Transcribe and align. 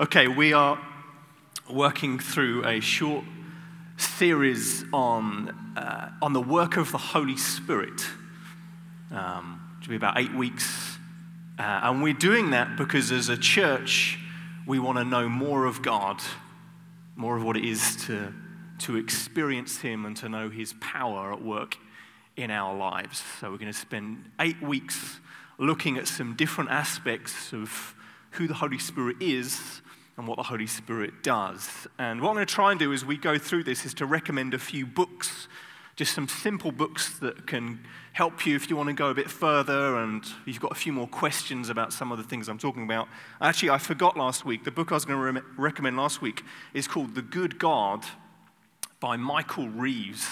Okay, 0.00 0.26
we 0.26 0.52
are 0.52 0.76
working 1.70 2.18
through 2.18 2.66
a 2.66 2.80
short 2.80 3.24
series 3.96 4.84
on, 4.92 5.50
uh, 5.76 6.10
on 6.20 6.32
the 6.32 6.40
work 6.40 6.76
of 6.76 6.90
the 6.90 6.98
Holy 6.98 7.36
Spirit. 7.36 8.04
Um, 9.12 9.60
to 9.84 9.88
be 9.88 9.94
about 9.94 10.18
eight 10.18 10.34
weeks. 10.34 10.98
Uh, 11.60 11.82
and 11.84 12.02
we're 12.02 12.12
doing 12.12 12.50
that 12.50 12.76
because 12.76 13.12
as 13.12 13.28
a 13.28 13.36
church, 13.36 14.18
we 14.66 14.80
want 14.80 14.98
to 14.98 15.04
know 15.04 15.28
more 15.28 15.64
of 15.64 15.80
God, 15.80 16.20
more 17.14 17.36
of 17.36 17.44
what 17.44 17.56
it 17.56 17.64
is 17.64 17.94
to, 18.06 18.34
to 18.80 18.96
experience 18.96 19.78
Him 19.78 20.06
and 20.06 20.16
to 20.16 20.28
know 20.28 20.50
His 20.50 20.74
power 20.80 21.32
at 21.32 21.40
work 21.40 21.76
in 22.36 22.50
our 22.50 22.76
lives. 22.76 23.22
So 23.38 23.48
we're 23.48 23.58
going 23.58 23.72
to 23.72 23.78
spend 23.78 24.28
eight 24.40 24.60
weeks 24.60 25.20
looking 25.56 25.98
at 25.98 26.08
some 26.08 26.34
different 26.34 26.70
aspects 26.70 27.52
of 27.52 27.94
who 28.32 28.48
the 28.48 28.54
Holy 28.54 28.80
Spirit 28.80 29.18
is 29.20 29.82
and 30.16 30.28
what 30.28 30.36
the 30.36 30.44
Holy 30.44 30.66
Spirit 30.66 31.22
does. 31.22 31.86
And 31.98 32.20
what 32.20 32.30
I'm 32.30 32.34
going 32.36 32.46
to 32.46 32.54
try 32.54 32.70
and 32.70 32.78
do 32.78 32.92
as 32.92 33.04
we 33.04 33.16
go 33.16 33.38
through 33.38 33.64
this 33.64 33.84
is 33.84 33.94
to 33.94 34.06
recommend 34.06 34.54
a 34.54 34.58
few 34.58 34.86
books, 34.86 35.48
just 35.96 36.14
some 36.14 36.28
simple 36.28 36.70
books 36.70 37.18
that 37.18 37.46
can 37.46 37.80
help 38.12 38.46
you 38.46 38.54
if 38.54 38.70
you 38.70 38.76
want 38.76 38.88
to 38.88 38.92
go 38.92 39.08
a 39.08 39.14
bit 39.14 39.28
further 39.28 39.96
and 39.96 40.24
you've 40.44 40.60
got 40.60 40.70
a 40.70 40.76
few 40.76 40.92
more 40.92 41.08
questions 41.08 41.68
about 41.68 41.92
some 41.92 42.12
of 42.12 42.18
the 42.18 42.24
things 42.24 42.48
I'm 42.48 42.58
talking 42.58 42.84
about. 42.84 43.08
Actually, 43.40 43.70
I 43.70 43.78
forgot 43.78 44.16
last 44.16 44.44
week. 44.44 44.64
The 44.64 44.70
book 44.70 44.92
I 44.92 44.94
was 44.94 45.04
going 45.04 45.18
to 45.18 45.40
re- 45.40 45.46
recommend 45.56 45.96
last 45.96 46.22
week 46.22 46.44
is 46.74 46.86
called 46.86 47.16
The 47.16 47.22
Good 47.22 47.58
God 47.58 48.04
by 49.00 49.16
Michael 49.16 49.68
Reeves, 49.68 50.28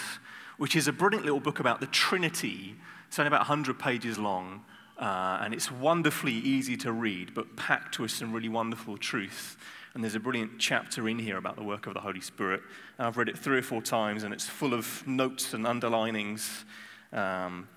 which 0.59 0.77
is 0.77 0.87
a 0.87 0.93
brilliant 0.93 1.25
little 1.25 1.41
book 1.41 1.59
about 1.59 1.81
the 1.81 1.87
Trinity. 1.89 2.77
It's 3.09 3.19
only 3.19 3.27
about 3.27 3.41
100 3.41 3.79
pages 3.81 4.19
long. 4.19 4.65
Uh, 4.99 5.39
and 5.43 5.55
it's 5.55 5.71
wonderfully 5.71 6.33
easy 6.33 6.77
to 6.77 6.93
read, 6.93 7.35
but 7.35 7.57
packed 7.57 7.99
with 7.99 8.11
some 8.11 8.33
really 8.33 8.49
wonderful 8.49 8.97
truth. 8.97 9.57
And 9.95 10.03
there's 10.03 10.15
a 10.15 10.21
brilliant 10.21 10.59
chapter 10.59 11.09
in 11.09 11.19
here 11.19 11.37
about 11.37 11.57
the 11.57 11.63
work 11.63 11.87
of 11.87 11.95
the 11.95 12.01
Holy 12.01 12.21
Spirit. 12.21 12.63
And 12.99 13.07
I've 13.07 13.17
read 13.17 13.29
it 13.29 13.37
three 13.37 13.59
or 13.59 13.63
four 13.63 13.83
times, 13.83 14.23
and 14.23 14.33
it's 14.33 14.47
full 14.47 14.75
of 14.75 15.07
notes 15.07 15.55
and 15.55 15.67
underlinings. 15.67 16.65
Um, 17.13 17.69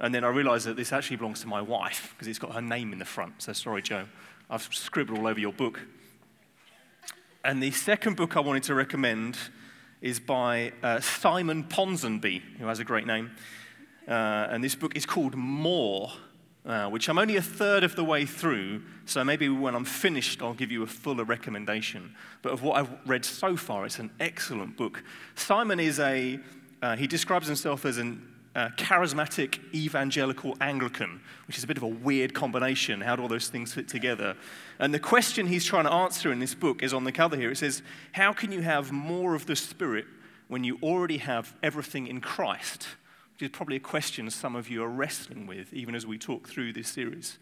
and 0.00 0.14
then 0.14 0.24
I 0.24 0.28
realized 0.28 0.66
that 0.66 0.76
this 0.76 0.92
actually 0.92 1.16
belongs 1.16 1.40
to 1.42 1.46
my 1.46 1.60
wife 1.60 2.14
because 2.14 2.26
it's 2.26 2.38
got 2.38 2.52
her 2.54 2.62
name 2.62 2.92
in 2.92 2.98
the 2.98 3.04
front. 3.04 3.42
So 3.42 3.52
sorry, 3.52 3.82
Joe. 3.82 4.06
I've 4.50 4.62
scribbled 4.62 5.18
all 5.18 5.26
over 5.28 5.38
your 5.38 5.52
book. 5.52 5.80
And 7.44 7.62
the 7.62 7.70
second 7.70 8.16
book 8.16 8.36
I 8.36 8.40
wanted 8.40 8.64
to 8.64 8.74
recommend 8.74 9.36
is 10.00 10.18
by 10.18 10.72
uh, 10.82 11.00
Simon 11.00 11.64
Ponsonby, 11.64 12.42
who 12.58 12.66
has 12.66 12.80
a 12.80 12.84
great 12.84 13.06
name. 13.06 13.30
Uh, 14.06 14.48
and 14.50 14.62
this 14.62 14.74
book 14.74 14.96
is 14.96 15.06
called 15.06 15.36
More 15.36 16.12
uh, 16.64 16.88
which 16.88 17.08
I'm 17.08 17.18
only 17.18 17.36
a 17.36 17.42
third 17.42 17.82
of 17.82 17.96
the 17.96 18.04
way 18.04 18.24
through, 18.24 18.82
so 19.04 19.24
maybe 19.24 19.48
when 19.48 19.74
I'm 19.74 19.84
finished, 19.84 20.42
I'll 20.42 20.54
give 20.54 20.70
you 20.70 20.82
a 20.82 20.86
fuller 20.86 21.24
recommendation. 21.24 22.14
But 22.40 22.52
of 22.52 22.62
what 22.62 22.78
I've 22.78 22.90
read 23.04 23.24
so 23.24 23.56
far, 23.56 23.84
it's 23.84 23.98
an 23.98 24.10
excellent 24.20 24.76
book. 24.76 25.02
Simon 25.34 25.80
is 25.80 25.98
a, 25.98 26.38
uh, 26.80 26.96
he 26.96 27.06
describes 27.06 27.46
himself 27.46 27.84
as 27.84 27.98
a 27.98 28.16
uh, 28.54 28.68
charismatic 28.76 29.58
evangelical 29.74 30.56
Anglican, 30.60 31.20
which 31.46 31.58
is 31.58 31.64
a 31.64 31.66
bit 31.66 31.78
of 31.78 31.82
a 31.82 31.88
weird 31.88 32.34
combination. 32.34 33.00
How 33.00 33.16
do 33.16 33.22
all 33.22 33.28
those 33.28 33.48
things 33.48 33.72
fit 33.72 33.88
together? 33.88 34.36
And 34.78 34.92
the 34.92 35.00
question 35.00 35.46
he's 35.46 35.64
trying 35.64 35.84
to 35.84 35.92
answer 35.92 36.30
in 36.30 36.38
this 36.38 36.54
book 36.54 36.82
is 36.82 36.92
on 36.92 37.04
the 37.04 37.12
cover 37.12 37.36
here. 37.36 37.50
It 37.50 37.58
says, 37.58 37.82
How 38.12 38.32
can 38.32 38.52
you 38.52 38.60
have 38.60 38.92
more 38.92 39.34
of 39.34 39.46
the 39.46 39.56
Spirit 39.56 40.04
when 40.48 40.64
you 40.64 40.78
already 40.82 41.16
have 41.18 41.54
everything 41.62 42.06
in 42.06 42.20
Christ? 42.20 42.86
Is 43.42 43.50
probably 43.50 43.76
a 43.76 43.80
question 43.80 44.30
some 44.30 44.56
of 44.56 44.70
you 44.70 44.82
are 44.82 44.88
wrestling 44.88 45.46
with, 45.46 45.72
even 45.72 45.94
as 45.94 46.06
we 46.06 46.18
talk 46.18 46.48
through 46.48 46.72
this 46.72 46.88
series. 46.88 47.38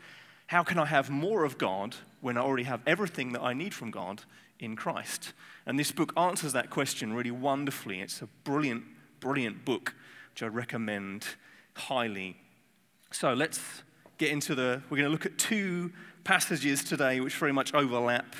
How 0.46 0.64
can 0.64 0.78
I 0.78 0.86
have 0.86 1.10
more 1.10 1.44
of 1.44 1.58
God 1.58 1.96
when 2.20 2.36
I 2.36 2.40
already 2.40 2.64
have 2.64 2.80
everything 2.86 3.32
that 3.32 3.42
I 3.42 3.52
need 3.52 3.74
from 3.74 3.90
God 3.90 4.22
in 4.58 4.74
Christ? 4.76 5.32
And 5.66 5.78
this 5.78 5.92
book 5.92 6.12
answers 6.16 6.52
that 6.54 6.70
question 6.70 7.12
really 7.12 7.30
wonderfully. 7.30 8.00
It's 8.00 8.22
a 8.22 8.28
brilliant, 8.44 8.84
brilliant 9.20 9.64
book, 9.64 9.94
which 10.32 10.42
I 10.42 10.46
recommend 10.46 11.26
highly. 11.74 12.36
So 13.12 13.32
let's 13.32 13.60
get 14.18 14.30
into 14.30 14.54
the. 14.54 14.82
We're 14.90 14.96
going 14.96 15.08
to 15.08 15.12
look 15.12 15.26
at 15.26 15.38
two 15.38 15.92
passages 16.24 16.82
today 16.82 17.20
which 17.20 17.34
very 17.34 17.52
much 17.52 17.74
overlap. 17.74 18.34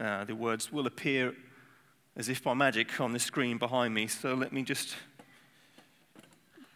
Uh, 0.00 0.24
the 0.24 0.34
words 0.34 0.72
will 0.72 0.86
appear 0.86 1.34
as 2.16 2.28
if 2.28 2.42
by 2.42 2.54
magic 2.54 3.00
on 3.00 3.12
the 3.12 3.18
screen 3.18 3.58
behind 3.58 3.94
me. 3.94 4.06
So 4.06 4.34
let 4.34 4.52
me 4.52 4.62
just 4.62 4.94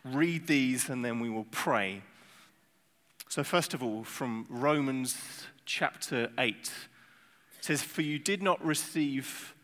read 0.04 0.46
these 0.46 0.88
and 0.88 1.04
then 1.04 1.20
we 1.20 1.30
will 1.30 1.46
pray. 1.50 2.02
So, 3.28 3.42
first 3.42 3.72
of 3.72 3.82
all, 3.82 4.04
from 4.04 4.46
Romans 4.48 5.46
chapter 5.64 6.30
8, 6.38 6.54
it 6.54 6.70
says, 7.60 7.82
For 7.82 8.02
you 8.02 8.18
did 8.18 8.42
not 8.42 8.62
receive 8.64 9.54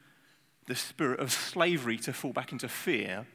the 0.67 0.75
spirit 0.75 1.21
of 1.21 1.33
slavery 1.33 1.99
to 1.99 2.13
fall 2.13 2.33
back 2.33 2.53
into 2.53 2.69
fear, 2.69 3.27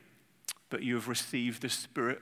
but 0.69 0.81
you 0.83 0.95
have 0.95 1.07
received 1.07 1.61
the 1.61 1.69
spirit 1.69 2.19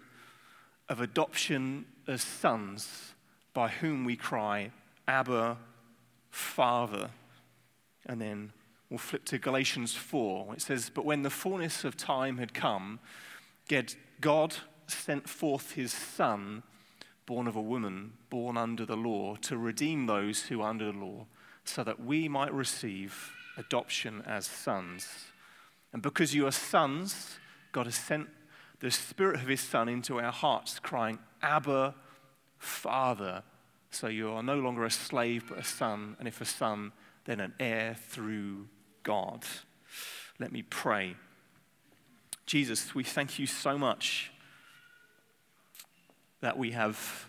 of 0.90 1.00
adoption 1.00 1.86
as 2.08 2.22
sons, 2.22 3.14
by 3.53 3.70
whom 3.70 4.03
we 4.03 4.16
cry, 4.16 4.72
Abba, 5.08 5.58
Father. 6.30 7.12
And 8.06 8.20
then 8.20 8.52
we'll 8.90 8.97
flip 8.97 9.24
to 9.25 9.38
Galatians 9.38 9.94
4. 9.94 10.56
It 10.56 10.62
says, 10.62 10.90
But 10.94 11.06
when 11.06 11.24
the 11.24 11.30
fullness 11.30 11.84
of 11.84 11.96
time 11.96 12.40
had 12.40 12.53
come, 12.53 13.00
God 14.20 14.56
sent 14.91 15.28
forth 15.28 15.74
his 15.74 15.94
Son, 15.94 16.63
born 17.25 17.47
of 17.47 17.56
a 17.56 17.62
woman, 17.62 18.13
born 18.29 18.57
under 18.57 18.85
the 18.85 18.96
law, 18.96 19.35
to 19.35 19.57
redeem 19.57 20.06
those 20.06 20.44
who 20.44 20.62
are 20.62 20.69
under 20.69 20.91
the 20.91 20.97
law, 20.97 21.25
so 21.63 21.84
that 21.84 22.00
we 22.00 22.28
might 22.28 22.53
receive 22.53 23.31
adoption 23.57 24.24
as 24.25 24.46
sons. 24.46 25.07
And 25.94 26.02
because 26.02 26.34
you 26.34 26.47
are 26.47 26.52
sons, 26.52 27.38
God 27.72 27.85
has 27.85 27.96
sent 27.96 28.29
the 28.79 28.91
Spirit 28.91 29.35
of 29.35 29.47
his 29.47 29.62
Son 29.62 29.88
into 29.88 30.19
our 30.19 30.31
hearts, 30.31 30.79
crying, 30.79 31.19
Abba, 31.41 31.96
Father. 32.58 33.44
So 33.91 34.08
you 34.08 34.29
are 34.29 34.44
no 34.44 34.56
longer 34.56 34.85
a 34.85 34.91
slave, 34.91 35.46
but 35.50 35.59
a 35.59 35.63
son, 35.63 36.16
and 36.19 36.28
if 36.28 36.40
a 36.41 36.46
son, 36.46 36.94
then 37.25 37.40
an 37.40 37.53
heir 37.59 37.96
through 38.09 38.68
God. 39.03 39.46
Let 40.40 40.52
me 40.52 40.62
pray. 40.63 41.16
Jesus, 42.46 42.96
we 42.96 43.03
thank 43.03 43.38
you 43.38 43.46
so 43.46 43.78
much 43.78 44.31
that 46.41 46.57
we 46.57 46.72
have, 46.72 47.28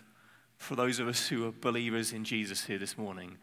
for 0.57 0.75
those 0.75 0.99
of 0.99 1.07
us 1.07 1.27
who 1.27 1.47
are 1.47 1.51
believers 1.51 2.11
in 2.11 2.23
Jesus 2.23 2.65
here 2.65 2.79
this 2.79 2.97
morning, 2.97 3.37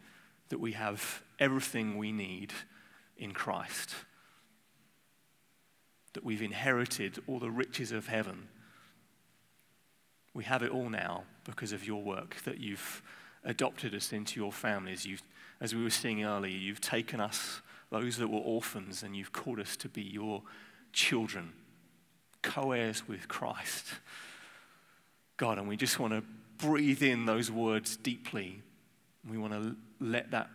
that 0.49 0.59
we 0.59 0.73
have 0.73 1.23
everything 1.39 1.97
we 1.97 2.11
need 2.11 2.53
in 3.17 3.31
Christ. 3.31 3.95
That 6.13 6.25
we've 6.25 6.41
inherited 6.41 7.19
all 7.25 7.39
the 7.39 7.49
riches 7.49 7.91
of 7.93 8.07
heaven. 8.07 8.49
We 10.33 10.43
have 10.43 10.61
it 10.61 10.71
all 10.71 10.89
now 10.89 11.23
because 11.45 11.71
of 11.71 11.87
your 11.87 12.03
work, 12.03 12.35
that 12.43 12.59
you've 12.59 13.01
adopted 13.43 13.95
us 13.95 14.11
into 14.11 14.39
your 14.39 14.51
families. 14.51 15.05
You've, 15.05 15.23
as 15.61 15.73
we 15.73 15.83
were 15.83 15.89
seeing 15.89 16.23
earlier, 16.23 16.55
you've 16.55 16.81
taken 16.81 17.21
us, 17.21 17.61
those 17.89 18.17
that 18.17 18.27
were 18.27 18.39
orphans, 18.39 19.03
and 19.03 19.15
you've 19.15 19.31
called 19.31 19.59
us 19.59 19.75
to 19.77 19.89
be 19.89 20.01
your 20.01 20.43
children, 20.93 21.53
co 22.41 22.71
heirs 22.71 23.07
with 23.07 23.27
Christ. 23.27 23.85
God, 25.41 25.57
and 25.57 25.67
we 25.67 25.75
just 25.75 25.97
want 25.97 26.13
to 26.13 26.21
breathe 26.63 27.01
in 27.01 27.25
those 27.25 27.49
words 27.49 27.97
deeply. 27.97 28.61
We 29.27 29.39
want 29.39 29.53
to 29.53 29.75
let 29.99 30.29
that 30.29 30.51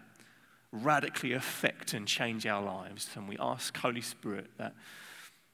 radically 0.71 1.33
affect 1.33 1.93
and 1.93 2.07
change 2.07 2.47
our 2.47 2.63
lives. 2.63 3.11
And 3.17 3.29
we 3.29 3.37
ask, 3.41 3.77
Holy 3.77 4.01
Spirit, 4.01 4.47
that 4.59 4.75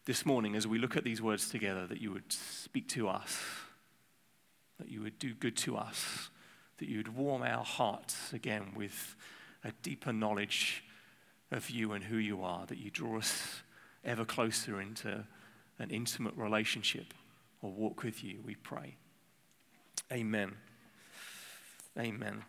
this 0.04 0.26
morning, 0.26 0.54
as 0.54 0.66
we 0.66 0.78
look 0.78 0.98
at 0.98 1.04
these 1.04 1.22
words 1.22 1.48
together, 1.48 1.86
that 1.86 1.98
you 1.98 2.12
would 2.12 2.30
speak 2.30 2.88
to 2.88 3.08
us, 3.08 3.40
that 4.78 4.90
you 4.90 5.00
would 5.00 5.18
do 5.18 5.32
good 5.32 5.56
to 5.56 5.78
us, 5.78 6.28
that 6.76 6.90
you 6.90 6.98
would 6.98 7.16
warm 7.16 7.40
our 7.40 7.64
hearts 7.64 8.34
again 8.34 8.72
with 8.76 9.16
a 9.64 9.72
deeper 9.82 10.12
knowledge 10.12 10.84
of 11.50 11.70
you 11.70 11.92
and 11.92 12.04
who 12.04 12.18
you 12.18 12.42
are, 12.42 12.66
that 12.66 12.76
you 12.76 12.90
draw 12.90 13.16
us 13.16 13.62
ever 14.04 14.26
closer 14.26 14.78
into 14.78 15.24
an 15.78 15.88
intimate 15.88 16.36
relationship 16.36 17.14
or 17.62 17.70
walk 17.70 18.02
with 18.02 18.22
you, 18.22 18.38
we 18.44 18.56
pray. 18.56 18.96
Amen. 20.12 20.56
Amen. 21.98 22.42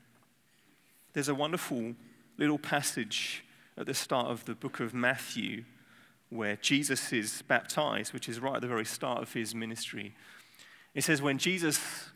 There's 1.13 1.29
a 1.29 1.35
wonderful 1.35 1.95
little 2.37 2.59
passage 2.59 3.45
at 3.77 3.85
the 3.85 3.93
start 3.93 4.27
of 4.27 4.43
the 4.43 4.53
book 4.53 4.81
of 4.81 4.93
Matthew 4.93 5.63
where 6.29 6.57
Jesus 6.57 7.13
is 7.13 7.41
baptized, 7.43 8.11
which 8.11 8.27
is 8.27 8.41
right 8.41 8.55
at 8.55 8.61
the 8.61 8.67
very 8.67 8.83
start 8.83 9.21
of 9.21 9.31
his 9.31 9.55
ministry. 9.55 10.13
It 10.93 11.05
says, 11.05 11.21
When 11.21 11.37
Jesus 11.37 12.09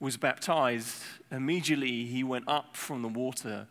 was 0.00 0.16
baptized, 0.16 1.02
immediately 1.30 2.06
he 2.06 2.24
went 2.24 2.48
up 2.48 2.74
from 2.74 3.02
the 3.02 3.08
water, 3.08 3.66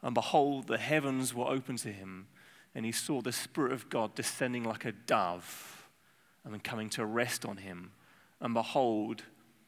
and 0.00 0.14
behold, 0.14 0.66
the 0.66 0.78
heavens 0.78 1.34
were 1.34 1.46
open 1.46 1.76
to 1.76 1.92
him, 1.92 2.26
and 2.74 2.86
he 2.86 2.92
saw 2.92 3.20
the 3.20 3.32
Spirit 3.32 3.72
of 3.72 3.90
God 3.90 4.14
descending 4.14 4.64
like 4.64 4.86
a 4.86 4.92
dove 4.92 5.86
and 6.42 6.64
coming 6.64 6.88
to 6.90 7.04
rest 7.04 7.44
on 7.44 7.58
him. 7.58 7.90
And 8.40 8.54
behold, 8.54 9.24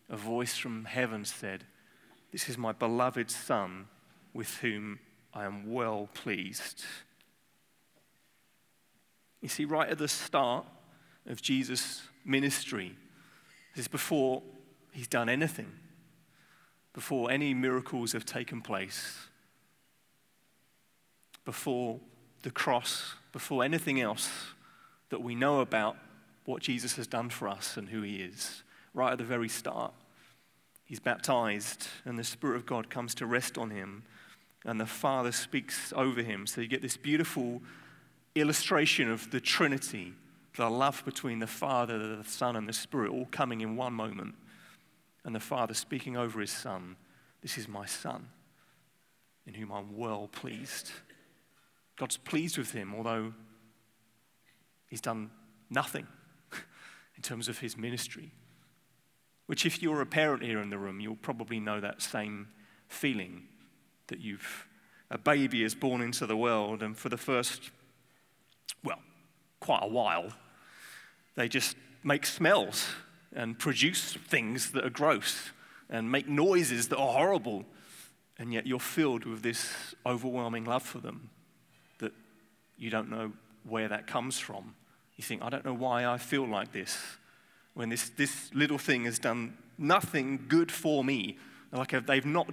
a 0.08 0.16
voice 0.16 0.56
from 0.56 0.84
heaven 0.84 1.24
said, 1.24 1.64
This 2.32 2.48
is 2.48 2.58
my 2.58 2.72
beloved 2.72 3.30
Son 3.30 3.86
with 4.32 4.58
whom 4.58 4.98
I 5.32 5.44
am 5.44 5.72
well 5.72 6.08
pleased. 6.14 6.84
You 9.40 9.48
see, 9.48 9.64
right 9.64 9.88
at 9.88 9.98
the 9.98 10.08
start 10.08 10.66
of 11.26 11.42
Jesus' 11.42 12.02
ministry, 12.24 12.96
this 13.74 13.84
is 13.84 13.88
before 13.88 14.42
he's 14.92 15.08
done 15.08 15.28
anything, 15.28 15.72
before 16.92 17.30
any 17.30 17.52
miracles 17.52 18.12
have 18.12 18.24
taken 18.24 18.60
place, 18.60 19.28
before 21.44 22.00
the 22.42 22.50
cross, 22.50 23.14
before 23.32 23.64
anything 23.64 24.00
else 24.00 24.30
that 25.10 25.22
we 25.22 25.34
know 25.34 25.60
about 25.60 25.96
what 26.44 26.62
Jesus 26.62 26.96
has 26.96 27.06
done 27.06 27.30
for 27.30 27.48
us 27.48 27.76
and 27.76 27.88
who 27.88 28.02
he 28.02 28.16
is, 28.16 28.62
right 28.94 29.12
at 29.12 29.18
the 29.18 29.24
very 29.24 29.48
start. 29.48 29.92
He's 30.84 31.00
baptized, 31.00 31.88
and 32.04 32.18
the 32.18 32.24
Spirit 32.24 32.56
of 32.56 32.66
God 32.66 32.88
comes 32.88 33.14
to 33.16 33.26
rest 33.26 33.58
on 33.58 33.70
him, 33.70 34.04
and 34.64 34.80
the 34.80 34.86
Father 34.86 35.32
speaks 35.32 35.92
over 35.96 36.22
him. 36.22 36.46
So 36.46 36.60
you 36.60 36.68
get 36.68 36.82
this 36.82 36.96
beautiful 36.96 37.60
illustration 38.34 39.10
of 39.10 39.30
the 39.30 39.40
Trinity, 39.40 40.14
the 40.56 40.70
love 40.70 41.02
between 41.04 41.40
the 41.40 41.46
Father, 41.46 42.16
the 42.16 42.24
Son, 42.24 42.56
and 42.56 42.68
the 42.68 42.72
Spirit, 42.72 43.10
all 43.10 43.26
coming 43.30 43.60
in 43.60 43.76
one 43.76 43.92
moment. 43.92 44.34
And 45.24 45.34
the 45.34 45.40
Father 45.40 45.74
speaking 45.74 46.16
over 46.16 46.40
his 46.40 46.50
Son, 46.50 46.96
This 47.42 47.58
is 47.58 47.66
my 47.66 47.86
Son, 47.86 48.28
in 49.46 49.54
whom 49.54 49.72
I'm 49.72 49.96
well 49.96 50.28
pleased. 50.30 50.90
God's 51.96 52.18
pleased 52.18 52.58
with 52.58 52.72
him, 52.72 52.94
although 52.94 53.32
he's 54.86 55.00
done 55.00 55.30
nothing 55.70 56.06
in 57.16 57.22
terms 57.22 57.48
of 57.48 57.58
his 57.58 57.76
ministry. 57.76 58.32
Which, 59.46 59.66
if 59.66 59.82
you're 59.82 60.00
a 60.00 60.06
parent 60.06 60.42
here 60.42 60.60
in 60.60 60.70
the 60.70 60.78
room, 60.78 61.00
you'll 61.00 61.16
probably 61.16 61.60
know 61.60 61.80
that 61.80 62.00
same 62.00 62.48
feeling 62.88 63.44
that 64.06 64.20
you've 64.20 64.66
a 65.10 65.18
baby 65.18 65.62
is 65.62 65.74
born 65.74 66.00
into 66.00 66.26
the 66.26 66.36
world, 66.36 66.82
and 66.82 66.96
for 66.96 67.08
the 67.08 67.16
first, 67.16 67.70
well, 68.82 68.98
quite 69.60 69.82
a 69.82 69.86
while, 69.86 70.32
they 71.36 71.48
just 71.48 71.76
make 72.02 72.26
smells 72.26 72.88
and 73.32 73.58
produce 73.58 74.14
things 74.14 74.72
that 74.72 74.84
are 74.84 74.90
gross 74.90 75.50
and 75.90 76.10
make 76.10 76.28
noises 76.28 76.88
that 76.88 76.96
are 76.96 77.12
horrible, 77.12 77.64
and 78.38 78.52
yet 78.52 78.66
you're 78.66 78.80
filled 78.80 79.24
with 79.24 79.42
this 79.42 79.94
overwhelming 80.06 80.64
love 80.64 80.82
for 80.82 80.98
them 80.98 81.30
that 81.98 82.12
you 82.76 82.90
don't 82.90 83.10
know 83.10 83.32
where 83.68 83.88
that 83.88 84.06
comes 84.06 84.38
from. 84.38 84.74
You 85.16 85.22
think, 85.22 85.42
I 85.42 85.50
don't 85.50 85.64
know 85.64 85.74
why 85.74 86.06
I 86.06 86.18
feel 86.18 86.46
like 86.46 86.72
this 86.72 86.98
when 87.74 87.88
this, 87.88 88.08
this 88.10 88.52
little 88.54 88.78
thing 88.78 89.04
has 89.04 89.18
done 89.18 89.56
nothing 89.76 90.46
good 90.48 90.70
for 90.70 91.04
me. 91.04 91.36
Like 91.72 92.06
they've 92.06 92.24
not, 92.24 92.48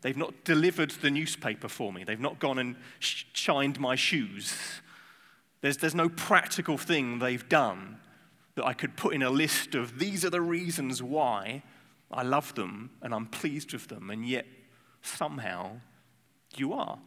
they've 0.00 0.16
not 0.16 0.44
delivered 0.44 0.90
the 0.90 1.10
newspaper 1.10 1.68
for 1.68 1.92
me, 1.92 2.04
they've 2.04 2.18
not 2.18 2.38
gone 2.38 2.58
and 2.58 2.76
sh- 2.98 3.24
shined 3.32 3.78
my 3.78 3.94
shoes. 3.94 4.56
There's, 5.60 5.76
there's 5.76 5.94
no 5.94 6.08
practical 6.08 6.76
thing 6.76 7.18
they've 7.18 7.48
done 7.48 7.98
that 8.56 8.66
I 8.66 8.72
could 8.72 8.96
put 8.96 9.14
in 9.14 9.22
a 9.22 9.30
list 9.30 9.74
of 9.74 9.98
these 9.98 10.24
are 10.24 10.30
the 10.30 10.40
reasons 10.40 11.02
why 11.02 11.62
I 12.10 12.22
love 12.22 12.54
them 12.54 12.90
and 13.00 13.14
I'm 13.14 13.26
pleased 13.26 13.72
with 13.72 13.88
them, 13.88 14.10
and 14.10 14.26
yet 14.26 14.46
somehow 15.02 15.80
you 16.56 16.72
are. 16.72 16.98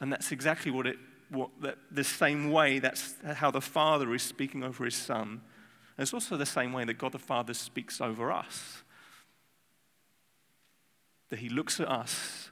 And 0.00 0.12
that's 0.12 0.32
exactly 0.32 0.70
what 0.70 0.86
it, 0.86 0.96
what, 1.30 1.50
that, 1.60 1.78
the 1.90 2.04
same 2.04 2.50
way, 2.50 2.78
that's 2.78 3.14
how 3.34 3.50
the 3.50 3.60
Father 3.60 4.14
is 4.14 4.22
speaking 4.22 4.62
over 4.62 4.84
his 4.84 4.94
Son 4.94 5.42
it's 6.02 6.14
also 6.14 6.36
the 6.36 6.46
same 6.46 6.72
way 6.72 6.84
that 6.84 6.94
God 6.94 7.12
the 7.12 7.18
Father 7.18 7.54
speaks 7.54 8.00
over 8.00 8.32
us. 8.32 8.82
That 11.28 11.38
He 11.38 11.48
looks 11.48 11.78
at 11.78 11.88
us, 11.88 12.50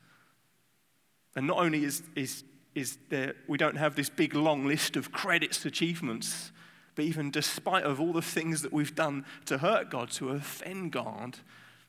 and 1.34 1.46
not 1.46 1.58
only 1.58 1.84
is, 1.84 2.02
is, 2.14 2.44
is 2.74 2.98
there, 3.08 3.34
we 3.46 3.58
don't 3.58 3.76
have 3.76 3.94
this 3.96 4.10
big 4.10 4.34
long 4.34 4.66
list 4.66 4.96
of 4.96 5.12
credits, 5.12 5.64
achievements, 5.64 6.52
but 6.94 7.04
even 7.04 7.30
despite 7.30 7.84
of 7.84 8.00
all 8.00 8.12
the 8.12 8.22
things 8.22 8.62
that 8.62 8.72
we've 8.72 8.94
done 8.94 9.24
to 9.46 9.58
hurt 9.58 9.90
God, 9.90 10.10
to 10.12 10.30
offend 10.30 10.92
God, 10.92 11.38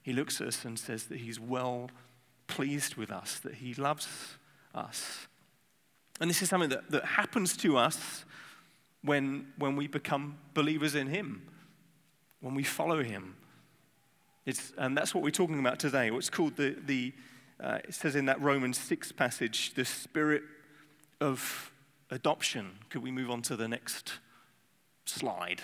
He 0.02 0.14
looks 0.14 0.40
at 0.40 0.48
us 0.48 0.66
and 0.66 0.78
says 0.78 1.06
that 1.06 1.20
He's 1.20 1.40
well 1.40 1.90
pleased 2.48 2.96
with 2.96 3.12
us, 3.12 3.40
that 3.40 3.56
He 3.56 3.74
loves 3.74 4.08
us. 4.74 5.28
And 6.22 6.30
this 6.30 6.42
is 6.42 6.50
something 6.50 6.70
that, 6.70 6.92
that 6.92 7.06
happens 7.06 7.58
to 7.58 7.78
us 7.78 8.26
when, 9.04 9.48
when 9.57 9.75
we 9.75 9.88
become 9.88 10.38
believers 10.54 10.96
in 10.96 11.07
Him, 11.07 11.42
when 12.42 12.56
we 12.56 12.63
follow 12.63 13.04
Him. 13.04 13.36
It's, 14.46 14.74
and 14.78 14.98
that's 14.98 15.13
what 15.13 15.24
we're 15.24 15.31
talking 15.31 15.60
about 15.60 15.80
today. 15.80 16.12
What's 16.12 16.30
called 16.30 16.56
the, 16.56 16.75
the 16.86 17.13
uh, 17.60 17.80
it 17.84 17.94
says 17.94 18.16
in 18.16 18.25
that 18.25 18.42
Romans 18.42 18.78
6 18.78 19.12
passage, 19.12 19.74
the 19.74 19.84
spirit 19.84 20.44
of 21.19 21.72
adoption. 22.10 22.72
Could 22.90 23.04
we 23.04 23.12
move 23.12 23.30
on 23.30 23.42
to 23.44 23.56
the 23.56 23.68
next 23.68 24.13
slide? 25.06 25.62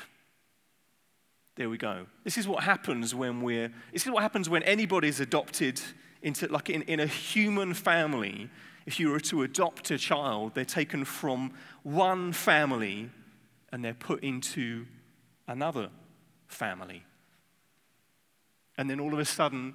There 1.56 1.70
we 1.70 1.78
go. 1.78 2.06
This 2.26 2.38
is 2.38 2.48
what 2.48 2.64
happens 2.64 3.16
when 3.16 3.42
we're, 3.42 3.72
this 3.94 4.06
is 4.06 4.12
what 4.12 4.22
happens 4.22 4.50
when 4.50 4.62
anybody's 4.64 5.22
adopted 5.22 5.80
into, 6.22 6.48
like 6.48 6.70
in, 6.70 6.82
in 6.84 7.00
a 7.00 7.08
human 7.08 7.74
family. 7.74 8.50
If 8.86 9.00
you 9.00 9.10
were 9.10 9.22
to 9.22 9.44
adopt 9.44 9.90
a 9.90 9.98
child, 9.98 10.54
they're 10.54 10.66
taken 10.66 11.06
from 11.06 11.54
one 11.84 12.34
family 12.34 13.10
and 13.72 13.84
they're 13.84 13.94
put 13.94 14.24
into 14.24 14.86
another 15.48 15.90
family. 16.48 17.04
And 18.78 18.90
then 18.90 19.00
all 19.00 19.14
of 19.14 19.20
a 19.20 19.26
sudden, 19.26 19.74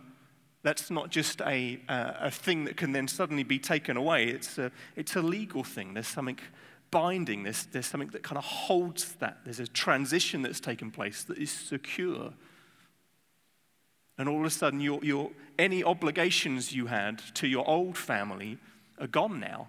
that's 0.63 0.91
not 0.91 1.11
just 1.11 1.41
a, 1.41 1.81
uh, 1.89 2.13
a 2.21 2.31
thing 2.31 2.65
that 2.65 2.77
can 2.77 2.93
then 2.93 3.09
suddenly 3.09 3.43
be 3.43 3.59
taken 3.59 3.97
away. 3.97 4.27
It's 4.27 4.59
a, 4.59 4.71
it's 4.95 5.17
a 5.17 5.23
legal 5.23 5.65
thing. 5.65 5.95
There's 5.95 6.07
something 6.07 6.39
binding, 6.91 7.45
there's, 7.45 7.67
there's 7.67 7.87
something 7.87 8.09
that 8.11 8.23
kind 8.23 8.37
of 8.37 8.45
holds 8.45 9.15
that. 9.17 9.39
There's 9.45 9.61
a 9.61 9.67
transition 9.67 10.43
that's 10.43 10.61
taken 10.61 10.91
place 10.91 11.23
that 11.25 11.39
is 11.39 11.51
secure. 11.51 12.33
And 14.19 14.29
all 14.29 14.41
of 14.41 14.45
a 14.45 14.51
sudden, 14.51 14.81
your, 14.81 15.03
your, 15.03 15.31
any 15.59 15.83
obligations 15.83 16.75
you 16.75 16.87
had 16.87 17.21
to 17.37 17.47
your 17.47 17.67
old 17.67 17.97
family 17.97 18.59
are 18.99 19.07
gone 19.07 19.41
now. 19.41 19.69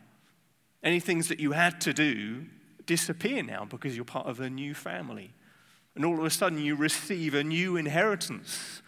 Any 0.83 0.99
things 0.99 1.27
that 1.27 1.39
you 1.39 1.51
had 1.51 1.79
to 1.81 1.93
do 1.93 2.45
disappear 2.91 3.41
now 3.41 3.63
because 3.63 3.95
you're 3.95 4.03
part 4.03 4.27
of 4.27 4.41
a 4.41 4.49
new 4.49 4.73
family. 4.73 5.31
And 5.95 6.03
all 6.03 6.19
of 6.19 6.25
a 6.25 6.29
sudden, 6.29 6.59
you 6.59 6.75
receive 6.75 7.33
a 7.33 7.41
new 7.41 7.77
inheritance. 7.77 8.81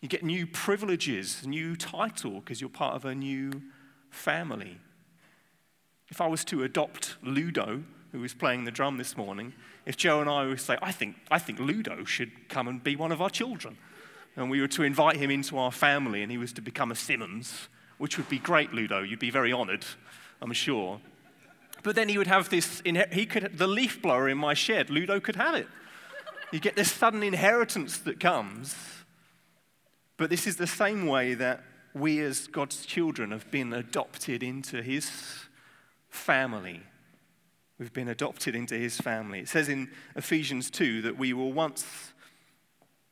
You 0.00 0.08
get 0.08 0.22
new 0.22 0.46
privileges, 0.46 1.44
new 1.44 1.74
title 1.74 2.38
because 2.38 2.60
you're 2.60 2.70
part 2.70 2.94
of 2.94 3.04
a 3.04 3.16
new 3.16 3.50
family. 4.08 4.78
If 6.10 6.20
I 6.20 6.28
was 6.28 6.44
to 6.44 6.62
adopt 6.62 7.16
Ludo, 7.20 7.82
who 8.12 8.20
was 8.20 8.34
playing 8.34 8.66
the 8.66 8.70
drum 8.70 8.98
this 8.98 9.16
morning, 9.16 9.52
if 9.84 9.96
Joe 9.96 10.20
and 10.20 10.30
I 10.30 10.46
would 10.46 10.60
say, 10.60 10.78
I 10.80 10.92
think, 10.92 11.16
I 11.28 11.40
think 11.40 11.58
Ludo 11.58 12.04
should 12.04 12.48
come 12.48 12.68
and 12.68 12.84
be 12.84 12.94
one 12.94 13.10
of 13.10 13.20
our 13.20 13.30
children, 13.30 13.78
and 14.36 14.48
we 14.48 14.60
were 14.60 14.68
to 14.68 14.84
invite 14.84 15.16
him 15.16 15.32
into 15.32 15.58
our 15.58 15.72
family 15.72 16.22
and 16.22 16.30
he 16.30 16.38
was 16.38 16.52
to 16.52 16.62
become 16.62 16.92
a 16.92 16.94
Simmons, 16.94 17.68
which 17.98 18.16
would 18.16 18.28
be 18.28 18.38
great, 18.38 18.72
Ludo. 18.72 19.02
You'd 19.02 19.18
be 19.18 19.30
very 19.30 19.52
honored, 19.52 19.84
I'm 20.40 20.52
sure. 20.52 21.00
But 21.88 21.94
then 21.94 22.10
he 22.10 22.18
would 22.18 22.26
have 22.26 22.50
this, 22.50 22.82
he 23.12 23.24
could, 23.24 23.56
the 23.56 23.66
leaf 23.66 24.02
blower 24.02 24.28
in 24.28 24.36
my 24.36 24.52
shed, 24.52 24.90
Ludo 24.90 25.20
could 25.20 25.36
have 25.36 25.54
it. 25.54 25.66
You 26.52 26.60
get 26.60 26.76
this 26.76 26.92
sudden 26.92 27.22
inheritance 27.22 27.96
that 28.00 28.20
comes. 28.20 28.76
But 30.18 30.28
this 30.28 30.46
is 30.46 30.56
the 30.56 30.66
same 30.66 31.06
way 31.06 31.32
that 31.32 31.64
we 31.94 32.20
as 32.20 32.46
God's 32.46 32.84
children 32.84 33.30
have 33.30 33.50
been 33.50 33.72
adopted 33.72 34.42
into 34.42 34.82
his 34.82 35.10
family. 36.10 36.82
We've 37.78 37.94
been 37.94 38.10
adopted 38.10 38.54
into 38.54 38.74
his 38.74 38.98
family. 38.98 39.40
It 39.40 39.48
says 39.48 39.70
in 39.70 39.90
Ephesians 40.14 40.70
2 40.70 41.00
that 41.00 41.16
we 41.16 41.32
were 41.32 41.48
once 41.48 42.12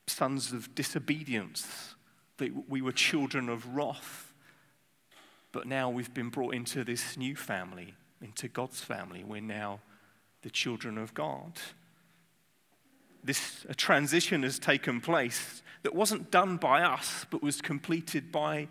sons 0.06 0.52
of 0.52 0.74
disobedience, 0.74 1.94
that 2.36 2.68
we 2.68 2.82
were 2.82 2.92
children 2.92 3.48
of 3.48 3.74
wrath. 3.74 4.34
But 5.50 5.66
now 5.66 5.88
we've 5.88 6.12
been 6.12 6.28
brought 6.28 6.54
into 6.54 6.84
this 6.84 7.16
new 7.16 7.34
family 7.34 7.94
into 8.20 8.48
God's 8.48 8.80
family. 8.80 9.24
We're 9.24 9.40
now 9.40 9.80
the 10.42 10.50
children 10.50 10.98
of 10.98 11.14
God. 11.14 11.52
This 13.22 13.66
a 13.68 13.74
transition 13.74 14.42
has 14.42 14.58
taken 14.58 15.00
place 15.00 15.62
that 15.82 15.94
wasn't 15.94 16.30
done 16.30 16.56
by 16.56 16.82
us, 16.82 17.26
but 17.30 17.42
was 17.42 17.60
completed 17.60 18.30
by 18.30 18.68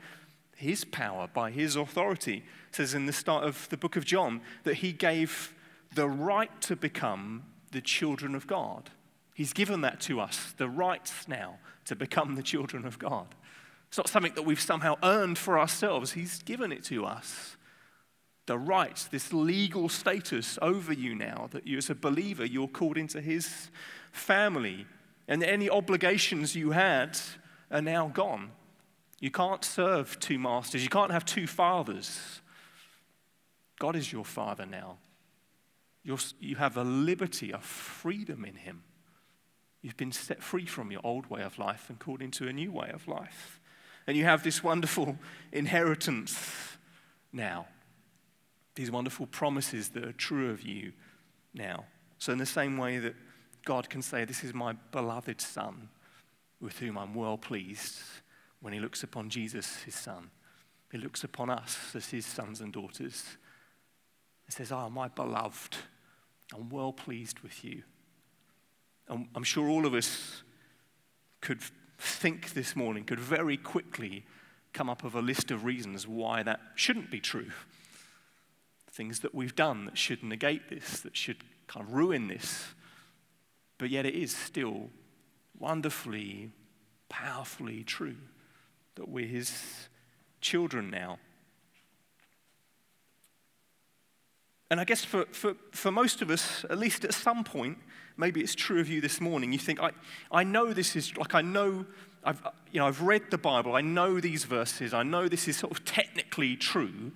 his 0.55 0.85
power, 0.85 1.27
by 1.33 1.51
his 1.51 1.75
authority. 1.75 2.37
It 2.69 2.75
says 2.75 2.93
in 2.93 3.05
the 3.05 3.13
start 3.13 3.43
of 3.43 3.67
the 3.69 3.77
book 3.77 3.95
of 3.95 4.05
John 4.05 4.41
that 4.63 4.75
he 4.75 4.93
gave 4.93 5.53
the 5.93 6.07
right 6.07 6.61
to 6.61 6.75
become 6.75 7.43
the 7.71 7.81
children 7.81 8.35
of 8.35 8.47
God. 8.47 8.89
He's 9.33 9.51
given 9.51 9.81
that 9.81 9.99
to 10.01 10.21
us, 10.21 10.53
the 10.57 10.69
rights 10.69 11.27
now 11.27 11.59
to 11.85 11.95
become 11.95 12.35
the 12.35 12.43
children 12.43 12.85
of 12.85 12.97
God. 12.97 13.27
It's 13.89 13.97
not 13.97 14.07
something 14.07 14.33
that 14.35 14.43
we've 14.43 14.61
somehow 14.61 14.95
earned 15.03 15.37
for 15.37 15.59
ourselves, 15.59 16.13
He's 16.13 16.41
given 16.41 16.71
it 16.71 16.83
to 16.85 17.05
us 17.05 17.57
the 18.45 18.57
rights, 18.57 19.05
this 19.05 19.33
legal 19.33 19.89
status 19.89 20.59
over 20.61 20.93
you 20.93 21.15
now, 21.15 21.49
that 21.51 21.65
you 21.65 21.77
as 21.77 21.89
a 21.89 21.95
believer, 21.95 22.45
you're 22.45 22.67
called 22.67 22.97
into 22.97 23.21
his 23.21 23.69
family. 24.11 24.85
And 25.27 25.43
any 25.43 25.69
obligations 25.69 26.55
you 26.55 26.71
had 26.71 27.17
are 27.71 27.81
now 27.81 28.07
gone. 28.07 28.51
You 29.19 29.31
can't 29.31 29.63
serve 29.63 30.19
two 30.19 30.37
masters. 30.37 30.83
You 30.83 30.89
can't 30.89 31.11
have 31.11 31.25
two 31.25 31.47
fathers. 31.47 32.41
God 33.79 33.95
is 33.95 34.11
your 34.11 34.25
Father 34.25 34.65
now. 34.65 34.97
You're, 36.03 36.19
you 36.39 36.55
have 36.57 36.77
a 36.77 36.83
liberty, 36.83 37.51
a 37.51 37.59
freedom 37.59 38.45
in 38.45 38.55
Him. 38.55 38.83
You've 39.81 39.97
been 39.97 40.11
set 40.11 40.43
free 40.43 40.65
from 40.65 40.91
your 40.91 41.01
old 41.03 41.27
way 41.27 41.41
of 41.41 41.57
life 41.57 41.89
and 41.89 41.97
called 41.97 42.21
into 42.21 42.47
a 42.47 42.53
new 42.53 42.71
way 42.71 42.91
of 42.93 43.07
life. 43.07 43.59
And 44.05 44.15
you 44.15 44.23
have 44.25 44.43
this 44.43 44.63
wonderful 44.63 45.17
inheritance 45.51 46.37
now. 47.33 47.67
These 48.75 48.91
wonderful 48.91 49.27
promises 49.27 49.89
that 49.89 50.03
are 50.03 50.13
true 50.13 50.51
of 50.51 50.61
you 50.61 50.93
now. 51.53 51.85
So, 52.17 52.31
in 52.31 52.37
the 52.37 52.45
same 52.45 52.77
way 52.77 52.99
that 52.99 53.15
God 53.65 53.89
can 53.89 54.01
say, 54.01 54.25
This 54.25 54.43
is 54.43 54.53
my 54.53 54.73
beloved 54.91 55.41
Son, 55.41 55.89
with 56.59 56.79
whom 56.79 56.97
I'm 56.97 57.13
well 57.13 57.37
pleased, 57.37 57.99
when 58.61 58.73
he 58.73 58.79
looks 58.79 59.03
upon 59.03 59.29
Jesus, 59.29 59.83
his 59.83 59.95
Son, 59.95 60.29
he 60.91 60.97
looks 60.97 61.23
upon 61.23 61.49
us 61.49 61.77
as 61.95 62.09
his 62.09 62.25
sons 62.25 62.61
and 62.61 62.71
daughters. 62.71 63.23
He 64.45 64.51
says, 64.51 64.71
Oh, 64.71 64.89
my 64.89 65.07
beloved, 65.07 65.75
I'm 66.53 66.69
well 66.69 66.93
pleased 66.93 67.39
with 67.39 67.63
you. 67.63 67.83
And 69.07 69.27
I'm 69.35 69.43
sure 69.43 69.67
all 69.67 69.85
of 69.85 69.93
us 69.93 70.43
could 71.41 71.61
think 71.97 72.53
this 72.53 72.75
morning, 72.75 73.03
could 73.03 73.19
very 73.19 73.57
quickly 73.57 74.25
come 74.73 74.89
up 74.89 75.03
with 75.03 75.13
a 75.13 75.21
list 75.21 75.51
of 75.51 75.63
reasons 75.63 76.07
why 76.07 76.43
that 76.43 76.59
shouldn't 76.75 77.09
be 77.09 77.19
true. 77.19 77.51
Things 78.95 79.19
that 79.19 79.35
we've 79.35 79.55
done 79.57 79.83
that 79.85 79.97
should 79.97 80.23
negate 80.23 80.69
this, 80.69 81.01
that 81.01 81.17
should 81.17 81.43
kind 81.67 81.85
of 81.85 81.93
ruin 81.93 82.29
this. 82.29 82.73
But 83.77 83.89
yet 83.89 84.05
it 84.05 84.15
is 84.15 84.33
still 84.33 84.89
wonderfully, 85.59 86.51
powerfully 87.09 87.83
true 87.83 88.15
that 88.95 89.09
we're 89.09 89.27
his 89.27 89.89
children 90.39 90.89
now. 90.89 91.19
And 94.71 94.79
I 94.79 94.85
guess 94.85 95.03
for, 95.03 95.25
for, 95.25 95.55
for 95.71 95.91
most 95.91 96.21
of 96.21 96.29
us, 96.29 96.63
at 96.69 96.77
least 96.77 97.03
at 97.03 97.13
some 97.13 97.43
point, 97.43 97.77
maybe 98.15 98.39
it's 98.39 98.55
true 98.55 98.79
of 98.79 98.87
you 98.87 99.01
this 99.01 99.19
morning, 99.19 99.51
you 99.51 99.59
think, 99.59 99.81
I, 99.81 99.91
I 100.31 100.45
know 100.45 100.71
this 100.71 100.95
is, 100.95 101.17
like, 101.17 101.35
I 101.35 101.41
know, 101.41 101.85
I've, 102.23 102.41
you 102.71 102.79
know, 102.79 102.87
I've 102.87 103.01
read 103.01 103.23
the 103.29 103.37
Bible, 103.37 103.75
I 103.75 103.81
know 103.81 104.21
these 104.21 104.45
verses, 104.45 104.93
I 104.93 105.03
know 105.03 105.27
this 105.27 105.49
is 105.49 105.57
sort 105.57 105.77
of 105.77 105.83
technically 105.83 106.55
true, 106.55 107.11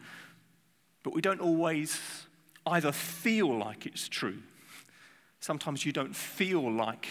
but 1.10 1.16
we 1.16 1.22
don't 1.22 1.42
always 1.42 2.00
either 2.68 2.92
feel 2.92 3.58
like 3.58 3.88
it's 3.88 4.08
true. 4.08 4.44
Sometimes 5.40 5.84
you 5.84 5.92
don't 5.92 6.16
feel 6.16 6.72
like 6.72 7.08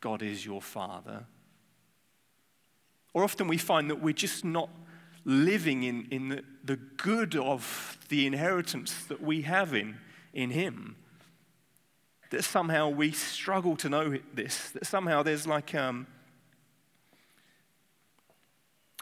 God 0.00 0.20
is 0.20 0.44
your 0.44 0.60
Father. 0.60 1.26
Or 3.14 3.22
often 3.22 3.46
we 3.46 3.56
find 3.56 3.88
that 3.88 4.02
we're 4.02 4.14
just 4.14 4.44
not 4.44 4.68
living 5.24 5.84
in, 5.84 6.08
in 6.10 6.28
the, 6.30 6.42
the 6.64 6.74
good 6.74 7.36
of 7.36 7.98
the 8.08 8.26
inheritance 8.26 9.04
that 9.04 9.22
we 9.22 9.42
have 9.42 9.74
in, 9.74 9.98
in 10.34 10.50
Him. 10.50 10.96
That 12.30 12.42
somehow 12.42 12.88
we 12.88 13.12
struggle 13.12 13.76
to 13.76 13.88
know 13.88 14.18
this, 14.34 14.70
that 14.70 14.86
somehow 14.86 15.22
there's 15.22 15.46
like, 15.46 15.72
um, 15.72 16.08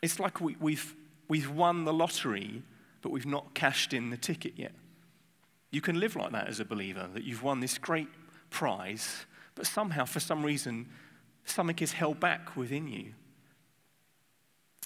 it's 0.02 0.20
like 0.20 0.38
we, 0.38 0.54
we've, 0.60 0.94
we've 1.28 1.50
won 1.50 1.86
the 1.86 1.94
lottery, 1.94 2.62
but 3.04 3.12
we've 3.12 3.26
not 3.26 3.54
cashed 3.54 3.92
in 3.92 4.08
the 4.08 4.16
ticket 4.16 4.54
yet. 4.56 4.72
You 5.70 5.82
can 5.82 6.00
live 6.00 6.16
like 6.16 6.32
that 6.32 6.48
as 6.48 6.58
a 6.58 6.64
believer, 6.64 7.06
that 7.12 7.22
you've 7.22 7.42
won 7.42 7.60
this 7.60 7.76
great 7.76 8.08
prize, 8.48 9.26
but 9.54 9.66
somehow, 9.66 10.06
for 10.06 10.20
some 10.20 10.42
reason, 10.42 10.88
something 11.44 11.78
is 11.80 11.92
held 11.92 12.18
back 12.18 12.56
within 12.56 12.88
you. 12.88 13.12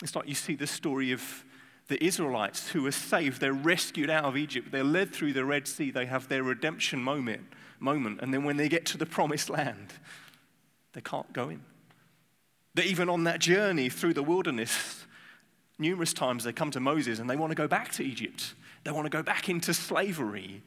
It's 0.02 0.16
like 0.16 0.26
you 0.26 0.34
see 0.34 0.56
the 0.56 0.66
story 0.66 1.12
of 1.12 1.44
the 1.86 2.04
Israelites 2.04 2.70
who 2.70 2.84
are 2.88 2.92
saved. 2.92 3.40
They're 3.40 3.52
rescued 3.52 4.10
out 4.10 4.24
of 4.24 4.36
Egypt. 4.36 4.72
They're 4.72 4.82
led 4.82 5.14
through 5.14 5.32
the 5.34 5.44
Red 5.44 5.68
Sea. 5.68 5.92
They 5.92 6.06
have 6.06 6.26
their 6.28 6.42
redemption 6.42 7.00
moment. 7.00 7.46
moment. 7.78 8.18
And 8.20 8.34
then 8.34 8.42
when 8.42 8.56
they 8.56 8.68
get 8.68 8.84
to 8.86 8.98
the 8.98 9.06
promised 9.06 9.48
land, 9.48 9.92
they 10.92 11.02
can't 11.02 11.32
go 11.32 11.50
in. 11.50 11.62
That 12.74 12.86
even 12.86 13.08
on 13.08 13.22
that 13.24 13.38
journey 13.38 13.88
through 13.88 14.14
the 14.14 14.24
wilderness, 14.24 15.06
numerous 15.78 16.12
times 16.12 16.44
they 16.44 16.52
come 16.52 16.70
to 16.72 16.80
Moses 16.80 17.18
and 17.18 17.28
they 17.28 17.36
want 17.36 17.50
to 17.50 17.56
go 17.56 17.68
back 17.68 17.92
to 17.92 18.04
Egypt. 18.04 18.54
They 18.84 18.90
want 18.90 19.06
to 19.06 19.10
go 19.10 19.22
back 19.22 19.48
into 19.48 19.72
slavery. 19.74 20.62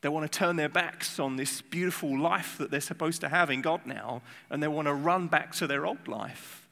They 0.00 0.08
want 0.08 0.30
to 0.30 0.38
turn 0.38 0.56
their 0.56 0.68
backs 0.68 1.18
on 1.18 1.36
this 1.36 1.60
beautiful 1.60 2.18
life 2.18 2.56
that 2.58 2.70
they're 2.70 2.80
supposed 2.80 3.20
to 3.22 3.28
have 3.28 3.50
in 3.50 3.62
God 3.62 3.84
now, 3.84 4.22
and 4.48 4.62
they 4.62 4.68
want 4.68 4.86
to 4.86 4.94
run 4.94 5.26
back 5.26 5.52
to 5.56 5.66
their 5.66 5.86
old 5.86 6.06
life. 6.06 6.68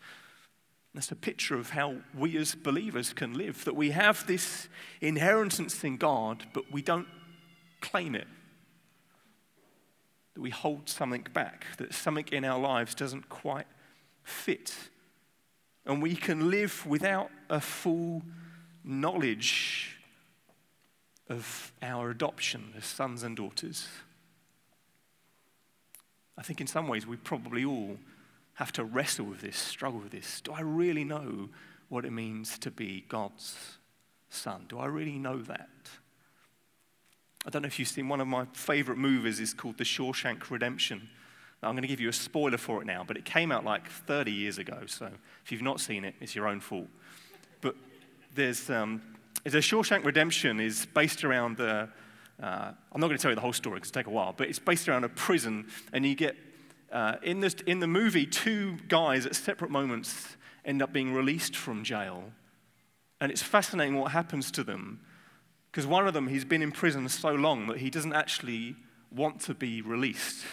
That's 0.95 1.11
a 1.11 1.17
picture 1.17 1.57
of 1.57 1.71
how 1.71 1.97
we 2.17 2.37
as 2.39 2.55
believers 2.55 3.13
can 3.13 3.35
live. 3.35 3.65
That 3.65 3.77
we 3.77 3.91
have 3.91 4.27
this 4.27 4.69
inheritance 5.01 5.83
in 5.85 5.97
God, 5.97 6.45
but 6.55 6.71
we 6.73 6.83
don't 6.83 7.09
claim 7.81 8.15
it. 8.15 8.29
That 10.35 10.41
we 10.41 10.51
hold 10.51 10.89
something 10.89 11.27
back, 11.35 11.67
that 11.79 11.93
something 11.93 12.27
in 12.31 12.45
our 12.45 12.59
lives 12.59 12.95
doesn't 12.95 13.29
quite 13.29 13.67
fit. 14.23 14.75
And 15.87 16.03
we 16.03 16.17
can 16.17 16.51
live 16.51 16.85
without 16.85 17.31
a 17.49 17.61
full 17.61 18.23
knowledge 18.83 19.97
of 21.29 21.73
our 21.83 22.11
adoption 22.11 22.73
as 22.77 22.85
sons 22.85 23.23
and 23.23 23.37
daughters. 23.37 23.89
I 26.39 26.43
think 26.43 26.61
in 26.61 26.67
some 26.67 26.89
ways 26.89 27.07
we 27.07 27.17
probably 27.17 27.65
all 27.65 27.97
have 28.55 28.73
to 28.73 28.85
wrestle 28.85 29.27
with 29.27 29.41
this, 29.41 29.57
struggle 29.57 30.01
with 30.01 30.13
this. 30.13 30.41
Do 30.41 30.53
I 30.53 30.61
really 30.61 31.05
know 31.05 31.49
what 31.89 32.05
it 32.05 32.11
means 32.11 32.59
to 32.61 32.71
be 32.71 33.05
God's 33.09 33.79
son? 34.29 34.67
Do 34.69 34.79
I 34.79 34.87
really 34.87 35.19
know 35.19 35.41
that? 35.43 35.69
I 37.47 37.51
don't 37.51 37.63
know 37.63 37.69
if 37.69 37.79
you've 37.79 37.89
seen 37.89 38.09
one 38.09 38.21
of 38.21 38.27
my 38.27 38.47
favorite 38.53 38.99
movies 38.99 39.39
is 39.39 39.55
called 39.55 39.79
The 39.79 39.85
Shawshank 39.85 40.51
Redemption. 40.51 41.09
I'm 41.63 41.73
going 41.73 41.83
to 41.83 41.89
give 41.89 42.01
you 42.01 42.09
a 42.09 42.13
spoiler 42.13 42.59
for 42.59 42.83
it 42.83 42.87
now, 42.87 43.05
but 43.07 43.17
it 43.17 43.25
came 43.25 43.51
out 43.51 43.65
like 43.65 43.89
30 43.89 44.31
years 44.31 44.59
ago, 44.59 44.83
so 44.87 45.09
if 45.45 45.51
you've 45.51 45.63
not 45.63 45.81
seen 45.81 46.05
it, 46.05 46.15
it's 46.21 46.35
your 46.35 46.47
own 46.47 46.61
fault. 46.61 46.89
But 47.61 47.75
there's, 48.35 48.69
um, 48.71 49.01
a 49.45 49.51
Shawshank 49.51 50.05
Redemption 50.05 50.61
is 50.61 50.87
based 50.87 51.25
around 51.25 51.57
the, 51.57 51.89
uh, 52.43 52.73
I'm 52.93 53.01
not 53.01 53.07
going 53.07 53.17
to 53.17 53.23
tell 53.23 53.31
you 53.31 53.37
the 53.37 53.41
whole 53.41 53.53
story 53.53 53.77
because 53.77 53.91
it'll 53.91 54.01
take 54.01 54.07
a 54.07 54.11
while, 54.11 54.35
but 54.37 54.49
it's 54.49 54.59
based 54.59 54.89
around 54.89 55.05
a 55.05 55.09
prison, 55.09 55.67
and 55.93 56.05
you 56.05 56.15
get 56.15 56.37
uh, 56.93 57.17
in, 57.23 57.41
this, 57.41 57.55
in 57.67 57.81
the 57.81 57.87
movie, 57.87 58.27
two 58.27 58.77
guys 58.89 59.27
at 59.27 59.35
separate 59.35 59.71
moments 59.71 60.37
end 60.65 60.83
up 60.83 60.93
being 60.93 61.13
released 61.13 61.57
from 61.57 61.85
jail. 61.85 62.25
And 63.21 63.33
it's 63.33 63.43
fascinating 63.43 63.97
what 63.97 64.13
happens 64.13 64.51
to 64.53 64.65
them. 64.65 65.01
Because 65.71 65.87
one 65.87 66.07
of 66.07 66.15
them, 66.15 66.29
he's 66.29 66.45
been 66.45 66.63
in 66.63 66.73
prison 66.73 67.09
so 67.09 67.31
long 67.31 67.67
that 67.69 67.79
he 67.79 67.91
doesn't 67.91 68.13
actually 68.13 68.77
want 69.11 69.41
to 69.43 69.55
be 69.55 69.83
released. 69.83 70.45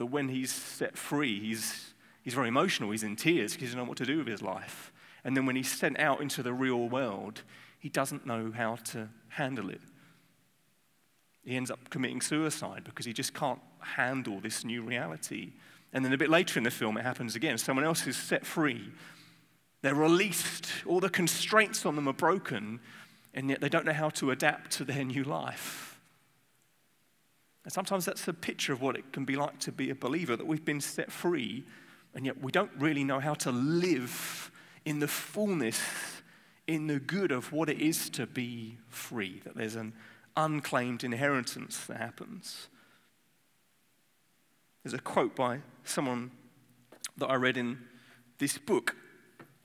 That 0.00 0.06
when 0.06 0.30
he's 0.30 0.50
set 0.50 0.96
free, 0.96 1.38
he's, 1.38 1.92
he's 2.22 2.32
very 2.32 2.48
emotional. 2.48 2.90
He's 2.90 3.02
in 3.02 3.16
tears 3.16 3.52
because 3.52 3.60
he 3.60 3.66
doesn't 3.66 3.80
know 3.80 3.84
what 3.84 3.98
to 3.98 4.06
do 4.06 4.16
with 4.16 4.28
his 4.28 4.40
life. 4.40 4.94
And 5.24 5.36
then 5.36 5.44
when 5.44 5.56
he's 5.56 5.70
sent 5.70 6.00
out 6.00 6.22
into 6.22 6.42
the 6.42 6.54
real 6.54 6.88
world, 6.88 7.42
he 7.78 7.90
doesn't 7.90 8.24
know 8.24 8.50
how 8.50 8.76
to 8.76 9.10
handle 9.28 9.68
it. 9.68 9.82
He 11.44 11.54
ends 11.54 11.70
up 11.70 11.90
committing 11.90 12.22
suicide 12.22 12.82
because 12.82 13.04
he 13.04 13.12
just 13.12 13.34
can't 13.34 13.60
handle 13.80 14.40
this 14.40 14.64
new 14.64 14.80
reality. 14.80 15.52
And 15.92 16.02
then 16.02 16.14
a 16.14 16.16
bit 16.16 16.30
later 16.30 16.58
in 16.58 16.64
the 16.64 16.70
film, 16.70 16.96
it 16.96 17.02
happens 17.02 17.36
again. 17.36 17.58
Someone 17.58 17.84
else 17.84 18.06
is 18.06 18.16
set 18.16 18.46
free. 18.46 18.88
They're 19.82 19.94
released. 19.94 20.66
All 20.86 21.00
the 21.00 21.10
constraints 21.10 21.84
on 21.84 21.94
them 21.94 22.08
are 22.08 22.14
broken, 22.14 22.80
and 23.34 23.50
yet 23.50 23.60
they 23.60 23.68
don't 23.68 23.84
know 23.84 23.92
how 23.92 24.08
to 24.08 24.30
adapt 24.30 24.70
to 24.78 24.84
their 24.84 25.04
new 25.04 25.24
life. 25.24 25.89
And 27.70 27.72
sometimes 27.72 28.04
that's 28.04 28.26
a 28.26 28.32
picture 28.32 28.72
of 28.72 28.82
what 28.82 28.96
it 28.96 29.12
can 29.12 29.24
be 29.24 29.36
like 29.36 29.60
to 29.60 29.70
be 29.70 29.90
a 29.90 29.94
believer 29.94 30.34
that 30.34 30.44
we've 30.44 30.64
been 30.64 30.80
set 30.80 31.12
free, 31.12 31.64
and 32.16 32.26
yet 32.26 32.42
we 32.42 32.50
don't 32.50 32.72
really 32.76 33.04
know 33.04 33.20
how 33.20 33.34
to 33.34 33.52
live 33.52 34.50
in 34.84 34.98
the 34.98 35.06
fullness, 35.06 35.80
in 36.66 36.88
the 36.88 36.98
good 36.98 37.30
of 37.30 37.52
what 37.52 37.68
it 37.68 37.78
is 37.78 38.10
to 38.10 38.26
be 38.26 38.76
free. 38.88 39.40
That 39.44 39.54
there's 39.54 39.76
an 39.76 39.92
unclaimed 40.36 41.04
inheritance 41.04 41.84
that 41.86 41.98
happens. 41.98 42.66
There's 44.82 44.94
a 44.94 44.98
quote 44.98 45.36
by 45.36 45.60
someone 45.84 46.32
that 47.18 47.28
I 47.28 47.36
read 47.36 47.56
in 47.56 47.78
this 48.38 48.58
book 48.58 48.96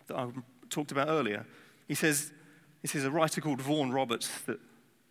that 0.06 0.16
I 0.16 0.28
talked 0.70 0.92
about 0.92 1.08
earlier. 1.08 1.48
He 1.88 1.96
says, 1.96 2.32
this 2.84 2.94
is 2.94 3.04
a 3.04 3.10
writer 3.10 3.42
called 3.42 3.64
Vaughan 3.64 3.92
Roberts 3.92 4.30
that 4.42 4.60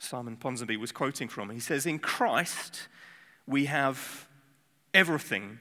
Simon 0.05 0.37
Ponsonby 0.37 0.77
was 0.77 0.93
quoting 0.93 1.29
from. 1.29 1.51
He 1.51 1.61
says, 1.61 1.87
In 1.87 1.99
Christ, 1.99 2.89
we 3.47 3.67
have 3.67 4.29
everything, 4.93 5.59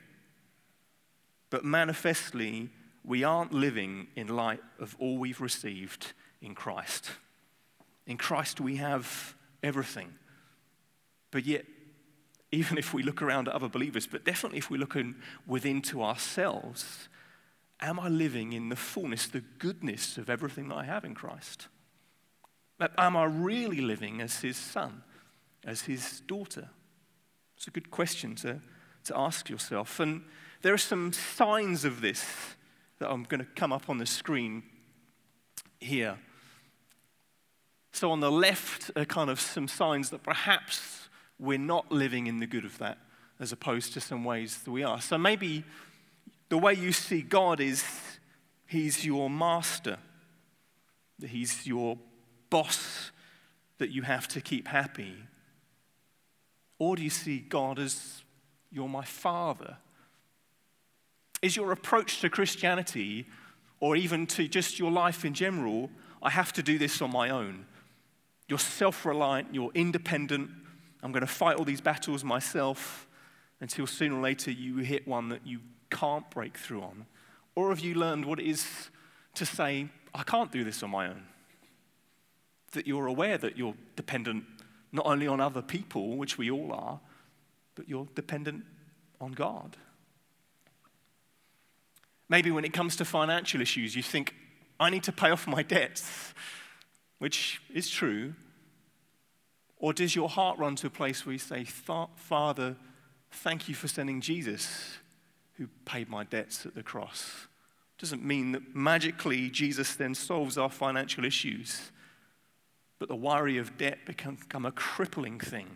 but 1.50 1.64
manifestly, 1.64 2.70
we 3.04 3.24
aren't 3.24 3.54
living 3.54 4.08
in 4.16 4.28
light 4.28 4.62
of 4.80 4.96
all 5.00 5.18
we've 5.18 5.42
received 5.42 6.14
in 6.42 6.56
Christ. 6.56 7.12
In 8.06 8.18
Christ, 8.18 8.62
we 8.62 8.78
have 8.78 9.36
everything. 9.62 10.14
But 11.32 11.46
yet, 11.46 11.66
even 12.52 12.78
if 12.78 12.94
we 12.94 13.02
look 13.02 13.22
around 13.22 13.48
at 13.48 13.56
other 13.56 13.70
believers, 13.70 14.06
but 14.06 14.24
definitely 14.24 14.60
if 14.60 14.70
we 14.70 14.78
look 14.78 14.96
in, 14.96 15.16
within 15.48 15.82
to 15.84 16.04
ourselves, 16.04 17.10
am 17.82 18.00
I 18.00 18.08
living 18.08 18.54
in 18.54 18.70
the 18.70 18.76
fullness, 18.76 19.28
the 19.28 19.44
goodness 19.58 20.18
of 20.18 20.30
everything 20.30 20.68
that 20.70 20.76
I 20.76 20.84
have 20.84 21.04
in 21.04 21.16
Christ? 21.16 21.68
Am 22.80 23.16
I 23.16 23.26
really 23.26 23.82
living 23.82 24.22
as 24.22 24.40
his 24.40 24.58
son, 24.58 25.04
as 25.66 25.82
his 25.82 26.22
daughter? 26.22 26.70
It's 27.56 27.68
a 27.68 27.72
good 27.72 27.92
question 27.92 28.36
to, 28.38 28.60
to 29.06 29.18
ask 29.18 29.50
yourself. 29.50 30.00
And 30.00 30.24
there 30.62 30.74
are 30.74 30.78
some 30.78 31.14
signs 31.14 31.86
of 31.86 32.02
this 32.02 32.26
that 33.00 33.10
I'm 33.12 33.24
going 33.24 33.40
to 33.40 33.48
come 33.56 33.72
up 33.72 33.90
on 33.90 33.98
the 33.98 34.06
screen 34.06 34.64
here. 35.80 36.18
So, 37.92 38.12
on 38.12 38.22
the 38.22 38.32
left 38.32 38.90
are 38.96 39.06
kind 39.06 39.30
of 39.30 39.40
some 39.40 39.68
signs 39.68 40.10
that 40.10 40.24
perhaps 40.24 41.10
we're 41.38 41.60
not 41.60 41.92
living 41.92 42.28
in 42.28 42.40
the 42.40 42.48
good 42.48 42.66
of 42.66 42.78
that, 42.80 42.98
as 43.40 43.52
opposed 43.52 43.94
to 43.94 44.02
some 44.02 44.24
ways 44.24 44.64
that 44.64 44.72
we 44.72 44.84
are. 44.84 45.00
So, 45.00 45.18
maybe 45.18 45.64
the 46.50 46.58
way 46.58 46.74
you 46.74 46.92
see 46.92 47.22
God 47.22 47.60
is 47.60 47.86
He's 48.66 49.06
your 49.06 49.30
master, 49.30 49.98
He's 51.22 51.68
your 51.68 51.98
boss 52.54 53.10
that 53.80 53.90
you 53.90 54.04
have 54.04 54.28
to 54.28 54.40
keep 54.40 54.68
happy. 54.68 55.16
Or 56.78 56.96
do 56.96 57.02
you 57.02 57.10
see 57.10 57.40
God 57.40 57.80
as 57.80 58.22
you're 58.72 58.88
my 58.88 59.04
father? 59.04 59.78
Is 61.42 61.56
your 61.56 61.72
approach 61.72 62.22
to 62.22 62.30
Christianity, 62.30 63.26
or 63.80 63.96
even 63.96 64.28
to 64.28 64.48
just 64.48 64.78
your 64.78 64.92
life 64.92 65.26
in 65.26 65.34
general, 65.34 65.90
I 66.22 66.30
have 66.30 66.54
to 66.54 66.62
do 66.62 66.78
this 66.78 67.02
on 67.02 67.12
my 67.12 67.32
own? 67.32 67.66
You're 68.48 68.60
self 68.60 69.04
reliant, 69.04 69.48
you're 69.52 69.72
independent. 69.74 70.52
I'm 71.02 71.12
going 71.12 71.26
to 71.26 71.34
fight 71.42 71.58
all 71.58 71.66
these 71.66 71.82
battles 71.82 72.24
myself 72.24 73.08
until 73.62 73.88
sooner 73.88 74.16
or 74.16 74.22
later 74.22 74.52
you 74.52 74.78
hit 74.78 75.08
one 75.08 75.30
that 75.30 75.42
you 75.44 75.60
can't 75.90 76.30
break 76.30 76.56
through 76.56 76.84
on. 76.84 77.08
Or 77.56 77.70
have 77.70 77.80
you 77.80 77.96
learned 77.96 78.26
what 78.26 78.40
it 78.40 78.46
is 78.46 78.92
to 79.34 79.44
say, 79.44 79.90
I 80.14 80.22
can't 80.22 80.52
do 80.52 80.64
this 80.64 80.84
on 80.84 80.92
my 80.92 81.08
own? 81.08 81.33
That 82.74 82.86
you're 82.86 83.08
aware 83.08 83.38
that 83.38 83.58
you're 83.58 83.76
dependent 83.96 84.46
not 84.92 85.06
only 85.08 85.28
on 85.28 85.40
other 85.40 85.62
people, 85.62 86.18
which 86.18 86.38
we 86.38 86.52
all 86.52 86.72
are, 86.72 87.00
but 87.76 87.90
you're 87.90 88.08
dependent 88.14 88.64
on 89.20 89.32
God. 89.32 89.78
Maybe 92.30 92.52
when 92.52 92.66
it 92.66 92.74
comes 92.74 92.96
to 92.98 93.06
financial 93.06 93.62
issues, 93.62 93.96
you 93.96 94.04
think, 94.04 94.36
I 94.80 94.90
need 94.90 95.04
to 95.04 95.12
pay 95.12 95.30
off 95.30 95.48
my 95.48 95.64
debts, 95.64 96.34
which 97.20 97.62
is 97.74 97.90
true. 97.90 98.34
Or 99.78 99.94
does 99.94 100.16
your 100.16 100.30
heart 100.30 100.58
run 100.58 100.76
to 100.78 100.88
a 100.88 100.90
place 100.90 101.26
where 101.26 101.34
you 101.34 101.40
say, 101.40 101.64
Father, 101.64 102.76
thank 103.32 103.68
you 103.68 103.76
for 103.76 103.88
sending 103.88 104.22
Jesus 104.22 104.98
who 105.58 105.68
paid 105.86 106.10
my 106.10 106.24
debts 106.24 106.66
at 106.66 106.76
the 106.76 106.84
cross? 106.84 107.48
Doesn't 108.00 108.24
mean 108.24 108.52
that 108.54 108.76
magically 108.76 109.50
Jesus 109.50 109.96
then 109.96 110.16
solves 110.16 110.58
our 110.58 110.70
financial 110.70 111.26
issues, 111.26 111.92
but 113.04 113.10
the 113.10 113.16
worry 113.18 113.58
of 113.58 113.78
debt 113.78 114.06
becomes 114.06 114.40
become 114.40 114.66
a 114.66 114.72
crippling 114.72 115.38
thing 115.38 115.68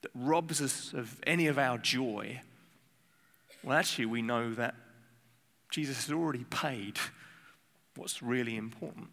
that 0.00 0.10
robs 0.12 0.60
us 0.60 0.92
of 0.92 1.20
any 1.24 1.46
of 1.46 1.56
our 1.56 1.78
joy. 1.78 2.40
Well, 3.62 3.78
actually, 3.78 4.06
we 4.06 4.22
know 4.22 4.52
that 4.54 4.74
Jesus 5.70 6.06
has 6.06 6.12
already 6.12 6.42
paid 6.42 6.98
what's 7.94 8.24
really 8.24 8.56
important. 8.56 9.06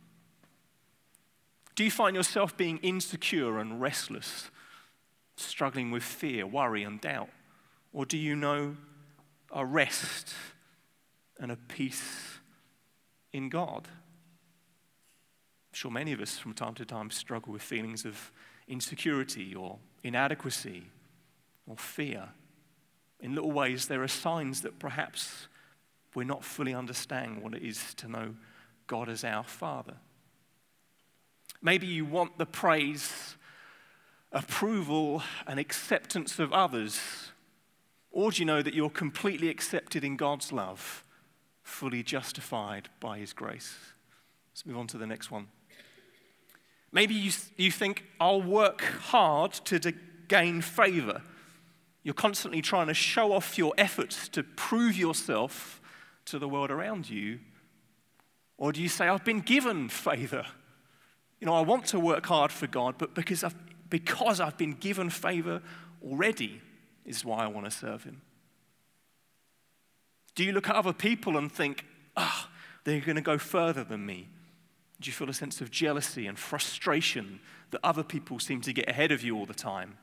Do 1.75 1.83
you 1.83 1.91
find 1.91 2.15
yourself 2.15 2.57
being 2.57 2.79
insecure 2.79 3.59
and 3.59 3.79
restless, 3.79 4.49
struggling 5.37 5.91
with 5.91 6.01
fear, 6.01 6.47
worry, 6.47 6.81
and 6.81 6.99
doubt? 6.99 7.29
Or 7.93 8.07
do 8.07 8.17
you 8.17 8.35
know 8.35 8.75
a 9.51 9.63
rest 9.63 10.33
and 11.39 11.51
a 11.51 11.57
peace 11.57 12.39
in 13.31 13.49
God? 13.49 13.87
I'm 15.69 15.75
sure 15.75 15.91
many 15.91 16.13
of 16.13 16.19
us 16.19 16.37
from 16.37 16.53
time 16.53 16.73
to 16.75 16.85
time 16.85 17.11
struggle 17.11 17.53
with 17.53 17.61
feelings 17.61 18.03
of 18.03 18.31
insecurity 18.67 19.53
or 19.53 19.77
inadequacy 20.03 20.85
or 21.67 21.77
fear. 21.77 22.29
In 23.19 23.35
little 23.35 23.51
ways, 23.51 23.87
there 23.87 24.01
are 24.01 24.07
signs 24.07 24.61
that 24.61 24.79
perhaps 24.79 25.47
we're 26.15 26.23
not 26.23 26.43
fully 26.43 26.73
understanding 26.73 27.43
what 27.43 27.53
it 27.53 27.61
is 27.61 27.93
to 27.95 28.07
know 28.07 28.35
God 28.87 29.09
as 29.09 29.23
our 29.23 29.43
Father. 29.43 29.97
Maybe 31.61 31.85
you 31.85 32.05
want 32.05 32.37
the 32.37 32.45
praise, 32.47 33.35
approval, 34.31 35.21
and 35.45 35.59
acceptance 35.59 36.39
of 36.39 36.51
others. 36.51 37.31
Or 38.11 38.31
do 38.31 38.39
you 38.39 38.45
know 38.45 38.63
that 38.63 38.73
you're 38.73 38.89
completely 38.89 39.49
accepted 39.49 40.03
in 40.03 40.17
God's 40.17 40.51
love, 40.51 41.03
fully 41.61 42.01
justified 42.01 42.89
by 42.99 43.19
His 43.19 43.33
grace? 43.33 43.75
Let's 44.51 44.65
move 44.65 44.77
on 44.77 44.87
to 44.87 44.97
the 44.97 45.05
next 45.05 45.29
one. 45.29 45.47
Maybe 46.91 47.13
you, 47.13 47.31
you 47.57 47.71
think, 47.71 48.05
I'll 48.19 48.41
work 48.41 48.81
hard 48.81 49.53
to, 49.53 49.79
to 49.79 49.93
gain 50.27 50.61
favor. 50.61 51.21
You're 52.03 52.13
constantly 52.13 52.61
trying 52.61 52.87
to 52.87 52.93
show 52.93 53.33
off 53.33 53.57
your 53.57 53.73
efforts 53.77 54.27
to 54.29 54.43
prove 54.43 54.97
yourself 54.97 55.81
to 56.25 56.39
the 56.39 56.47
world 56.47 56.71
around 56.71 57.09
you. 57.09 57.39
Or 58.57 58.71
do 58.71 58.81
you 58.81 58.89
say, 58.89 59.07
I've 59.07 59.25
been 59.25 59.41
given 59.41 59.89
favor? 59.89 60.45
You 61.39 61.47
know, 61.47 61.53
I 61.53 61.61
want 61.61 61.85
to 61.87 61.99
work 61.99 62.25
hard 62.25 62.51
for 62.51 62.67
God, 62.67 62.95
but 62.97 63.13
because 63.13 63.43
I've, 63.43 63.55
because 63.89 64.39
I've 64.39 64.57
been 64.57 64.73
given 64.73 65.09
favor 65.09 65.61
already 66.03 66.61
is 67.05 67.23
why 67.23 67.43
I 67.43 67.47
want 67.47 67.65
to 67.65 67.71
serve 67.71 68.03
Him. 68.03 68.21
Do 70.35 70.43
you 70.43 70.51
look 70.51 70.69
at 70.69 70.75
other 70.75 70.93
people 70.93 71.37
and 71.37 71.51
think, 71.51 71.85
ah, 72.15 72.47
oh, 72.47 72.51
they're 72.83 73.01
going 73.01 73.15
to 73.15 73.21
go 73.21 73.37
further 73.37 73.83
than 73.83 74.05
me? 74.05 74.27
Do 74.99 75.07
you 75.07 75.13
feel 75.13 75.29
a 75.29 75.33
sense 75.33 75.61
of 75.61 75.71
jealousy 75.71 76.27
and 76.27 76.37
frustration 76.37 77.39
that 77.71 77.79
other 77.83 78.03
people 78.03 78.39
seem 78.39 78.61
to 78.61 78.73
get 78.73 78.89
ahead 78.89 79.11
of 79.11 79.23
you 79.23 79.37
all 79.37 79.45
the 79.45 79.53
time? 79.53 79.97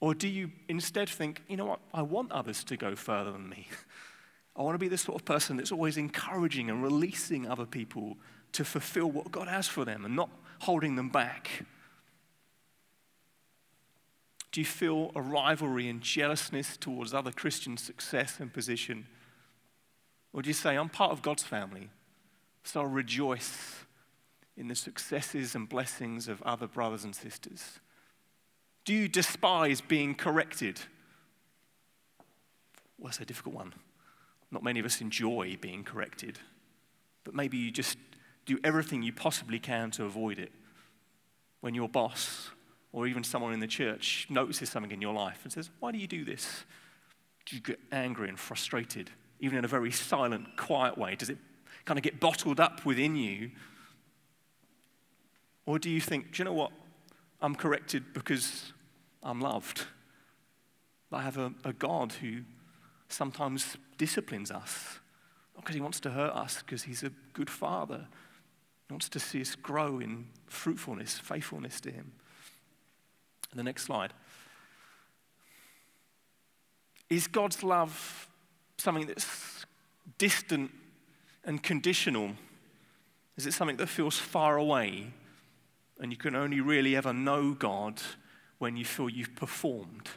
Or 0.00 0.14
do 0.14 0.28
you 0.28 0.50
instead 0.68 1.08
think, 1.08 1.42
you 1.48 1.56
know 1.56 1.66
what, 1.66 1.80
I 1.94 2.02
want 2.02 2.32
others 2.32 2.64
to 2.64 2.76
go 2.76 2.96
further 2.96 3.32
than 3.32 3.48
me? 3.48 3.68
I 4.56 4.62
want 4.62 4.74
to 4.74 4.78
be 4.78 4.88
the 4.88 4.98
sort 4.98 5.20
of 5.20 5.24
person 5.24 5.56
that's 5.56 5.72
always 5.72 5.96
encouraging 5.96 6.68
and 6.68 6.82
releasing 6.82 7.46
other 7.46 7.64
people 7.64 8.16
to 8.52 8.64
fulfill 8.64 9.10
what 9.10 9.30
God 9.30 9.48
has 9.48 9.66
for 9.66 9.84
them 9.84 10.04
and 10.04 10.14
not 10.14 10.30
holding 10.60 10.96
them 10.96 11.08
back? 11.08 11.64
Do 14.52 14.60
you 14.60 14.66
feel 14.66 15.10
a 15.14 15.22
rivalry 15.22 15.88
and 15.88 16.00
jealousness 16.00 16.76
towards 16.76 17.14
other 17.14 17.32
Christians' 17.32 17.82
success 17.82 18.38
and 18.38 18.52
position? 18.52 19.06
Or 20.32 20.42
do 20.42 20.48
you 20.48 20.54
say, 20.54 20.76
I'm 20.76 20.90
part 20.90 21.12
of 21.12 21.22
God's 21.22 21.42
family, 21.42 21.88
so 22.64 22.82
rejoice 22.82 23.84
in 24.56 24.68
the 24.68 24.74
successes 24.74 25.54
and 25.54 25.68
blessings 25.68 26.28
of 26.28 26.42
other 26.42 26.66
brothers 26.66 27.04
and 27.04 27.14
sisters? 27.14 27.80
Do 28.84 28.92
you 28.92 29.08
despise 29.08 29.80
being 29.80 30.14
corrected? 30.14 30.80
Well, 32.98 33.08
that's 33.08 33.20
a 33.20 33.24
difficult 33.24 33.54
one. 33.54 33.74
Not 34.50 34.62
many 34.62 34.80
of 34.80 34.86
us 34.86 35.00
enjoy 35.00 35.56
being 35.60 35.82
corrected, 35.84 36.38
but 37.24 37.34
maybe 37.34 37.56
you 37.56 37.70
just 37.70 37.96
do 38.44 38.58
everything 38.64 39.02
you 39.02 39.12
possibly 39.12 39.58
can 39.58 39.90
to 39.92 40.04
avoid 40.04 40.38
it. 40.38 40.52
When 41.60 41.74
your 41.74 41.88
boss 41.88 42.50
or 42.92 43.06
even 43.06 43.24
someone 43.24 43.52
in 43.52 43.60
the 43.60 43.66
church 43.66 44.26
notices 44.28 44.68
something 44.68 44.90
in 44.90 45.00
your 45.00 45.14
life 45.14 45.40
and 45.44 45.52
says, 45.52 45.70
Why 45.80 45.92
do 45.92 45.98
you 45.98 46.06
do 46.06 46.24
this? 46.24 46.64
Do 47.46 47.56
you 47.56 47.62
get 47.62 47.80
angry 47.90 48.28
and 48.28 48.38
frustrated, 48.38 49.10
even 49.40 49.58
in 49.58 49.64
a 49.64 49.68
very 49.68 49.90
silent, 49.90 50.56
quiet 50.56 50.98
way? 50.98 51.14
Does 51.14 51.30
it 51.30 51.38
kind 51.84 51.98
of 51.98 52.02
get 52.02 52.20
bottled 52.20 52.60
up 52.60 52.84
within 52.84 53.16
you? 53.16 53.50
Or 55.66 55.78
do 55.78 55.90
you 55.90 56.00
think, 56.00 56.32
Do 56.32 56.42
you 56.42 56.44
know 56.44 56.52
what? 56.52 56.72
I'm 57.40 57.54
corrected 57.54 58.12
because 58.12 58.72
I'm 59.22 59.40
loved. 59.40 59.86
I 61.12 61.22
have 61.22 61.36
a, 61.36 61.52
a 61.64 61.72
God 61.72 62.12
who 62.12 62.42
sometimes 63.08 63.76
disciplines 63.98 64.50
us, 64.50 64.98
not 65.54 65.64
because 65.64 65.74
he 65.74 65.80
wants 65.80 66.00
to 66.00 66.10
hurt 66.10 66.32
us, 66.34 66.62
because 66.62 66.84
he's 66.84 67.02
a 67.02 67.10
good 67.32 67.50
father 67.50 68.06
He 68.88 68.92
wants 68.92 69.08
to 69.10 69.20
see 69.20 69.40
us 69.40 69.54
grow 69.54 69.98
in 69.98 70.26
fruitfulness, 70.46 71.18
faithfulness 71.18 71.80
to 71.82 71.90
Him. 71.90 72.12
And 73.50 73.58
the 73.58 73.64
next 73.64 73.84
slide. 73.84 74.12
Is 77.10 77.26
God's 77.26 77.62
love 77.62 78.28
something 78.78 79.06
that's 79.06 79.66
distant 80.16 80.70
and 81.44 81.62
conditional? 81.62 82.32
Is 83.36 83.46
it 83.46 83.52
something 83.52 83.76
that 83.78 83.88
feels 83.88 84.18
far 84.18 84.56
away 84.56 85.12
and 86.00 86.10
you 86.10 86.18
can 86.18 86.34
only 86.34 86.60
really 86.60 86.96
ever 86.96 87.12
know 87.12 87.52
God 87.52 88.00
when 88.58 88.76
you 88.76 88.84
feel 88.84 89.08
you've 89.08 89.34
performed? 89.34 90.10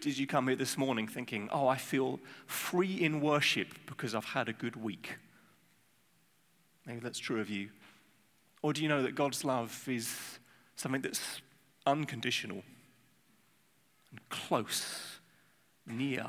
Did 0.00 0.18
you 0.18 0.26
come 0.26 0.48
here 0.48 0.56
this 0.56 0.76
morning 0.76 1.08
thinking, 1.08 1.48
oh, 1.50 1.66
I 1.66 1.76
feel 1.76 2.20
free 2.46 2.92
in 2.92 3.20
worship 3.20 3.68
because 3.86 4.14
I've 4.14 4.24
had 4.24 4.48
a 4.48 4.52
good 4.52 4.76
week? 4.76 5.16
Maybe 6.86 7.00
that's 7.00 7.18
true 7.18 7.40
of 7.40 7.48
you. 7.48 7.70
Or 8.60 8.72
do 8.72 8.82
you 8.82 8.88
know 8.88 9.02
that 9.02 9.14
God's 9.14 9.44
love 9.44 9.82
is 9.88 10.38
something 10.76 11.00
that's 11.00 11.40
unconditional 11.86 12.62
and 14.10 14.28
close, 14.28 15.20
near, 15.86 16.26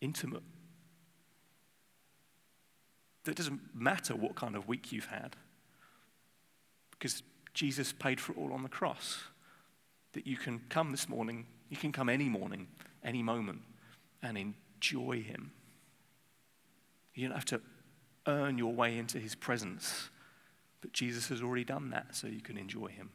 intimate? 0.00 0.42
That 3.28 3.32
it 3.32 3.36
doesn't 3.36 3.60
matter 3.74 4.16
what 4.16 4.34
kind 4.36 4.56
of 4.56 4.66
week 4.66 4.90
you've 4.90 5.04
had 5.04 5.36
because 6.92 7.22
Jesus 7.52 7.92
paid 7.92 8.18
for 8.22 8.32
it 8.32 8.38
all 8.38 8.54
on 8.54 8.62
the 8.62 8.70
cross. 8.70 9.18
That 10.14 10.26
you 10.26 10.38
can 10.38 10.62
come 10.70 10.92
this 10.92 11.10
morning, 11.10 11.44
you 11.68 11.76
can 11.76 11.92
come 11.92 12.08
any 12.08 12.30
morning, 12.30 12.68
any 13.04 13.22
moment, 13.22 13.60
and 14.22 14.38
enjoy 14.38 15.20
Him. 15.20 15.52
You 17.14 17.28
don't 17.28 17.34
have 17.34 17.44
to 17.46 17.60
earn 18.26 18.56
your 18.56 18.72
way 18.72 18.96
into 18.96 19.18
His 19.18 19.34
presence, 19.34 20.08
but 20.80 20.94
Jesus 20.94 21.28
has 21.28 21.42
already 21.42 21.64
done 21.64 21.90
that 21.90 22.16
so 22.16 22.28
you 22.28 22.40
can 22.40 22.56
enjoy 22.56 22.86
Him. 22.86 23.10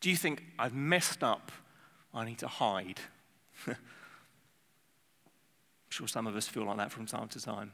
Do 0.00 0.10
you 0.10 0.16
think 0.16 0.44
I've 0.60 0.74
messed 0.74 1.24
up? 1.24 1.50
I 2.14 2.24
need 2.24 2.38
to 2.38 2.46
hide. 2.46 3.00
I'm 3.66 3.74
sure 5.88 6.06
some 6.06 6.28
of 6.28 6.36
us 6.36 6.46
feel 6.46 6.66
like 6.66 6.76
that 6.76 6.92
from 6.92 7.06
time 7.06 7.26
to 7.30 7.40
time. 7.40 7.72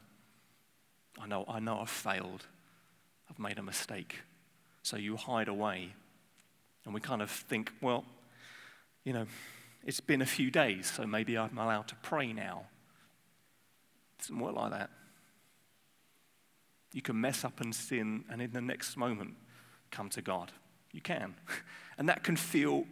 I 1.19 1.27
know, 1.27 1.45
I 1.47 1.59
know 1.59 1.79
I've 1.79 1.89
failed. 1.89 2.45
I've 3.29 3.39
made 3.39 3.59
a 3.59 3.63
mistake. 3.63 4.19
So 4.83 4.97
you 4.97 5.15
hide 5.15 5.47
away. 5.47 5.93
And 6.85 6.93
we 6.93 6.99
kind 6.99 7.21
of 7.21 7.29
think, 7.29 7.71
well, 7.81 8.05
you 9.03 9.13
know, 9.13 9.25
it's 9.83 9.99
been 9.99 10.21
a 10.21 10.25
few 10.25 10.51
days, 10.51 10.91
so 10.95 11.05
maybe 11.05 11.37
I'm 11.37 11.57
allowed 11.57 11.87
to 11.89 11.95
pray 11.95 12.33
now. 12.33 12.65
It 14.17 14.21
doesn't 14.23 14.39
work 14.39 14.55
like 14.55 14.71
that. 14.71 14.89
You 16.93 17.01
can 17.01 17.19
mess 17.19 17.43
up 17.45 17.61
and 17.61 17.73
sin, 17.73 18.25
and 18.29 18.41
in 18.41 18.51
the 18.51 18.61
next 18.61 18.97
moment, 18.97 19.35
come 19.91 20.09
to 20.09 20.21
God. 20.21 20.51
You 20.91 21.01
can. 21.01 21.35
And 21.97 22.09
that 22.09 22.23
can 22.23 22.35
feel 22.35 22.85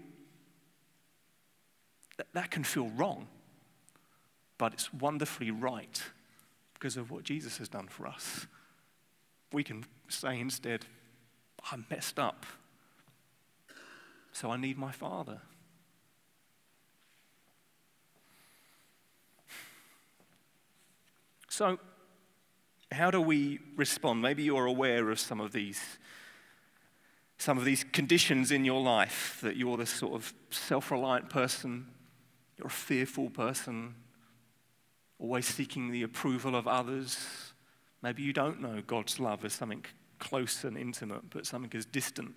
that, 2.17 2.27
that 2.33 2.51
can 2.51 2.63
feel 2.63 2.89
wrong. 2.89 3.27
But 4.59 4.73
it's 4.73 4.93
wonderfully 4.93 5.49
right 5.49 6.03
because 6.79 6.95
of 6.95 7.11
what 7.11 7.23
Jesus 7.23 7.57
has 7.57 7.67
done 7.67 7.87
for 7.87 8.07
us. 8.07 8.47
We 9.51 9.63
can 9.63 9.83
say 10.07 10.39
instead, 10.39 10.85
I'm 11.71 11.85
messed 11.89 12.17
up. 12.17 12.45
So 14.31 14.49
I 14.49 14.57
need 14.57 14.77
my 14.77 14.91
Father. 14.91 15.41
So, 21.49 21.77
how 22.91 23.11
do 23.11 23.19
we 23.19 23.59
respond? 23.75 24.21
Maybe 24.21 24.43
you're 24.43 24.65
aware 24.65 25.09
of 25.09 25.19
some 25.19 25.41
of 25.41 25.51
these 25.51 25.81
some 27.37 27.57
of 27.57 27.63
these 27.63 27.85
conditions 27.85 28.51
in 28.51 28.65
your 28.65 28.81
life 28.81 29.39
that 29.41 29.55
you're 29.55 29.77
this 29.77 29.89
sort 29.89 30.13
of 30.13 30.33
self-reliant 30.49 31.29
person, 31.29 31.87
you're 32.57 32.67
a 32.67 32.69
fearful 32.69 33.29
person, 33.29 33.95
always 35.19 35.45
seeking 35.45 35.91
the 35.91 36.03
approval 36.03 36.55
of 36.55 36.67
others. 36.67 37.17
Maybe 38.01 38.23
you 38.23 38.33
don't 38.33 38.61
know 38.61 38.81
God's 38.85 39.19
love 39.19 39.43
as 39.43 39.53
something 39.53 39.83
close 40.17 40.63
and 40.63 40.77
intimate, 40.77 41.29
but 41.29 41.45
something 41.45 41.71
as 41.77 41.85
distant. 41.85 42.33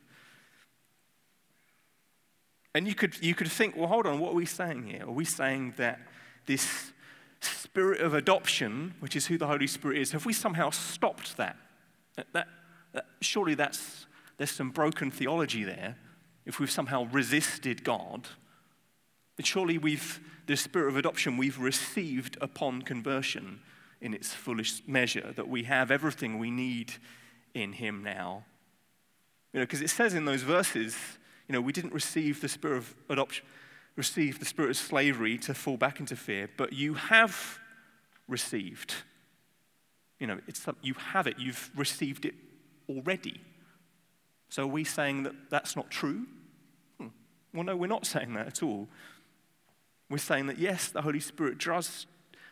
And 2.74 2.88
you 2.88 2.94
could, 2.94 3.22
you 3.22 3.34
could 3.34 3.50
think, 3.50 3.76
well, 3.76 3.86
hold 3.86 4.06
on, 4.06 4.18
what 4.18 4.32
are 4.32 4.36
we 4.36 4.46
saying 4.46 4.84
here? 4.84 5.04
Are 5.04 5.12
we 5.12 5.24
saying 5.24 5.74
that 5.76 6.00
this 6.46 6.92
spirit 7.40 8.00
of 8.00 8.14
adoption, 8.14 8.94
which 9.00 9.14
is 9.14 9.26
who 9.26 9.36
the 9.36 9.46
Holy 9.46 9.66
Spirit 9.66 9.98
is, 9.98 10.12
have 10.12 10.26
we 10.26 10.32
somehow 10.32 10.70
stopped 10.70 11.36
that? 11.36 11.56
that, 12.32 12.48
that 12.92 13.06
surely 13.20 13.54
that's, 13.54 14.06
there's 14.38 14.50
some 14.50 14.70
broken 14.70 15.10
theology 15.10 15.64
there. 15.64 15.96
If 16.46 16.58
we've 16.58 16.70
somehow 16.70 17.04
resisted 17.12 17.84
God, 17.84 18.26
but 19.36 19.46
surely 19.46 19.78
we've, 19.78 20.20
the 20.46 20.56
spirit 20.56 20.88
of 20.88 20.96
adoption 20.96 21.36
we've 21.36 21.58
received 21.58 22.36
upon 22.40 22.82
conversion 22.82 23.60
in 24.00 24.14
its 24.14 24.34
fullest 24.34 24.88
measure, 24.88 25.32
that 25.36 25.48
we 25.48 25.62
have 25.64 25.90
everything 25.90 26.38
we 26.38 26.50
need 26.50 26.92
in 27.54 27.72
him 27.72 28.02
now. 28.02 28.44
You 29.52 29.60
know, 29.60 29.66
because 29.66 29.82
it 29.82 29.90
says 29.90 30.14
in 30.14 30.24
those 30.24 30.42
verses, 30.42 30.96
you 31.48 31.52
know, 31.52 31.60
we 31.60 31.72
didn't 31.72 31.92
receive 31.92 32.40
the 32.40 32.48
spirit 32.48 32.78
of 32.78 32.94
adoption, 33.08 33.44
receive 33.96 34.38
the 34.38 34.44
spirit 34.44 34.70
of 34.70 34.76
slavery 34.76 35.38
to 35.38 35.54
fall 35.54 35.76
back 35.76 36.00
into 36.00 36.16
fear, 36.16 36.48
but 36.56 36.72
you 36.72 36.94
have 36.94 37.58
received. 38.28 38.94
You 40.18 40.26
know, 40.26 40.40
it's 40.48 40.66
you 40.82 40.94
have 40.94 41.26
it, 41.26 41.36
you've 41.38 41.70
received 41.76 42.24
it 42.24 42.34
already. 42.88 43.40
So 44.48 44.64
are 44.64 44.66
we 44.66 44.84
saying 44.84 45.24
that 45.24 45.34
that's 45.50 45.76
not 45.76 45.90
true? 45.90 46.26
Hmm. 46.98 47.08
Well, 47.54 47.64
no, 47.64 47.76
we're 47.76 47.86
not 47.86 48.06
saying 48.06 48.34
that 48.34 48.46
at 48.46 48.62
all. 48.62 48.88
We're 50.12 50.18
saying 50.18 50.48
that 50.48 50.58
yes, 50.58 50.88
the 50.88 51.00
Holy 51.00 51.20
Spirit 51.20 51.56
does, 51.56 52.06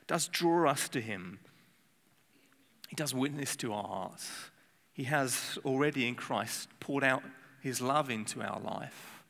does 0.07 0.29
draw 0.29 0.71
us 0.71 0.89
to 0.89 1.01
Him. 1.03 1.41
He 2.89 2.97
does 2.97 3.13
witness 3.13 3.55
to 3.57 3.75
our 3.75 3.87
hearts. 3.87 4.51
He 4.95 5.05
has 5.05 5.59
already 5.63 6.09
in 6.09 6.15
Christ 6.15 6.71
poured 6.81 7.05
out 7.05 7.23
his 7.61 7.83
love 7.83 8.09
into 8.09 8.41
our 8.41 8.59
life. 8.61 9.23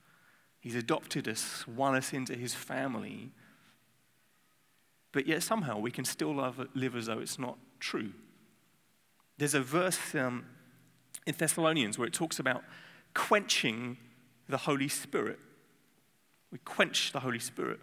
He's 0.61 0.77
adopted 0.77 1.27
us, 1.27 1.67
won 1.67 1.97
us 1.97 2.13
into 2.13 2.37
his 2.37 2.55
family. 2.55 3.33
But 5.11 5.27
yet 5.27 5.43
somehow 5.43 5.81
we 5.81 5.91
can 5.91 6.05
still 6.05 6.33
love, 6.33 6.65
live 6.73 6.95
as 6.95 7.07
though 7.07 7.19
it's 7.19 7.37
not 7.37 7.59
true. 7.81 8.13
There's 9.39 9.55
a 9.55 9.61
verse 9.61 10.15
um, 10.15 10.47
in 11.27 11.35
Thessalonians 11.37 11.99
where 11.99 12.07
it 12.07 12.15
talks 12.15 12.39
about 12.39 12.63
quenching 13.13 13.97
the 14.49 14.59
Holy 14.59 14.89
Spirit. 14.89 15.41
We 16.53 16.59
quench 16.59 17.11
the 17.11 17.21
Holy 17.21 17.41
Spirit. 17.41 17.81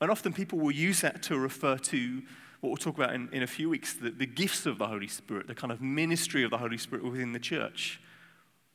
And 0.00 0.10
often 0.10 0.32
people 0.32 0.58
will 0.58 0.70
use 0.70 1.02
that 1.02 1.22
to 1.24 1.38
refer 1.38 1.76
to 1.76 2.22
what 2.60 2.70
we'll 2.70 2.76
talk 2.76 2.96
about 2.96 3.14
in, 3.14 3.28
in 3.32 3.42
a 3.42 3.46
few 3.46 3.68
weeks 3.68 3.94
the, 3.94 4.10
the 4.10 4.26
gifts 4.26 4.66
of 4.66 4.78
the 4.78 4.86
Holy 4.86 5.08
Spirit, 5.08 5.46
the 5.46 5.54
kind 5.54 5.72
of 5.72 5.80
ministry 5.80 6.42
of 6.42 6.50
the 6.50 6.58
Holy 6.58 6.78
Spirit 6.78 7.04
within 7.04 7.32
the 7.32 7.38
church. 7.38 8.00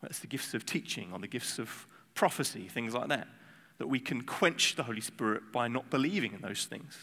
That's 0.02 0.20
the 0.20 0.28
gifts 0.28 0.54
of 0.54 0.66
teaching 0.66 1.12
or 1.14 1.20
the 1.20 1.28
gifts 1.28 1.58
of 1.60 1.88
prophecy, 2.14 2.68
things 2.68 2.94
like 2.94 3.10
that. 3.10 3.28
That 3.78 3.88
we 3.88 4.00
can 4.00 4.22
quench 4.22 4.76
the 4.76 4.84
Holy 4.84 5.02
Spirit 5.02 5.52
by 5.52 5.68
not 5.68 5.90
believing 5.90 6.34
in 6.34 6.42
those 6.42 6.66
things. 6.66 6.96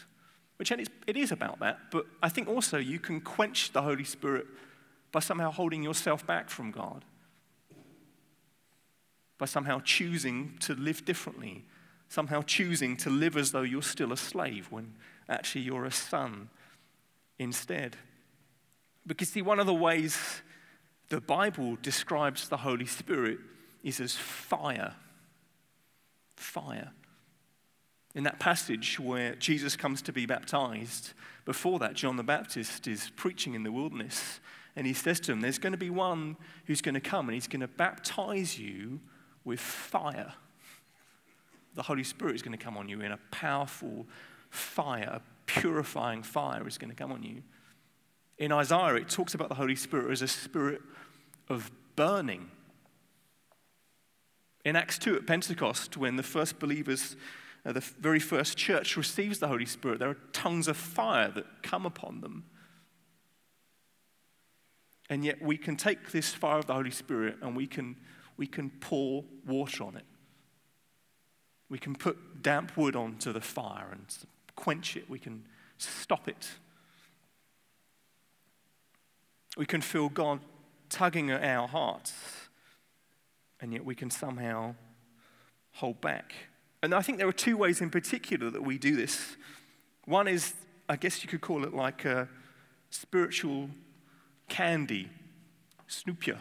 Which 0.57 0.71
it 0.71 1.17
is 1.17 1.31
about 1.31 1.59
that, 1.59 1.79
but 1.91 2.05
I 2.21 2.29
think 2.29 2.47
also 2.47 2.77
you 2.77 2.99
can 2.99 3.21
quench 3.21 3.73
the 3.73 3.81
Holy 3.81 4.03
Spirit 4.03 4.45
by 5.11 5.19
somehow 5.19 5.51
holding 5.51 5.83
yourself 5.83 6.25
back 6.25 6.49
from 6.49 6.71
God, 6.71 7.03
by 9.37 9.45
somehow 9.45 9.81
choosing 9.83 10.57
to 10.61 10.73
live 10.75 11.05
differently, 11.05 11.65
somehow 12.13 12.43
choosing 12.43 12.95
to 12.95 13.09
live 13.09 13.35
as 13.35 13.51
though 13.51 13.63
you're 13.63 13.81
still 13.81 14.13
a 14.13 14.17
slave 14.17 14.67
when 14.69 14.93
actually 15.27 15.61
you're 15.61 15.85
a 15.85 15.91
son 15.91 16.47
instead. 17.39 17.97
Because, 19.07 19.29
see, 19.29 19.41
one 19.41 19.59
of 19.59 19.65
the 19.65 19.73
ways 19.73 20.43
the 21.09 21.19
Bible 21.19 21.75
describes 21.81 22.47
the 22.47 22.57
Holy 22.57 22.85
Spirit 22.85 23.39
is 23.83 23.99
as 23.99 24.13
fire. 24.13 24.93
Fire. 26.35 26.91
In 28.13 28.23
that 28.25 28.39
passage 28.39 28.99
where 28.99 29.33
Jesus 29.33 29.75
comes 29.75 30.03
to 30.03 30.13
be 30.13 30.27
baptized, 30.27 31.13
before 31.45 31.79
that, 31.79 31.95
John 31.95 32.17
the 32.17 32.23
Baptist 32.23 32.87
is 32.87 33.11
preaching 33.15 33.55
in 33.55 33.63
the 33.63 33.71
wilderness, 33.71 34.39
and 34.75 34.85
he 34.85 34.93
says 34.93 35.19
to 35.21 35.31
him, 35.31 35.41
There's 35.41 35.57
going 35.57 35.73
to 35.73 35.77
be 35.77 35.89
one 35.89 36.37
who's 36.67 36.81
going 36.81 36.93
to 36.93 37.01
come, 37.01 37.27
and 37.27 37.33
he's 37.33 37.47
going 37.47 37.61
to 37.61 37.67
baptize 37.67 38.59
you 38.59 38.99
with 39.43 39.59
fire. 39.59 40.33
The 41.75 41.83
Holy 41.83 42.03
Spirit 42.03 42.35
is 42.35 42.41
going 42.41 42.57
to 42.57 42.63
come 42.63 42.77
on 42.77 42.87
you 42.87 43.01
in 43.01 43.11
a 43.11 43.19
powerful 43.31 44.05
fire, 44.49 45.09
a 45.11 45.21
purifying 45.45 46.23
fire 46.23 46.67
is 46.67 46.77
going 46.77 46.89
to 46.89 46.95
come 46.95 47.11
on 47.11 47.23
you. 47.23 47.41
In 48.37 48.51
Isaiah, 48.51 48.95
it 48.95 49.09
talks 49.09 49.33
about 49.33 49.49
the 49.49 49.55
Holy 49.55 49.75
Spirit 49.75 50.11
as 50.11 50.21
a 50.21 50.27
spirit 50.27 50.81
of 51.49 51.71
burning. 51.95 52.49
In 54.65 54.75
Acts 54.75 54.97
2 54.99 55.15
at 55.15 55.27
Pentecost, 55.27 55.97
when 55.97 56.15
the 56.15 56.23
first 56.23 56.59
believers, 56.59 57.15
uh, 57.65 57.73
the 57.73 57.81
very 57.81 58.19
first 58.19 58.57
church 58.57 58.95
receives 58.95 59.39
the 59.39 59.47
Holy 59.47 59.65
Spirit, 59.65 59.99
there 59.99 60.09
are 60.09 60.17
tongues 60.31 60.67
of 60.67 60.77
fire 60.77 61.29
that 61.31 61.63
come 61.63 61.85
upon 61.85 62.21
them. 62.21 62.45
And 65.09 65.25
yet 65.25 65.41
we 65.41 65.57
can 65.57 65.75
take 65.75 66.11
this 66.11 66.33
fire 66.33 66.59
of 66.59 66.65
the 66.65 66.73
Holy 66.73 66.91
Spirit 66.91 67.37
and 67.41 67.55
we 67.55 67.67
can, 67.67 67.97
we 68.37 68.47
can 68.47 68.69
pour 68.69 69.25
water 69.45 69.83
on 69.83 69.97
it. 69.97 70.05
We 71.73 71.79
can 71.79 71.95
put 71.95 72.43
damp 72.43 72.77
wood 72.77 72.95
onto 72.95 73.33
the 73.33 73.41
fire 73.41 73.87
and 73.91 74.05
quench 74.55 74.95
it. 74.95 75.09
We 75.09 75.17
can 75.17 75.43
stop 75.79 76.27
it. 76.27 76.47
We 79.57 79.65
can 79.65 79.81
feel 79.81 80.07
God 80.09 80.41
tugging 80.89 81.31
at 81.31 81.43
our 81.43 81.67
hearts, 81.67 82.13
and 83.59 83.73
yet 83.73 83.83
we 83.83 83.95
can 83.95 84.11
somehow 84.11 84.75
hold 85.71 85.99
back. 85.99 86.35
And 86.83 86.93
I 86.93 87.01
think 87.01 87.17
there 87.17 87.27
are 87.27 87.31
two 87.31 87.57
ways 87.57 87.81
in 87.81 87.89
particular 87.89 88.51
that 88.51 88.61
we 88.61 88.77
do 88.77 88.95
this. 88.95 89.35
One 90.05 90.27
is, 90.27 90.53
I 90.87 90.95
guess 90.95 91.23
you 91.23 91.27
could 91.27 91.41
call 91.41 91.63
it 91.63 91.73
like 91.73 92.05
a 92.05 92.29
spiritual 92.91 93.71
candy, 94.47 95.09
snoopia, 95.87 96.39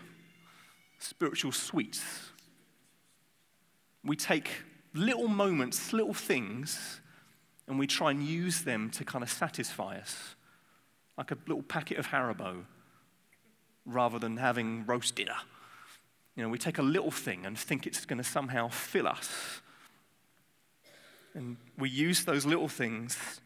spiritual 0.99 1.53
sweets. 1.53 2.05
We 4.05 4.14
take 4.14 4.51
little 4.95 5.29
moments, 5.29 5.93
little 5.93 6.15
things, 6.15 7.01
and 7.67 7.79
we 7.79 7.87
try 7.87 8.11
and 8.11 8.23
use 8.23 8.63
them 8.63 8.91
to 8.91 9.05
kind 9.05 9.23
of 9.23 9.31
satisfy 9.31 9.97
us 9.99 10.35
like 11.19 11.31
a 11.31 11.39
little 11.47 11.63
packet 11.63 11.99
of 11.99 12.09
Haribo, 12.09 12.65
rather 13.85 14.19
than 14.19 14.37
having 14.37 14.85
roast 14.87 15.15
dinner. 15.15 15.37
You 16.37 16.43
know, 16.43 16.49
we 16.49 16.59
take 16.59 16.79
a 16.79 16.83
little 16.83 17.11
thing 17.11 17.45
and 17.45 17.59
think 17.59 17.87
it's 17.87 18.07
going 18.07 18.19
to 18.19 18.25
somehow 18.25 18.69
fill 18.69 19.07
us. 19.07 19.61
And 21.35 21.57
we 21.79 21.91
use 21.91 22.25
those 22.25 22.47
little 22.47 22.69
things, 22.69 23.41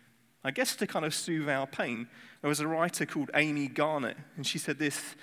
I 0.45 0.51
guess, 0.51 0.77
to 0.77 0.87
kind 0.87 1.05
of 1.05 1.15
soothe 1.15 1.49
our 1.49 1.67
pain. 1.67 2.09
There 2.43 2.49
was 2.49 2.61
a 2.61 2.69
writer 2.69 3.07
called 3.07 3.31
Amy 3.35 3.69
Garnett, 3.69 4.17
and 4.37 4.47
she 4.47 4.59
said 4.59 4.79
this 4.79 5.17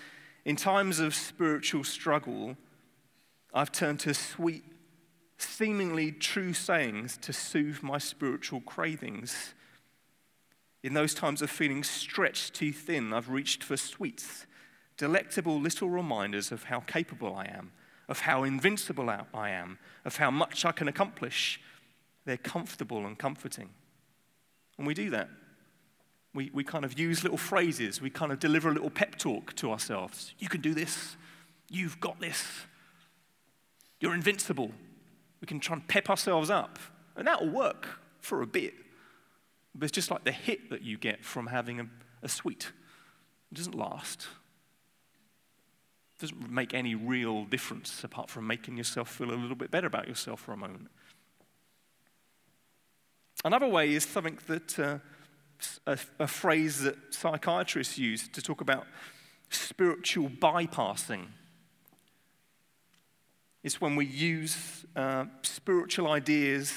In 0.46 0.56
times 0.56 1.00
of 1.00 1.16
spiritual 1.16 1.84
struggle, 1.84 2.58
I've 3.54 3.72
turned 3.72 4.00
to 4.02 4.14
sweet, 4.14 4.64
seemingly 5.38 6.12
true 6.12 6.54
sayings 6.54 7.18
to 7.18 7.34
soothe 7.34 7.82
my 7.82 7.98
spiritual 7.98 8.62
cravings. 8.62 9.54
In 10.84 10.94
those 10.94 11.14
times 11.14 11.42
of 11.42 11.50
feeling 11.50 11.84
stretched 11.84 12.54
too 12.54 12.72
thin, 12.74 13.14
I've 13.14 13.30
reached 13.30 13.64
for 13.64 13.78
sweets 13.78 14.46
delectable 14.98 15.60
little 15.60 15.90
reminders 15.90 16.52
of 16.52 16.66
how 16.66 16.80
capable 16.82 17.36
I 17.36 17.46
am, 17.46 17.72
of 18.08 18.20
how 18.20 18.44
invincible 18.44 19.10
I 19.10 19.50
am, 19.50 19.80
of 20.06 20.18
how 20.18 20.30
much 20.30 20.66
I 20.66 20.72
can 20.72 20.88
accomplish. 20.88 21.60
They're 22.26 22.38
comfortable 22.38 23.06
and 23.06 23.18
comforting. 23.18 23.70
And 24.78 24.88
we 24.88 24.94
do 24.94 25.10
that. 25.10 25.30
We, 26.34 26.50
we 26.54 26.64
kind 26.64 26.84
of 26.86 26.98
use 26.98 27.24
little 27.24 27.38
phrases, 27.38 28.02
we 28.02 28.10
kind 28.10 28.32
of 28.32 28.40
deliver 28.40 28.70
a 28.70 28.74
little 28.74 28.90
pep 28.90 29.18
talk 29.18 29.56
to 29.58 29.72
ourselves. 29.72 30.34
You 30.40 30.50
can 30.50 30.62
do 30.62 30.74
this. 30.74 31.16
You've 31.70 32.00
got 32.00 32.20
this. 32.20 32.48
You're 34.00 34.16
invincible. 34.16 34.72
We 35.44 35.48
can 35.48 35.60
try 35.60 35.76
and 35.76 35.86
pep 35.86 36.10
ourselves 36.10 36.50
up. 36.50 36.80
And 37.18 37.28
that 37.28 37.42
will 37.42 37.50
work 37.50 38.00
for 38.22 38.42
a 38.42 38.48
bit. 38.48 38.76
But 39.76 39.84
it's 39.84 39.92
just 39.92 40.10
like 40.10 40.24
the 40.24 40.32
hit 40.32 40.70
that 40.70 40.84
you 40.84 40.98
get 40.98 41.26
from 41.26 41.48
having 41.48 41.82
a, 41.82 41.88
a 42.22 42.30
sweet. 42.30 42.72
It 43.52 43.56
doesn't 43.56 43.76
last 43.76 44.26
It 46.16 46.22
doesn't 46.22 46.50
make 46.50 46.74
any 46.74 46.96
real 46.96 47.44
difference 47.44 48.06
apart 48.06 48.30
from 48.30 48.48
making 48.48 48.78
yourself 48.78 49.10
feel 49.10 49.32
a 49.32 49.36
little 49.36 49.58
bit 49.58 49.70
better 49.70 49.88
about 49.88 50.08
yourself 50.08 50.40
for 50.40 50.54
a 50.54 50.58
moment. 50.58 50.88
Another 53.44 53.68
way 53.68 53.92
is 53.92 54.06
something 54.06 54.40
that 54.48 54.80
uh, 54.80 55.00
a, 55.86 56.00
a, 56.20 56.28
phrase 56.28 56.84
that 56.84 56.96
psychiatrists 57.14 57.98
use 57.98 58.30
to 58.30 58.42
talk 58.42 58.62
about 58.62 58.88
spiritual 59.50 60.30
bypassing. 60.30 61.26
It's 63.64 63.80
when 63.80 63.96
we 63.96 64.06
use 64.06 64.86
uh, 64.96 65.26
spiritual 65.42 66.12
ideas, 66.12 66.74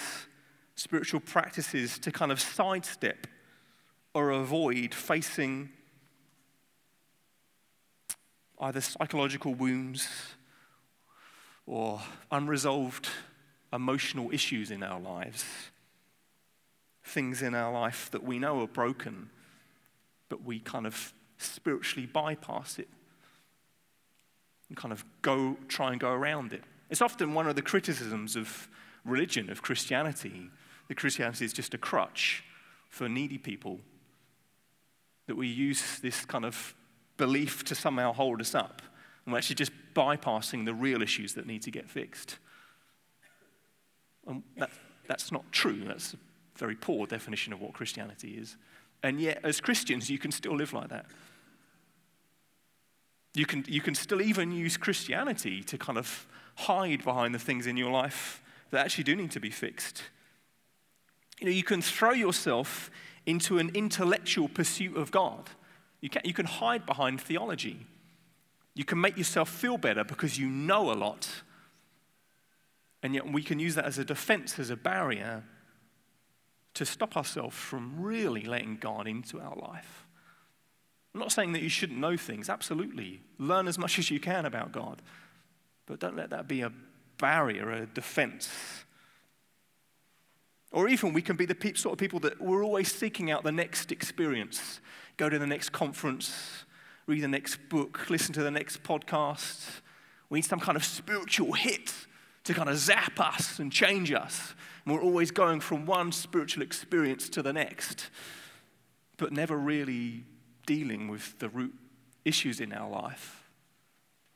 spiritual 0.76 1.20
practices 1.20 1.98
to 1.98 2.12
kind 2.12 2.30
of 2.30 2.40
sidestep 2.40 3.26
or 4.14 4.30
avoid 4.30 4.94
facing 4.94 5.70
either 8.60 8.80
psychological 8.80 9.52
wounds 9.52 10.08
or 11.66 12.00
unresolved 12.30 13.08
emotional 13.72 14.30
issues 14.32 14.70
in 14.70 14.82
our 14.82 15.00
lives, 15.00 15.44
things 17.04 17.42
in 17.42 17.54
our 17.54 17.72
life 17.72 18.10
that 18.12 18.22
we 18.22 18.38
know 18.38 18.60
are 18.60 18.68
broken, 18.68 19.28
but 20.28 20.44
we 20.44 20.60
kind 20.60 20.86
of 20.86 21.12
spiritually 21.38 22.06
bypass 22.06 22.78
it 22.78 22.88
and 24.68 24.76
kind 24.76 24.92
of 24.92 25.04
go 25.20 25.56
try 25.68 25.90
and 25.90 26.00
go 26.00 26.10
around 26.10 26.52
it. 26.52 26.62
It's 26.90 27.02
often 27.02 27.34
one 27.34 27.48
of 27.48 27.56
the 27.56 27.62
criticisms 27.62 28.36
of 28.36 28.68
religion, 29.04 29.50
of 29.50 29.62
Christianity, 29.62 30.50
that 30.88 30.96
Christianity 30.96 31.44
is 31.44 31.52
just 31.52 31.74
a 31.74 31.78
crutch 31.78 32.44
for 32.88 33.08
needy 33.08 33.38
people. 33.38 33.80
That 35.26 35.36
we 35.36 35.48
use 35.48 35.98
this 36.00 36.24
kind 36.24 36.44
of 36.44 36.74
belief 37.16 37.64
to 37.64 37.74
somehow 37.74 38.12
hold 38.12 38.40
us 38.40 38.54
up. 38.54 38.82
And 39.24 39.32
we're 39.32 39.38
actually 39.38 39.56
just 39.56 39.72
bypassing 39.94 40.64
the 40.64 40.74
real 40.74 41.02
issues 41.02 41.34
that 41.34 41.46
need 41.46 41.62
to 41.62 41.70
get 41.70 41.90
fixed. 41.90 42.38
And 44.26 44.42
that, 44.56 44.70
that's 45.08 45.32
not 45.32 45.50
true. 45.52 45.84
That's 45.84 46.14
a 46.14 46.18
very 46.56 46.76
poor 46.76 47.06
definition 47.06 47.52
of 47.52 47.60
what 47.60 47.72
Christianity 47.72 48.36
is. 48.38 48.56
And 49.02 49.20
yet, 49.20 49.40
as 49.44 49.60
Christians, 49.60 50.10
you 50.10 50.18
can 50.18 50.30
still 50.30 50.56
live 50.56 50.72
like 50.72 50.88
that. 50.88 51.06
You 53.34 53.46
can, 53.46 53.64
you 53.68 53.80
can 53.80 53.94
still 53.94 54.22
even 54.22 54.50
use 54.50 54.76
Christianity 54.76 55.62
to 55.64 55.76
kind 55.76 55.98
of 55.98 56.26
hide 56.56 57.04
behind 57.04 57.34
the 57.34 57.38
things 57.38 57.66
in 57.66 57.76
your 57.76 57.90
life 57.90 58.42
that 58.70 58.84
actually 58.84 59.04
do 59.04 59.14
need 59.16 59.30
to 59.30 59.40
be 59.40 59.50
fixed. 59.50 60.02
You 61.40 61.46
know, 61.46 61.52
you 61.52 61.62
can 61.62 61.82
throw 61.82 62.12
yourself 62.12 62.90
into 63.24 63.58
an 63.58 63.70
intellectual 63.74 64.48
pursuit 64.48 64.96
of 64.96 65.10
God 65.10 65.50
you 66.00 66.10
can, 66.10 66.22
you 66.24 66.32
can 66.32 66.46
hide 66.46 66.86
behind 66.86 67.20
theology. 67.20 67.86
You 68.74 68.84
can 68.84 69.00
make 69.00 69.16
yourself 69.16 69.48
feel 69.48 69.78
better 69.78 70.04
because 70.04 70.38
you 70.38 70.48
know 70.48 70.92
a 70.92 70.94
lot. 70.94 71.28
And 73.02 73.14
yet 73.14 73.32
we 73.32 73.42
can 73.42 73.58
use 73.58 73.74
that 73.76 73.86
as 73.86 73.98
a 73.98 74.04
defense, 74.04 74.58
as 74.58 74.70
a 74.70 74.76
barrier 74.76 75.44
to 76.74 76.84
stop 76.84 77.16
ourselves 77.16 77.56
from 77.56 78.00
really 78.00 78.42
letting 78.42 78.76
God 78.76 79.08
into 79.08 79.40
our 79.40 79.56
life. 79.56 80.06
I'm 81.14 81.20
not 81.20 81.32
saying 81.32 81.52
that 81.54 81.62
you 81.62 81.70
shouldn't 81.70 81.98
know 81.98 82.18
things, 82.18 82.50
absolutely. 82.50 83.22
Learn 83.38 83.66
as 83.66 83.78
much 83.78 83.98
as 83.98 84.10
you 84.10 84.20
can 84.20 84.44
about 84.44 84.72
God. 84.72 85.00
But 85.86 86.00
don't 86.00 86.16
let 86.16 86.30
that 86.30 86.48
be 86.48 86.62
a 86.62 86.72
barrier, 87.18 87.70
a 87.70 87.86
defense. 87.86 88.50
Or 90.72 90.88
even 90.88 91.12
we 91.12 91.22
can 91.22 91.36
be 91.36 91.46
the 91.46 91.56
sort 91.74 91.92
of 91.92 91.98
people 91.98 92.20
that 92.20 92.40
we're 92.40 92.64
always 92.64 92.92
seeking 92.92 93.30
out 93.30 93.44
the 93.44 93.52
next 93.52 93.92
experience 93.92 94.80
go 95.16 95.30
to 95.30 95.38
the 95.38 95.46
next 95.46 95.70
conference, 95.70 96.64
read 97.06 97.22
the 97.22 97.28
next 97.28 97.56
book, 97.70 98.10
listen 98.10 98.34
to 98.34 98.42
the 98.42 98.50
next 98.50 98.82
podcast. 98.82 99.80
We 100.28 100.38
need 100.38 100.44
some 100.44 100.60
kind 100.60 100.76
of 100.76 100.84
spiritual 100.84 101.54
hit 101.54 101.92
to 102.44 102.52
kind 102.52 102.68
of 102.68 102.76
zap 102.76 103.18
us 103.18 103.58
and 103.58 103.72
change 103.72 104.12
us. 104.12 104.54
And 104.84 104.94
we're 104.94 105.02
always 105.02 105.30
going 105.30 105.60
from 105.60 105.86
one 105.86 106.12
spiritual 106.12 106.62
experience 106.62 107.28
to 107.30 107.42
the 107.42 107.52
next, 107.52 108.10
but 109.16 109.32
never 109.32 109.56
really 109.56 110.24
dealing 110.66 111.08
with 111.08 111.38
the 111.38 111.48
root 111.48 111.74
issues 112.24 112.60
in 112.60 112.72
our 112.72 112.90
life, 112.90 113.48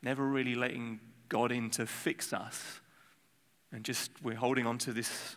never 0.03 0.27
really 0.27 0.55
letting 0.55 1.01
God 1.31 1.51
in 1.51 1.71
to 1.71 1.87
fix 1.87 2.35
us. 2.35 2.81
And 3.73 3.83
just 3.83 4.11
we're 4.23 4.35
holding 4.35 4.67
on 4.67 4.77
to 4.79 4.93
this 4.93 5.37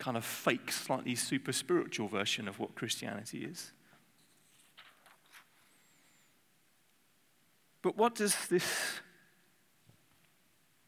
kind 0.00 0.16
of 0.16 0.24
fake, 0.24 0.72
slightly 0.72 1.14
super 1.14 1.52
spiritual 1.52 2.08
version 2.08 2.48
of 2.48 2.58
what 2.58 2.74
Christianity 2.74 3.44
is. 3.44 3.70
But 7.82 7.96
what 7.96 8.16
does 8.16 8.48
this 8.48 9.00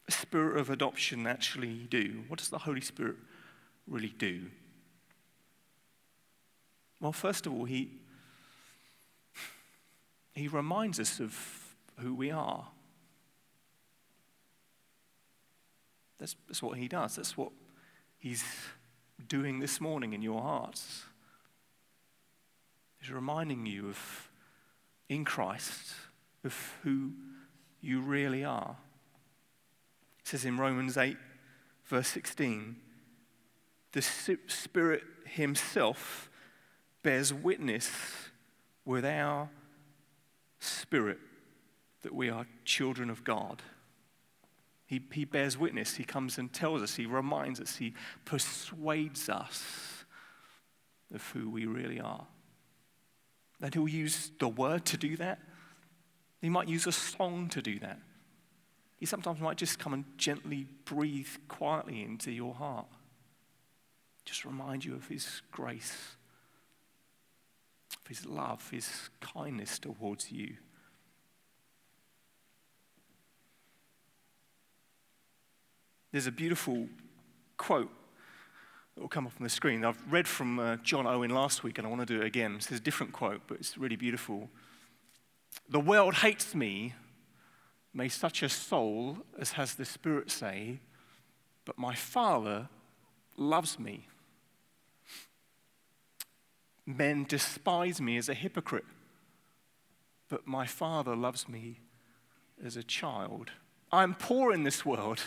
spirit 0.09 0.59
of 0.59 0.69
adoption 0.69 1.25
actually 1.25 1.87
do? 1.89 2.23
What 2.27 2.39
does 2.39 2.49
the 2.49 2.57
Holy 2.57 2.81
Spirit 2.81 3.15
really 3.87 4.13
do? 4.17 4.47
Well, 6.99 7.13
first 7.13 7.45
of 7.45 7.53
all, 7.53 7.65
he, 7.65 7.91
he 10.33 10.47
reminds 10.47 10.99
us 10.99 11.19
of 11.19 11.75
who 11.99 12.13
we 12.13 12.29
are. 12.29 12.67
That's, 16.21 16.35
that's 16.47 16.61
what 16.61 16.77
he 16.77 16.87
does. 16.87 17.15
That's 17.15 17.35
what 17.35 17.51
he's 18.19 18.45
doing 19.27 19.59
this 19.59 19.81
morning 19.81 20.13
in 20.13 20.21
your 20.21 20.39
hearts. 20.39 21.03
He's 22.99 23.11
reminding 23.11 23.65
you 23.65 23.89
of 23.89 24.29
in 25.09 25.25
Christ 25.25 25.93
of 26.43 26.77
who 26.83 27.13
you 27.81 28.01
really 28.01 28.43
are. 28.43 28.77
It 30.19 30.27
says 30.27 30.45
in 30.45 30.57
Romans 30.57 30.95
8, 30.95 31.17
verse 31.85 32.09
16, 32.09 32.75
the 33.93 34.03
Spirit 34.03 35.03
Himself 35.25 36.29
bears 37.01 37.33
witness 37.33 37.89
with 38.85 39.05
our 39.05 39.49
spirit 40.59 41.17
that 42.03 42.13
we 42.13 42.29
are 42.29 42.45
children 42.63 43.09
of 43.09 43.23
God. 43.23 43.63
He, 44.91 45.01
he 45.13 45.23
bears 45.23 45.57
witness. 45.57 45.95
He 45.95 46.03
comes 46.03 46.37
and 46.37 46.51
tells 46.51 46.81
us. 46.81 46.95
He 46.95 47.05
reminds 47.05 47.61
us. 47.61 47.77
He 47.77 47.93
persuades 48.25 49.29
us 49.29 50.03
of 51.13 51.25
who 51.31 51.49
we 51.49 51.65
really 51.65 52.01
are. 52.01 52.27
And 53.61 53.73
he'll 53.73 53.87
use 53.87 54.33
the 54.37 54.49
word 54.49 54.83
to 54.87 54.97
do 54.97 55.15
that. 55.15 55.39
He 56.41 56.49
might 56.49 56.67
use 56.67 56.87
a 56.87 56.91
song 56.91 57.47
to 57.51 57.61
do 57.61 57.79
that. 57.79 57.99
He 58.97 59.05
sometimes 59.05 59.39
might 59.39 59.55
just 59.55 59.79
come 59.79 59.93
and 59.93 60.03
gently 60.17 60.67
breathe 60.83 61.29
quietly 61.47 62.01
into 62.01 62.29
your 62.29 62.53
heart. 62.53 62.87
Just 64.25 64.43
remind 64.43 64.83
you 64.83 64.93
of 64.93 65.07
His 65.07 65.41
grace, 65.53 66.17
of 67.95 68.07
His 68.09 68.25
love, 68.25 68.69
His 68.71 69.09
kindness 69.21 69.79
towards 69.79 70.33
you. 70.33 70.57
There's 76.11 76.27
a 76.27 76.31
beautiful 76.31 76.89
quote 77.55 77.89
that 78.95 79.01
will 79.01 79.07
come 79.07 79.25
up 79.25 79.33
on 79.39 79.43
the 79.43 79.49
screen. 79.49 79.85
I've 79.85 80.01
read 80.11 80.27
from 80.27 80.59
uh, 80.59 80.75
John 80.77 81.07
Owen 81.07 81.31
last 81.31 81.63
week, 81.63 81.77
and 81.77 81.87
I 81.87 81.89
want 81.89 82.01
to 82.01 82.05
do 82.05 82.21
it 82.21 82.25
again. 82.25 82.55
It's 82.55 82.69
a 82.69 82.79
different 82.81 83.13
quote, 83.13 83.41
but 83.47 83.59
it's 83.59 83.77
really 83.77 83.95
beautiful. 83.95 84.49
The 85.69 85.79
world 85.79 86.15
hates 86.15 86.53
me. 86.53 86.95
May 87.93 88.09
such 88.09 88.43
a 88.43 88.49
soul 88.49 89.17
as 89.37 89.53
has 89.53 89.75
the 89.75 89.85
Spirit 89.85 90.31
say, 90.31 90.79
but 91.65 91.77
my 91.77 91.93
Father 91.93 92.67
loves 93.37 93.79
me. 93.79 94.07
Men 96.85 97.25
despise 97.27 98.01
me 98.01 98.17
as 98.17 98.27
a 98.27 98.33
hypocrite, 98.33 98.85
but 100.29 100.47
my 100.47 100.65
Father 100.65 101.15
loves 101.15 101.47
me 101.47 101.79
as 102.63 102.75
a 102.75 102.83
child. 102.83 103.51
I'm 103.91 104.15
poor 104.15 104.53
in 104.53 104.63
this 104.63 104.85
world. 104.85 105.19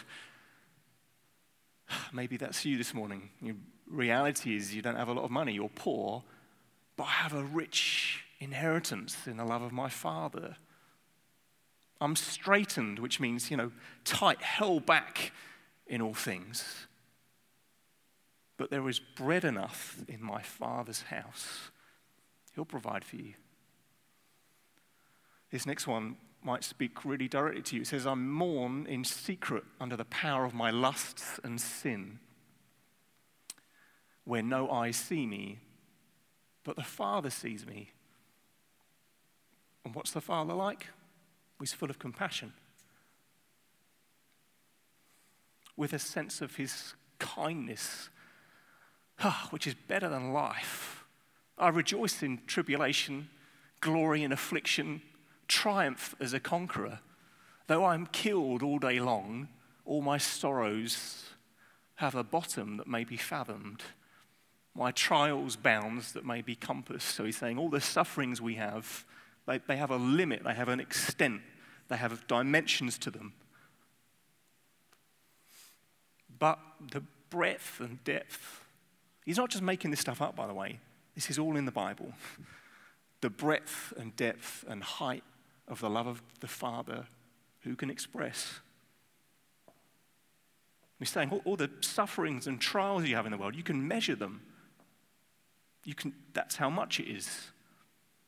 Maybe 2.13 2.37
that's 2.37 2.65
you 2.65 2.77
this 2.77 2.95
morning. 2.95 3.31
Your 3.41 3.57
reality 3.89 4.57
is 4.57 4.75
you 4.75 4.83
don't 4.83 4.97
have 4.97 5.09
a 5.09 5.13
lot 5.13 5.25
of 5.25 5.31
money, 5.31 5.53
you're 5.53 5.69
poor, 5.69 6.23
but 6.97 7.05
I 7.05 7.11
have 7.11 7.35
a 7.35 7.45
rich 7.45 8.25
inheritance 8.41 9.27
in 9.27 9.37
the 9.37 9.45
love 9.45 9.63
of 9.63 9.73
my 9.73 9.89
Father. 9.89 10.57
I'm 12.01 12.17
straitened, 12.17 12.99
which 12.99 13.21
means, 13.21 13.51
you 13.51 13.57
know, 13.57 13.73
tight, 14.05 14.43
held 14.43 14.85
back 14.85 15.33
in 15.87 16.03
all 16.03 16.15
things. 16.15 16.87
But 18.57 18.71
there 18.71 18.89
is 18.89 19.01
bread 19.01 19.45
enough 19.45 20.03
in 20.09 20.23
my 20.23 20.43
Father's 20.43 21.03
house. 21.03 21.71
He'll 22.55 22.65
provide 22.65 23.05
for 23.05 23.17
you. 23.17 23.35
This 25.51 25.67
next 25.67 25.87
one 25.87 26.17
might 26.45 26.63
speak 26.63 27.05
really 27.05 27.27
directly 27.27 27.63
to 27.63 27.77
you. 27.77 27.83
It 27.83 27.89
says, 27.89 28.07
I 28.07 28.15
mourn 28.15 28.87
in 28.87 29.03
secret 29.03 29.65
under 29.81 29.97
the 29.97 30.05
power 30.05 30.45
of 30.45 30.53
my 30.53 30.71
lusts 30.71 31.41
and 31.43 31.61
sin, 31.61 32.19
where 34.25 34.43
no 34.43 34.71
eyes 34.71 34.97
see 34.97 35.27
me, 35.27 35.61
but 36.63 36.77
the 36.77 36.83
Father 36.83 37.31
sees 37.31 37.67
me. 37.67 37.91
And 39.85 39.95
what's 39.95 40.13
the 40.13 40.21
Father 40.21 40.55
like? 40.55 40.89
He's 41.61 41.73
full 41.73 41.91
of 41.91 41.99
compassion, 41.99 42.53
with 45.77 45.93
a 45.93 45.99
sense 45.99 46.41
of 46.41 46.57
his 46.57 46.95
kindness, 47.19 48.11
which 49.51 49.67
is 49.67 49.75
better 49.75 50.09
than 50.09 50.33
life. 50.33 51.05
I 51.57 51.69
rejoice 51.69 52.23
in 52.23 52.41
tribulation, 52.47 53.31
glory 53.81 54.23
in 54.23 54.33
affliction 54.33 55.01
triumph 55.49 56.15
as 56.21 56.33
a 56.33 56.41
conqueror. 56.41 57.01
Though 57.67 57.85
I'm 57.85 58.07
killed 58.07 58.63
all 58.63 58.79
day 58.79 59.01
long, 59.01 59.49
all 59.85 60.03
my 60.03 60.19
sorrows 60.19 61.25
have 61.97 62.15
a 62.15 62.25
bottom 62.25 62.77
that 62.77 62.87
may 62.87 63.05
be 63.05 63.17
fathomed. 63.17 63.83
My 64.75 64.91
trials 64.91 65.57
bounds 65.57 66.13
that 66.13 66.25
may 66.25 66.43
be 66.43 66.57
compassed. 66.57 67.15
So 67.15 67.25
he's 67.25 67.37
saying 67.37 67.59
all 67.59 67.69
the 67.69 67.81
sufferings 67.81 68.41
we 68.41 68.55
have, 68.55 69.05
they, 69.47 69.59
they 69.59 69.77
have 69.77 69.91
a 69.91 69.97
limit, 69.97 70.43
they 70.45 70.55
have 70.55 70.69
an 70.69 70.81
extent, 70.81 71.43
they 71.89 71.97
have 71.97 72.27
dimensions 72.27 72.99
to 72.99 73.11
them. 73.11 73.35
But 76.39 76.59
the 76.91 77.03
breadth 77.31 77.81
and 77.81 78.03
depth, 78.05 78.65
he's 79.25 79.37
not 79.37 79.51
just 79.51 79.63
making 79.63 79.91
this 79.91 80.01
stuff 80.01 80.21
up, 80.21 80.35
by 80.35 80.47
the 80.47 80.55
way. 80.55 80.81
This 81.15 81.31
is 81.31 81.39
all 81.39 81.57
in 81.57 81.65
the 81.65 81.73
Bible. 81.73 82.13
the 83.25 83.31
breadth 83.31 83.95
and 83.97 84.15
depth 84.17 84.67
and 84.69 84.83
height 84.83 85.25
of 85.69 85.81
the 85.81 85.91
love 85.91 86.07
of 86.07 86.23
the 86.41 86.49
Father, 86.49 87.07
who 87.61 87.77
can 87.77 87.91
express? 87.91 88.61
He's 90.99 91.11
saying 91.11 91.31
all, 91.31 91.43
all, 91.45 91.57
the 91.57 91.71
sufferings 91.81 92.47
and 92.47 92.61
trials 92.61 93.05
you 93.05 93.17
have 93.17 93.27
in 93.27 93.33
the 93.33 93.39
world, 93.39 93.55
you 93.55 93.63
can 93.63 93.87
measure 93.87 94.15
them. 94.15 94.43
You 95.85 95.95
can, 95.95 96.15
that's 96.33 96.57
how 96.57 96.71
much 96.71 96.99
it 96.99 97.11
is. 97.11 97.49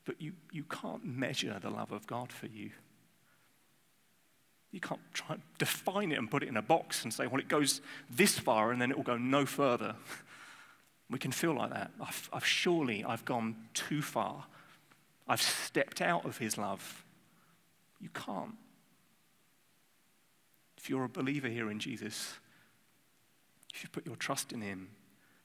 But 0.05 0.21
you, 0.21 0.33
you 0.53 0.65
can't 0.65 1.05
measure 1.05 1.59
the 1.61 1.71
love 1.71 1.93
of 1.93 2.07
God 2.07 2.33
for 2.33 2.47
you. 2.47 2.71
You 4.73 4.81
can't 4.81 5.01
try 5.15 5.35
and 5.35 5.43
define 5.59 6.13
it 6.13 6.19
and 6.19 6.31
put 6.31 6.43
it 6.43 6.49
in 6.49 6.57
a 6.57 6.63
box 6.63 7.03
and 7.03 7.15
say, 7.15 7.27
well, 7.27 7.41
it 7.41 7.49
goes 7.49 7.81
this 8.11 8.39
far 8.39 8.73
and 8.73 8.83
then 8.83 8.91
it 8.91 8.97
will 8.97 9.05
go 9.05 9.17
no 9.17 9.47
further. 9.47 9.95
we 11.11 11.19
can 11.19 11.33
feel 11.33 11.55
like 11.55 11.71
that. 11.71 11.93
I've, 12.01 12.29
I've 12.33 12.47
surely 12.47 13.05
I've 13.05 13.25
gone 13.25 13.57
too 13.75 14.03
far. 14.03 14.45
I've 15.27 15.43
stepped 15.43 16.01
out 16.01 16.25
of 16.25 16.39
his 16.39 16.59
love. 16.59 17.06
You 18.01 18.09
can't. 18.11 18.55
If 20.77 20.91
you're 20.91 21.05
a 21.05 21.09
believer 21.09 21.49
here 21.49 21.71
in 21.71 21.79
Jesus, 21.79 22.35
if 23.75 23.83
you 23.83 23.89
put 23.91 24.07
your 24.07 24.17
trust 24.17 24.53
in 24.53 24.61
Him, 24.61 24.89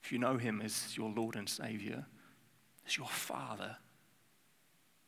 if 0.03 0.11
you 0.11 0.19
know 0.19 0.37
Him 0.37 0.61
as 0.61 0.95
your 0.97 1.09
Lord 1.09 1.35
and 1.35 1.47
Savior, 1.47 2.05
as 2.85 2.97
your 2.97 3.07
Father, 3.07 3.77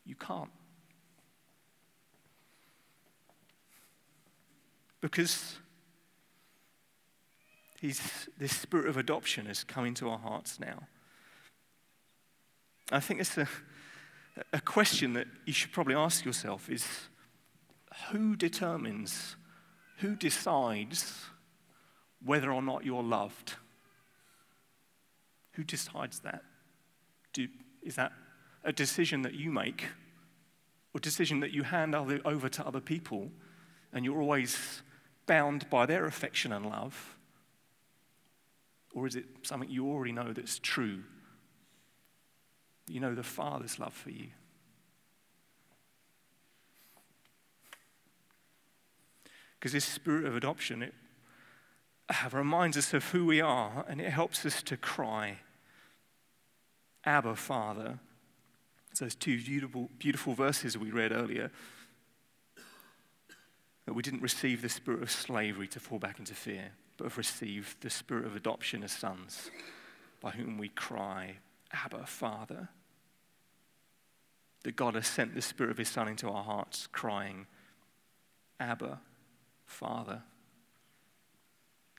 you 0.06 0.16
can't. 0.16 0.52
Because 5.02 5.58
he's, 7.82 8.30
this 8.38 8.56
spirit 8.56 8.88
of 8.88 8.96
adoption 8.96 9.46
has 9.48 9.64
come 9.64 9.86
into 9.86 10.10
our 10.10 10.18
hearts 10.18 10.60
now. 10.60 10.88
I 12.92 13.00
think 13.00 13.20
it's 13.20 13.38
a, 13.38 13.48
a 14.54 14.62
question 14.62 15.14
that 15.14 15.28
you 15.46 15.54
should 15.54 15.72
probably 15.72 15.96
ask 15.96 16.24
yourself 16.24 16.70
is 16.70 16.86
who 18.12 18.36
determines, 18.36 19.36
who 19.98 20.16
decides 20.16 21.26
whether 22.24 22.52
or 22.52 22.62
not 22.62 22.86
you're 22.86 23.04
loved? 23.04 23.54
Who 25.54 25.64
decides 25.64 26.20
that? 26.20 26.44
Do, 27.34 27.48
is 27.82 27.96
that 27.96 28.12
a 28.64 28.72
decision 28.72 29.22
that 29.24 29.34
you 29.34 29.52
make 29.52 29.86
or 30.94 31.00
a 31.00 31.02
decision 31.02 31.40
that 31.42 31.52
you 31.52 31.64
hand 31.64 31.96
over 31.96 32.50
to 32.50 32.66
other 32.66 32.80
people 32.80 33.32
and 33.92 34.06
you're 34.06 34.22
always 34.22 34.82
bound 35.26 35.70
by 35.70 35.86
their 35.86 36.06
affection 36.06 36.52
and 36.52 36.66
love? 36.66 37.18
Or 38.94 39.08
is 39.08 39.16
it 39.16 39.26
something 39.42 39.70
you 39.70 39.88
already 39.88 40.12
know 40.12 40.34
that's 40.34 40.60
true? 40.60 41.04
You 42.88 43.00
know 43.00 43.16
the 43.16 43.24
Father's 43.24 43.80
love 43.80 43.94
for 43.94 44.12
you. 44.12 44.28
Because 49.64 49.72
this 49.72 49.86
spirit 49.86 50.26
of 50.26 50.36
adoption, 50.36 50.84
it 50.84 50.94
uh, 52.10 52.28
reminds 52.34 52.76
us 52.76 52.94
of 52.94 53.06
who 53.12 53.26
we 53.26 53.40
are 53.40 53.86
and 53.88 54.02
it 54.02 54.10
helps 54.10 54.46
us 54.46 54.62
to 54.64 54.76
cry, 54.76 55.38
Abba, 57.06 57.38
Father. 57.38 57.98
It's 58.92 59.00
those 59.00 59.16
two 59.16 59.42
beautiful, 59.42 59.90
beautiful 60.00 60.34
verses 60.34 60.78
we 60.78 60.92
read 60.92 61.14
earlier. 61.14 61.50
That 63.86 63.94
we 63.94 64.04
didn't 64.04 64.22
receive 64.22 64.62
the 64.62 64.68
spirit 64.68 65.02
of 65.02 65.10
slavery 65.10 65.70
to 65.70 65.80
fall 65.80 65.98
back 65.98 66.20
into 66.20 66.34
fear, 66.36 66.72
but 66.98 67.06
have 67.06 67.18
received 67.18 67.80
the 67.80 67.90
spirit 67.90 68.26
of 68.26 68.36
adoption 68.36 68.84
as 68.84 68.92
sons, 68.92 69.50
by 70.20 70.32
whom 70.32 70.58
we 70.58 70.68
cry, 70.68 71.38
Abba, 71.72 72.06
Father. 72.06 72.68
That 74.64 74.76
God 74.76 74.96
has 74.96 75.08
sent 75.08 75.34
the 75.34 75.42
spirit 75.42 75.72
of 75.72 75.78
his 75.78 75.88
Son 75.88 76.10
into 76.10 76.30
our 76.30 76.44
hearts, 76.44 76.88
crying, 76.92 77.48
Abba, 78.60 79.00
Father. 79.74 80.22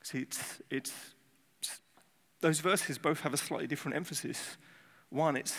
See, 0.03 0.19
it's, 0.19 0.61
it's, 0.71 0.93
those 2.41 2.61
verses 2.61 2.99
both 2.99 3.21
have 3.21 3.35
a 3.35 3.37
slightly 3.37 3.67
different 3.67 3.97
emphasis. 3.97 4.57
One, 5.11 5.37
it 5.37 5.55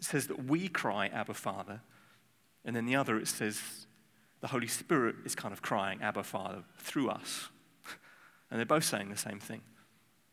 says 0.00 0.26
that 0.26 0.44
we 0.44 0.68
cry, 0.68 1.06
Abba, 1.06 1.34
Father. 1.34 1.80
And 2.64 2.76
then 2.76 2.84
the 2.84 2.96
other, 2.96 3.18
it 3.18 3.28
says 3.28 3.86
the 4.40 4.48
Holy 4.48 4.66
Spirit 4.66 5.16
is 5.24 5.34
kind 5.34 5.52
of 5.52 5.62
crying, 5.62 6.00
Abba, 6.02 6.22
Father, 6.22 6.62
through 6.78 7.10
us. 7.10 7.48
And 8.50 8.58
they're 8.58 8.66
both 8.66 8.84
saying 8.84 9.10
the 9.10 9.16
same 9.16 9.38
thing. 9.38 9.60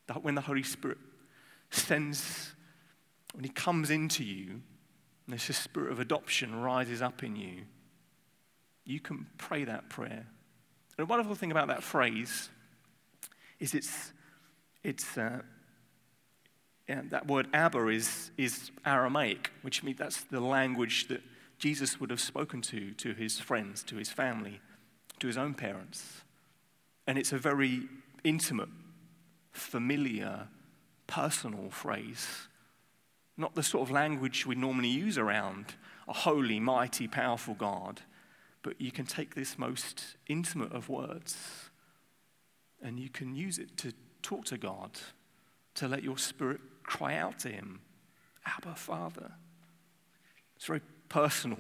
That 0.08 0.24
when 0.24 0.34
the 0.34 0.42
Holy 0.42 0.64
Spirit 0.64 0.98
sends, 1.70 2.56
when 3.36 3.44
He 3.44 3.52
comes 3.52 3.92
into 3.92 4.24
you, 4.24 4.62
and 5.28 5.38
this 5.38 5.56
spirit 5.56 5.92
of 5.92 6.00
adoption 6.00 6.60
rises 6.60 7.00
up 7.04 7.24
in 7.24 7.36
you, 7.36 7.66
you 8.86 9.00
can 9.00 9.28
pray 9.38 9.66
that 9.66 9.88
prayer 9.90 10.26
the 10.98 11.06
wonderful 11.06 11.36
thing 11.36 11.52
about 11.52 11.68
that 11.68 11.84
phrase 11.84 12.50
is 13.60 13.74
it's, 13.74 14.12
it's 14.84 15.18
uh, 15.18 15.42
yeah, 16.90 17.02
that 17.10 17.28
word 17.28 17.48
Abba 17.54 17.88
is, 17.88 18.32
is 18.38 18.72
Aramaic, 18.86 19.52
which 19.62 19.84
means 19.84 19.98
that's 20.00 20.24
the 20.24 20.40
language 20.40 21.08
that 21.08 21.22
Jesus 21.60 22.00
would 22.00 22.10
have 22.10 22.20
spoken 22.20 22.62
to, 22.64 22.92
to 22.94 23.14
his 23.14 23.40
friends, 23.40 23.84
to 23.84 23.96
his 23.96 24.10
family, 24.10 24.60
to 25.20 25.28
his 25.28 25.38
own 25.38 25.54
parents. 25.54 26.24
And 27.06 27.18
it's 27.18 27.32
a 27.32 27.38
very 27.38 27.84
intimate, 28.24 28.70
familiar, 29.52 30.48
personal 31.06 31.70
phrase. 31.70 32.48
Not 33.38 33.56
the 33.56 33.64
sort 33.64 33.88
of 33.88 33.92
language 33.92 34.46
we 34.46 34.56
normally 34.56 34.90
use 34.90 35.18
around 35.18 35.76
a 36.08 36.14
holy, 36.14 36.60
mighty, 36.60 37.08
powerful 37.08 37.54
God 37.54 38.02
but 38.68 38.82
you 38.82 38.92
can 38.92 39.06
take 39.06 39.34
this 39.34 39.58
most 39.58 40.18
intimate 40.28 40.74
of 40.74 40.90
words 40.90 41.38
and 42.84 43.00
you 43.00 43.08
can 43.08 43.34
use 43.34 43.60
it 43.60 43.78
to 43.78 43.94
talk 44.22 44.44
to 44.44 44.58
God, 44.58 44.92
to 45.76 45.88
let 45.88 46.04
your 46.04 46.18
spirit 46.18 46.60
cry 46.84 47.16
out 47.16 47.40
to 47.40 47.48
him, 47.48 47.80
Abba, 48.46 48.76
Father. 48.76 49.32
It's 50.58 50.66
very 50.66 50.82
personal, 51.08 51.60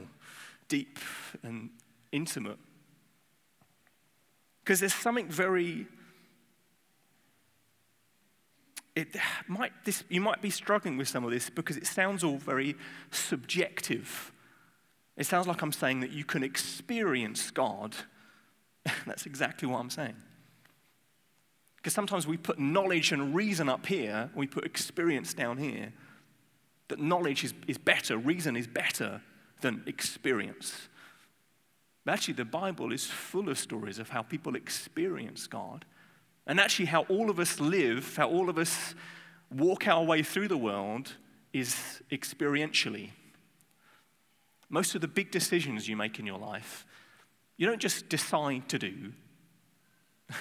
deep, 0.67 0.99
and 1.43 1.69
intimate. 2.11 2.59
Because 4.65 4.81
there's 4.81 4.93
something 4.93 5.29
very 5.29 5.87
it 8.97 9.15
might, 9.47 9.71
this, 9.85 10.03
you 10.09 10.19
might 10.19 10.41
be 10.41 10.49
struggling 10.49 10.97
with 10.97 11.07
some 11.07 11.23
of 11.23 11.31
this 11.31 11.49
because 11.49 11.77
it 11.77 11.87
sounds 11.87 12.21
all 12.21 12.37
very 12.37 12.75
subjective. 13.11 14.33
It 15.17 15.25
sounds 15.25 15.47
like 15.47 15.61
I'm 15.61 15.71
saying 15.71 16.01
that 16.01 16.11
you 16.11 16.23
can 16.23 16.43
experience 16.43 17.51
God. 17.51 17.95
That's 19.05 19.25
exactly 19.25 19.67
what 19.67 19.79
I'm 19.79 19.89
saying. 19.89 20.15
Because 21.77 21.93
sometimes 21.93 22.27
we 22.27 22.37
put 22.37 22.59
knowledge 22.59 23.11
and 23.11 23.33
reason 23.35 23.67
up 23.67 23.85
here, 23.85 24.29
we 24.35 24.47
put 24.47 24.65
experience 24.65 25.33
down 25.33 25.57
here. 25.57 25.93
That 26.89 26.99
knowledge 26.99 27.43
is, 27.43 27.53
is 27.67 27.77
better, 27.77 28.17
reason 28.17 28.55
is 28.55 28.67
better 28.67 29.21
than 29.61 29.83
experience. 29.87 30.87
But 32.05 32.13
actually, 32.13 32.35
the 32.35 32.45
Bible 32.45 32.93
is 32.93 33.05
full 33.07 33.49
of 33.49 33.57
stories 33.57 33.99
of 33.99 34.09
how 34.09 34.21
people 34.21 34.55
experience 34.55 35.47
God 35.47 35.85
and 36.47 36.61
actually, 36.61 36.85
how 36.85 37.01
all 37.03 37.29
of 37.29 37.39
us 37.39 37.59
live, 37.59 38.15
how 38.15 38.29
all 38.29 38.49
of 38.49 38.57
us 38.57 38.95
walk 39.51 39.85
our 39.85 40.03
way 40.03 40.23
through 40.23 40.47
the 40.47 40.57
world 40.57 41.13
is 41.51 42.01
experientially. 42.09 43.09
Most 44.69 44.95
of 44.95 45.01
the 45.01 45.07
big 45.07 45.31
decisions 45.31 45.87
you 45.87 45.95
make 45.95 46.19
in 46.19 46.25
your 46.25 46.39
life, 46.39 46.85
you 47.55 47.65
don't 47.65 47.81
just 47.81 48.09
decide 48.09 48.67
to 48.69 48.79
do 48.79 49.13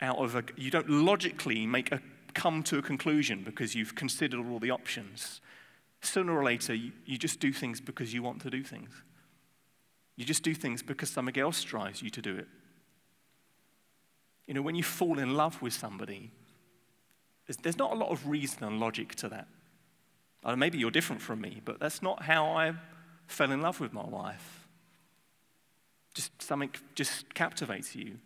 out 0.00 0.18
of 0.18 0.34
a, 0.34 0.44
you 0.56 0.70
don't 0.70 0.88
logically 0.88 1.66
make 1.66 1.92
a, 1.92 2.00
come 2.32 2.62
to 2.64 2.78
a 2.78 2.82
conclusion 2.82 3.42
because 3.44 3.74
you've 3.74 3.94
considered 3.94 4.44
all 4.46 4.58
the 4.58 4.70
options. 4.70 5.40
Sooner 6.00 6.36
or 6.36 6.44
later, 6.44 6.74
you, 6.74 6.92
you 7.06 7.16
just 7.16 7.40
do 7.40 7.52
things 7.52 7.80
because 7.80 8.12
you 8.12 8.22
want 8.22 8.40
to 8.42 8.50
do 8.50 8.62
things. 8.62 8.90
You 10.16 10.24
just 10.24 10.42
do 10.42 10.54
things 10.54 10.82
because 10.82 11.10
somebody 11.10 11.40
else 11.40 11.62
drives 11.62 12.02
you 12.02 12.10
to 12.10 12.22
do 12.22 12.36
it. 12.36 12.48
You 14.46 14.54
know, 14.54 14.62
when 14.62 14.74
you 14.74 14.82
fall 14.82 15.18
in 15.18 15.34
love 15.34 15.60
with 15.62 15.72
somebody, 15.72 16.30
there's, 17.62 17.78
not 17.78 17.92
a 17.92 17.94
lot 17.94 18.10
of 18.10 18.26
reason 18.28 18.64
and 18.64 18.80
logic 18.80 19.14
to 19.16 19.28
that. 19.28 19.48
Maybe 20.56 20.78
you're 20.78 20.90
different 20.90 21.22
from 21.22 21.40
me, 21.40 21.62
but 21.64 21.80
that's 21.80 22.02
not 22.02 22.22
how 22.22 22.46
I 22.46 22.74
fell 23.26 23.50
in 23.50 23.60
love 23.60 23.80
with 23.80 23.92
my 23.92 24.04
wife. 24.04 24.68
Just 26.14 26.40
something 26.42 26.70
just 26.94 27.34
captivates 27.34 27.94
you. 27.96 28.18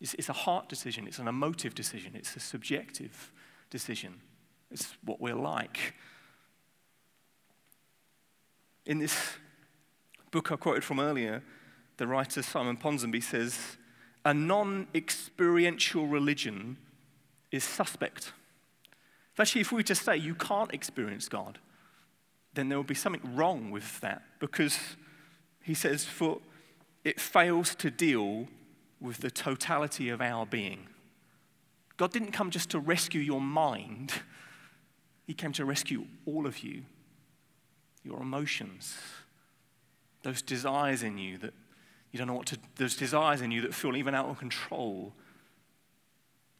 It's, 0.00 0.14
it's 0.14 0.28
a 0.28 0.34
heart 0.34 0.68
decision, 0.68 1.06
it's 1.06 1.18
an 1.18 1.28
emotive 1.28 1.74
decision, 1.74 2.12
it's 2.14 2.34
a 2.36 2.40
subjective 2.40 3.32
decision. 3.70 4.20
It's 4.70 4.96
what 5.04 5.20
we're 5.20 5.34
like. 5.34 5.94
In 8.86 8.98
this 8.98 9.16
book 10.30 10.50
I 10.50 10.56
quoted 10.56 10.84
from 10.84 11.00
earlier, 11.00 11.42
the 11.96 12.06
writer 12.06 12.42
Simon 12.42 12.76
Ponsonby 12.76 13.22
says, 13.22 13.76
a 14.24 14.34
non 14.34 14.88
experiential 14.94 16.06
religion 16.06 16.76
is 17.50 17.62
suspect. 17.62 18.32
Actually, 19.38 19.60
if 19.60 19.72
we 19.72 19.76
were 19.76 19.82
to 19.82 19.94
say 19.94 20.16
you 20.16 20.34
can't 20.34 20.72
experience 20.72 21.28
God, 21.28 21.58
then 22.54 22.68
there 22.68 22.78
will 22.78 22.84
be 22.84 22.94
something 22.94 23.34
wrong 23.34 23.70
with 23.70 24.00
that 24.00 24.22
because 24.38 24.78
he 25.62 25.74
says, 25.74 26.04
for 26.04 26.40
it 27.04 27.20
fails 27.20 27.74
to 27.76 27.90
deal 27.90 28.48
with 29.00 29.18
the 29.18 29.30
totality 29.30 30.08
of 30.08 30.20
our 30.20 30.46
being. 30.46 30.88
God 31.96 32.12
didn't 32.12 32.32
come 32.32 32.50
just 32.50 32.70
to 32.70 32.78
rescue 32.78 33.20
your 33.20 33.40
mind, 33.40 34.12
He 35.26 35.34
came 35.34 35.52
to 35.52 35.64
rescue 35.64 36.06
all 36.26 36.46
of 36.46 36.58
you, 36.60 36.82
your 38.02 38.20
emotions, 38.20 38.96
those 40.22 40.42
desires 40.42 41.02
in 41.02 41.18
you 41.18 41.38
that 41.38 41.54
you 42.10 42.18
don't 42.18 42.28
know 42.28 42.34
what 42.34 42.46
to, 42.46 42.58
there's 42.76 42.96
desires 42.96 43.40
in 43.40 43.50
you 43.50 43.60
that 43.62 43.74
feel 43.74 43.96
even 43.96 44.14
out 44.14 44.26
of 44.26 44.38
control. 44.38 45.12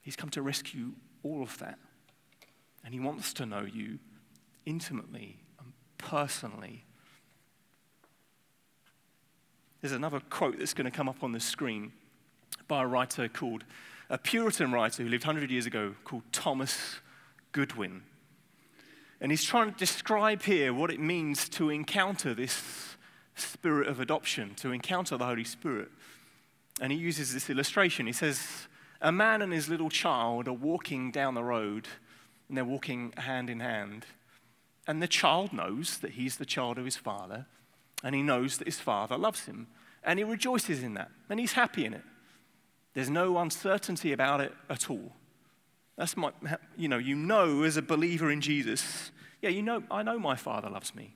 He's 0.03 0.17
come 0.17 0.31
to 0.31 0.43
rescue 0.43 0.93
all 1.23 1.43
of 1.43 1.57
that. 1.59 1.79
And 2.85 2.93
he 2.93 3.01
wants 3.01 3.33
to 3.35 3.47
know 3.47 3.63
you 3.63 3.99
intimately 4.67 5.44
personally. 6.05 6.85
There's 9.81 9.93
another 9.93 10.21
quote 10.21 10.59
that's 10.59 10.75
going 10.75 10.85
to 10.85 10.91
come 10.91 11.09
up 11.09 11.23
on 11.23 11.33
the 11.33 11.41
screen 11.41 11.93
by 12.69 12.83
a 12.83 12.87
writer 12.87 13.27
called, 13.29 13.65
a 14.11 14.19
Puritan 14.19 14.71
writer 14.71 15.03
who 15.03 15.09
lived 15.09 15.27
100 15.27 15.51
years 15.51 15.67
ago 15.67 15.95
called 16.05 16.23
Thomas 16.31 16.97
Goodwin. 17.53 18.03
And 19.21 19.33
he's 19.33 19.45
trying 19.45 19.73
to 19.73 19.79
describe 19.79 20.43
here 20.43 20.75
what 20.75 20.91
it 20.91 21.01
means 21.01 21.49
to 21.51 21.71
encounter 21.71 22.35
this 22.35 22.97
spirit 23.35 23.89
of 23.89 23.99
adoption, 23.99 24.55
to 24.57 24.73
encounter 24.73 25.17
the 25.17 25.25
Holy 25.25 25.45
Spirit. 25.45 25.89
And 26.81 26.93
he 26.93 26.99
uses 26.99 27.33
this 27.33 27.49
illustration. 27.49 28.07
He 28.07 28.13
says, 28.13 28.69
A 29.01 29.11
man 29.11 29.41
and 29.41 29.53
his 29.53 29.69
little 29.69 29.91
child 29.91 30.49
are 30.49 30.53
walking 30.53 31.11
down 31.11 31.35
the 31.35 31.45
road, 31.45 31.89
and 32.49 32.57
they're 32.57 32.65
walking 32.65 33.15
hand 33.17 33.49
in 33.49 33.61
hand. 33.61 34.05
And 34.87 35.03
the 35.03 35.09
child 35.09 35.53
knows 35.53 35.99
that 35.99 36.12
he's 36.12 36.37
the 36.37 36.45
child 36.45 36.78
of 36.78 36.85
his 36.85 36.97
father, 36.97 37.47
and 38.03 38.14
he 38.14 38.22
knows 38.22 38.59
that 38.59 38.68
his 38.68 38.80
father 38.80 39.16
loves 39.16 39.47
him. 39.47 39.66
And 40.03 40.18
he 40.18 40.24
rejoices 40.24 40.82
in 40.82 40.95
that, 40.95 41.11
and 41.30 41.41
he's 41.41 41.53
happy 41.53 41.87
in 41.87 41.95
it. 41.95 42.03
There's 42.93 43.11
no 43.11 43.39
uncertainty 43.39 44.12
about 44.12 44.41
it 44.41 44.53
at 44.68 44.91
all. 44.91 45.12
That's 45.97 46.16
my, 46.16 46.32
you 46.76 46.89
know, 46.89 46.99
you 46.99 47.14
know 47.14 47.62
as 47.62 47.76
a 47.76 47.82
believer 47.82 48.30
in 48.30 48.41
Jesus, 48.41 49.11
yeah, 49.41 49.51
you 49.51 49.62
know, 49.62 49.82
I 49.91 50.03
know 50.03 50.18
my 50.18 50.37
father 50.37 50.68
loves 50.68 50.95
me. 50.95 51.14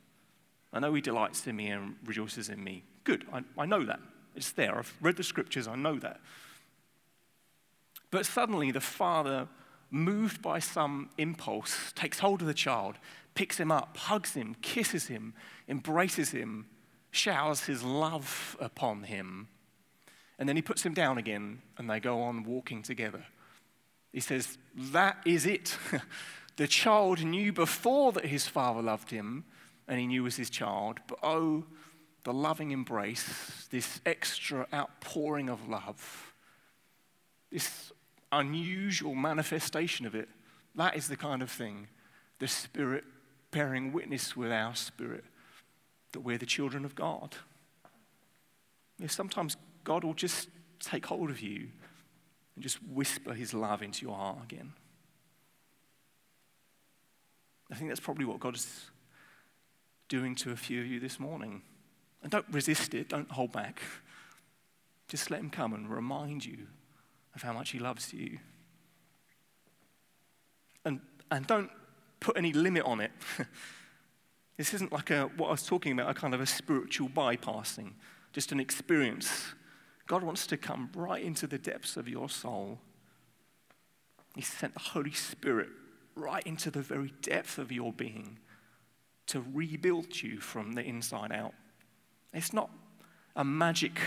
I 0.72 0.80
know 0.80 0.92
he 0.94 1.00
delights 1.00 1.46
in 1.46 1.56
me 1.56 1.68
and 1.68 1.96
rejoices 2.04 2.48
in 2.48 2.62
me. 2.62 2.84
Good, 3.04 3.26
I, 3.32 3.42
I 3.56 3.66
know 3.66 3.84
that. 3.84 4.00
It's 4.36 4.52
there. 4.52 4.78
I've 4.78 4.94
read 5.00 5.16
the 5.16 5.22
scriptures, 5.22 5.66
I 5.66 5.76
know 5.76 5.98
that. 5.98 6.20
But 8.10 8.26
suddenly 8.26 8.70
the 8.70 8.80
father, 8.80 9.48
moved 9.90 10.42
by 10.42 10.58
some 10.58 11.10
impulse, 11.18 11.92
takes 11.94 12.18
hold 12.18 12.40
of 12.40 12.46
the 12.46 12.54
child, 12.54 12.96
picks 13.34 13.58
him 13.58 13.70
up, 13.70 13.96
hugs 13.96 14.34
him, 14.34 14.56
kisses 14.62 15.06
him, 15.06 15.34
embraces 15.68 16.30
him, 16.30 16.66
showers 17.10 17.64
his 17.64 17.82
love 17.82 18.56
upon 18.60 19.04
him. 19.04 19.48
And 20.38 20.48
then 20.48 20.56
he 20.56 20.62
puts 20.62 20.84
him 20.84 20.94
down 20.94 21.18
again, 21.18 21.62
and 21.76 21.88
they 21.88 22.00
go 22.00 22.20
on 22.22 22.44
walking 22.44 22.82
together. 22.82 23.24
He 24.12 24.20
says, 24.20 24.58
That 24.74 25.18
is 25.24 25.46
it. 25.46 25.76
the 26.56 26.68
child 26.68 27.24
knew 27.24 27.52
before 27.52 28.12
that 28.12 28.26
his 28.26 28.46
father 28.46 28.82
loved 28.82 29.10
him, 29.10 29.44
and 29.86 29.98
he 29.98 30.06
knew 30.06 30.22
was 30.22 30.36
his 30.36 30.50
child. 30.50 30.98
But 31.08 31.18
oh, 31.22 31.64
the 32.24 32.32
loving 32.32 32.70
embrace, 32.70 33.68
this 33.70 34.00
extra 34.04 34.66
outpouring 34.72 35.48
of 35.48 35.68
love, 35.68 36.34
this 37.50 37.92
unusual 38.32 39.14
manifestation 39.14 40.06
of 40.06 40.14
it, 40.14 40.28
that 40.74 40.96
is 40.96 41.08
the 41.08 41.16
kind 41.16 41.42
of 41.42 41.50
thing 41.50 41.88
the 42.38 42.48
Spirit 42.48 43.04
bearing 43.50 43.92
witness 43.92 44.36
with 44.36 44.52
our 44.52 44.74
spirit 44.74 45.24
that 46.12 46.20
we're 46.20 46.38
the 46.38 46.46
children 46.46 46.84
of 46.84 46.94
God. 46.94 47.36
You 48.98 49.04
know, 49.04 49.08
sometimes 49.08 49.56
God 49.84 50.04
will 50.04 50.14
just 50.14 50.48
take 50.80 51.06
hold 51.06 51.30
of 51.30 51.40
you 51.40 51.68
and 52.54 52.62
just 52.62 52.78
whisper 52.82 53.34
his 53.34 53.54
love 53.54 53.82
into 53.82 54.04
your 54.04 54.16
heart 54.16 54.38
again. 54.44 54.72
I 57.70 57.74
think 57.74 57.90
that's 57.90 58.00
probably 58.00 58.24
what 58.24 58.40
God 58.40 58.56
is 58.56 58.90
doing 60.08 60.34
to 60.36 60.52
a 60.52 60.56
few 60.56 60.80
of 60.80 60.86
you 60.86 61.00
this 61.00 61.20
morning. 61.20 61.62
And 62.22 62.32
don't 62.32 62.46
resist 62.50 62.94
it, 62.94 63.08
don't 63.08 63.30
hold 63.30 63.52
back. 63.52 63.80
Just 65.08 65.30
let 65.30 65.40
him 65.40 65.50
come 65.50 65.72
and 65.72 65.88
remind 65.88 66.44
you 66.44 66.66
of 67.38 67.42
how 67.42 67.52
much 67.52 67.70
he 67.70 67.78
loves 67.78 68.12
you. 68.12 68.40
And, 70.84 71.00
and 71.30 71.46
don't 71.46 71.70
put 72.18 72.36
any 72.36 72.52
limit 72.52 72.82
on 72.84 73.00
it. 73.00 73.12
this 74.56 74.74
isn't 74.74 74.92
like 74.92 75.10
a, 75.10 75.26
what 75.36 75.46
I 75.46 75.50
was 75.52 75.64
talking 75.64 75.92
about, 75.92 76.10
a 76.10 76.14
kind 76.14 76.34
of 76.34 76.40
a 76.40 76.46
spiritual 76.46 77.08
bypassing, 77.08 77.92
just 78.32 78.50
an 78.50 78.58
experience. 78.58 79.54
God 80.08 80.24
wants 80.24 80.48
to 80.48 80.56
come 80.56 80.90
right 80.96 81.22
into 81.22 81.46
the 81.46 81.58
depths 81.58 81.96
of 81.96 82.08
your 82.08 82.28
soul. 82.28 82.80
He 84.34 84.42
sent 84.42 84.74
the 84.74 84.80
Holy 84.80 85.12
Spirit 85.12 85.68
right 86.16 86.44
into 86.44 86.72
the 86.72 86.82
very 86.82 87.12
depth 87.22 87.58
of 87.58 87.70
your 87.70 87.92
being 87.92 88.40
to 89.28 89.44
rebuild 89.52 90.22
you 90.22 90.40
from 90.40 90.72
the 90.72 90.82
inside 90.82 91.30
out. 91.30 91.54
It's 92.32 92.52
not 92.52 92.70
a 93.36 93.44
magic, 93.44 94.00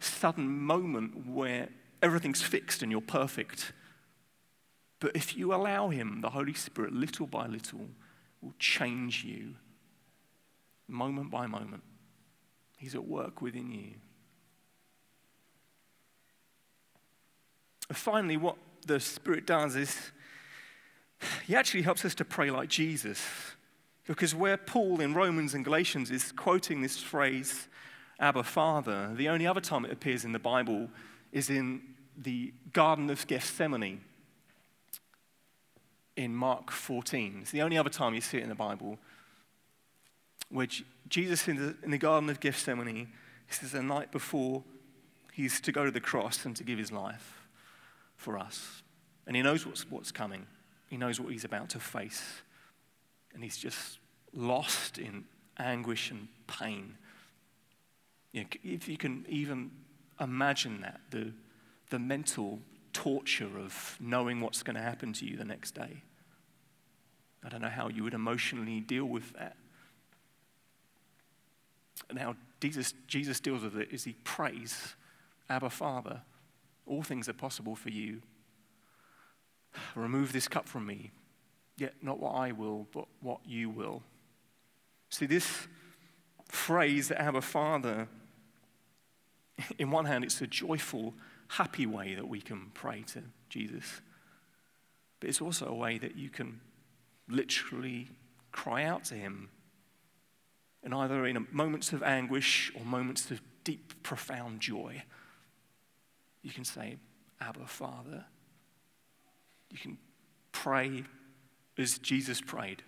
sudden 0.00 0.46
moment 0.46 1.26
where 1.26 1.70
everything's 2.04 2.42
fixed 2.42 2.82
and 2.82 2.92
you're 2.92 3.00
perfect. 3.00 3.72
But 5.00 5.16
if 5.16 5.36
you 5.36 5.54
allow 5.54 5.88
Him, 5.88 6.20
the 6.20 6.30
Holy 6.30 6.54
Spirit, 6.54 6.92
little 6.92 7.26
by 7.26 7.46
little, 7.46 7.88
will 8.40 8.54
change 8.58 9.24
you 9.24 9.54
moment 10.86 11.30
by 11.30 11.46
moment. 11.46 11.82
He's 12.76 12.94
at 12.94 13.06
work 13.06 13.40
within 13.40 13.70
you. 13.70 13.94
Finally, 17.92 18.36
what 18.36 18.56
the 18.86 19.00
Spirit 19.00 19.46
does 19.46 19.76
is 19.76 20.12
he 21.46 21.56
actually 21.56 21.82
helps 21.82 22.04
us 22.04 22.14
to 22.16 22.24
pray 22.24 22.50
like 22.50 22.68
Jesus. 22.68 23.26
Because 24.06 24.34
where 24.34 24.58
Paul 24.58 25.00
in 25.00 25.14
Romans 25.14 25.54
and 25.54 25.64
Galatians 25.64 26.10
is 26.10 26.32
quoting 26.32 26.82
this 26.82 27.00
phrase, 27.00 27.68
Abba 28.20 28.42
Father, 28.42 29.10
the 29.14 29.28
only 29.28 29.46
other 29.46 29.60
time 29.60 29.86
it 29.86 29.92
appears 29.92 30.24
in 30.24 30.32
the 30.32 30.38
Bible 30.38 30.90
is 31.32 31.48
in 31.48 31.93
the 32.16 32.52
Garden 32.72 33.10
of 33.10 33.26
Gethsemane 33.26 34.00
in 36.16 36.34
Mark 36.34 36.70
14. 36.70 37.38
It's 37.42 37.50
the 37.50 37.62
only 37.62 37.76
other 37.76 37.90
time 37.90 38.14
you 38.14 38.20
see 38.20 38.38
it 38.38 38.42
in 38.42 38.48
the 38.48 38.54
Bible. 38.54 38.98
Where 40.48 40.68
Jesus 41.08 41.48
in 41.48 41.56
the, 41.56 41.76
in 41.82 41.90
the 41.90 41.98
Garden 41.98 42.30
of 42.30 42.40
Gethsemane, 42.40 43.08
this 43.48 43.62
is 43.62 43.72
the 43.72 43.82
night 43.82 44.12
before 44.12 44.62
he's 45.32 45.60
to 45.62 45.72
go 45.72 45.84
to 45.84 45.90
the 45.90 46.00
cross 46.00 46.44
and 46.44 46.54
to 46.56 46.64
give 46.64 46.78
his 46.78 46.92
life 46.92 47.48
for 48.16 48.38
us. 48.38 48.82
And 49.26 49.34
he 49.34 49.42
knows 49.42 49.66
what's, 49.66 49.90
what's 49.90 50.12
coming, 50.12 50.46
he 50.88 50.96
knows 50.96 51.18
what 51.18 51.32
he's 51.32 51.44
about 51.44 51.70
to 51.70 51.80
face. 51.80 52.42
And 53.32 53.42
he's 53.42 53.56
just 53.56 53.98
lost 54.32 54.98
in 54.98 55.24
anguish 55.58 56.10
and 56.10 56.28
pain. 56.46 56.96
You 58.32 58.42
know, 58.42 58.48
if 58.62 58.88
you 58.88 58.96
can 58.96 59.26
even 59.28 59.72
imagine 60.20 60.82
that, 60.82 61.00
the, 61.10 61.32
the 61.94 61.98
mental 62.00 62.58
torture 62.92 63.56
of 63.56 63.96
knowing 64.00 64.40
what's 64.40 64.64
going 64.64 64.74
to 64.74 64.82
happen 64.82 65.12
to 65.12 65.24
you 65.24 65.36
the 65.36 65.44
next 65.44 65.76
day. 65.76 66.02
I 67.44 67.48
don't 67.48 67.62
know 67.62 67.68
how 67.68 67.88
you 67.88 68.02
would 68.02 68.14
emotionally 68.14 68.80
deal 68.80 69.04
with 69.04 69.32
that. 69.34 69.54
And 72.10 72.18
how 72.18 72.34
Jesus, 72.60 72.94
Jesus 73.06 73.38
deals 73.38 73.62
with 73.62 73.76
it 73.76 73.90
is 73.92 74.02
he 74.02 74.16
prays, 74.24 74.96
Abba, 75.48 75.70
Father, 75.70 76.22
all 76.84 77.04
things 77.04 77.28
are 77.28 77.32
possible 77.32 77.76
for 77.76 77.90
you. 77.90 78.22
Remove 79.94 80.32
this 80.32 80.48
cup 80.48 80.68
from 80.68 80.84
me, 80.84 81.12
yet 81.76 81.94
not 82.02 82.18
what 82.18 82.32
I 82.32 82.50
will, 82.50 82.88
but 82.92 83.04
what 83.20 83.38
you 83.46 83.70
will. 83.70 84.02
See, 85.10 85.26
this 85.26 85.68
phrase, 86.48 87.12
Abba, 87.12 87.40
Father, 87.40 88.08
in 89.78 89.90
one 89.90 90.04
hand, 90.04 90.24
it's 90.24 90.40
a 90.40 90.46
joyful, 90.46 91.14
happy 91.48 91.86
way 91.86 92.14
that 92.14 92.28
we 92.28 92.40
can 92.40 92.70
pray 92.74 93.02
to 93.08 93.22
Jesus. 93.48 94.00
But 95.20 95.28
it's 95.28 95.40
also 95.40 95.66
a 95.66 95.74
way 95.74 95.98
that 95.98 96.16
you 96.16 96.28
can 96.28 96.60
literally 97.28 98.08
cry 98.52 98.84
out 98.84 99.04
to 99.04 99.14
him. 99.14 99.48
And 100.82 100.94
either 100.94 101.26
in 101.26 101.46
moments 101.50 101.92
of 101.92 102.02
anguish 102.02 102.72
or 102.74 102.84
moments 102.84 103.30
of 103.30 103.40
deep, 103.64 104.02
profound 104.02 104.60
joy, 104.60 105.02
you 106.42 106.50
can 106.50 106.64
say, 106.64 106.96
Abba, 107.40 107.66
Father. 107.66 108.24
You 109.70 109.78
can 109.78 109.98
pray 110.52 111.04
as 111.78 111.98
Jesus 111.98 112.40
prayed, 112.40 112.82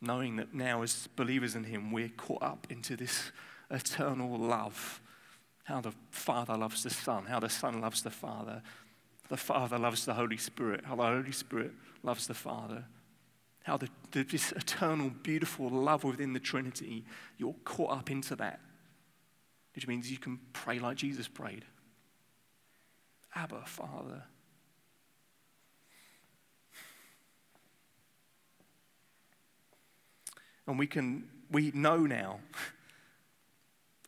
knowing 0.00 0.36
that 0.36 0.54
now, 0.54 0.82
as 0.82 1.08
believers 1.14 1.54
in 1.54 1.64
him, 1.64 1.92
we're 1.92 2.08
caught 2.08 2.42
up 2.42 2.66
into 2.70 2.96
this 2.96 3.30
eternal 3.70 4.36
love 4.36 5.00
how 5.64 5.80
the 5.80 5.92
Father 6.10 6.56
loves 6.56 6.82
the 6.82 6.90
Son, 6.90 7.26
how 7.26 7.40
the 7.40 7.48
Son 7.48 7.80
loves 7.80 8.02
the 8.02 8.10
Father, 8.10 8.62
the 9.28 9.36
Father 9.36 9.78
loves 9.78 10.04
the 10.04 10.14
Holy 10.14 10.36
Spirit, 10.36 10.84
how 10.84 10.96
the 10.96 11.02
Holy 11.02 11.32
Spirit 11.32 11.72
loves 12.02 12.26
the 12.26 12.34
Father, 12.34 12.84
how 13.62 13.76
the, 13.76 13.88
the, 14.10 14.24
this 14.24 14.52
eternal, 14.52 15.10
beautiful 15.22 15.68
love 15.68 16.02
within 16.04 16.32
the 16.32 16.40
Trinity, 16.40 17.04
you're 17.38 17.54
caught 17.64 17.92
up 17.92 18.10
into 18.10 18.34
that, 18.36 18.60
which 19.74 19.86
means 19.86 20.10
you 20.10 20.18
can 20.18 20.40
pray 20.52 20.78
like 20.78 20.96
Jesus 20.96 21.28
prayed. 21.28 21.64
Abba, 23.34 23.62
Father. 23.66 24.24
And 30.66 30.78
we 30.78 30.86
can, 30.86 31.28
we 31.50 31.70
know 31.74 31.98
now 31.98 32.40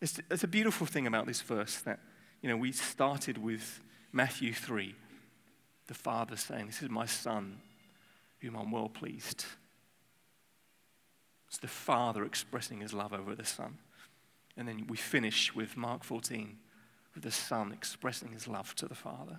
it's, 0.03 0.20
it's 0.30 0.42
a 0.42 0.48
beautiful 0.48 0.86
thing 0.86 1.07
about 1.07 1.26
this 1.26 1.40
verse 1.40 1.78
that, 1.82 2.00
you 2.42 2.48
know, 2.48 2.57
we 2.57 2.72
started 2.72 3.38
with 3.38 3.80
Matthew 4.11 4.53
3, 4.53 4.96
the 5.86 5.94
Father 5.94 6.36
saying, 6.36 6.66
This 6.66 6.82
is 6.82 6.90
my 6.90 7.07
Son, 7.07 7.61
whom 8.40 8.57
I'm 8.57 8.72
well 8.72 8.88
pleased. 8.88 9.44
It's 11.46 11.59
the 11.59 11.68
Father 11.68 12.24
expressing 12.24 12.80
his 12.80 12.92
love 12.92 13.12
over 13.12 13.36
the 13.36 13.44
Son. 13.44 13.78
And 14.57 14.66
then 14.66 14.86
we 14.88 14.96
finish 14.96 15.55
with 15.55 15.76
Mark 15.76 16.03
14, 16.03 16.59
with 17.14 17.22
the 17.22 17.30
Son 17.30 17.70
expressing 17.72 18.32
his 18.32 18.48
love 18.48 18.74
to 18.76 18.88
the 18.88 18.96
Father. 18.96 19.38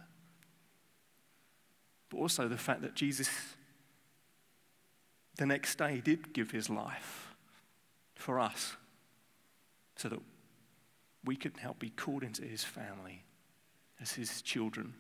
But 2.10 2.20
also 2.20 2.48
the 2.48 2.58
fact 2.58 2.84
that 2.84 2.96
Jesus, 2.96 3.30
the 5.36 5.46
next 5.46 5.78
day, 5.78 6.02
did 6.02 6.34
give 6.34 6.52
his 6.52 6.70
life 6.70 7.36
for 8.16 8.40
us 8.40 8.78
so 9.98 10.08
that 10.08 10.20
we 11.24 11.36
can 11.36 11.54
help 11.54 11.80
be 11.80 11.90
called 11.90 12.24
into 12.24 12.44
his 12.44 12.64
family 12.64 13.24
as 14.02 14.12
his 14.14 14.42
children. 14.42 14.94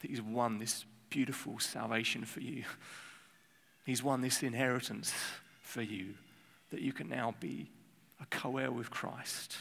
That 0.00 0.10
he's 0.10 0.22
won 0.22 0.58
this 0.58 0.84
beautiful 1.10 1.58
salvation 1.58 2.24
for 2.24 2.40
you. 2.40 2.64
He's 3.86 4.02
won 4.02 4.20
this 4.20 4.42
inheritance 4.42 5.12
for 5.62 5.82
you. 5.82 6.14
That 6.70 6.80
you 6.80 6.92
can 6.92 7.08
now 7.08 7.34
be 7.40 7.70
a 8.20 8.26
co 8.26 8.58
heir 8.58 8.70
with 8.70 8.90
Christ. 8.90 9.56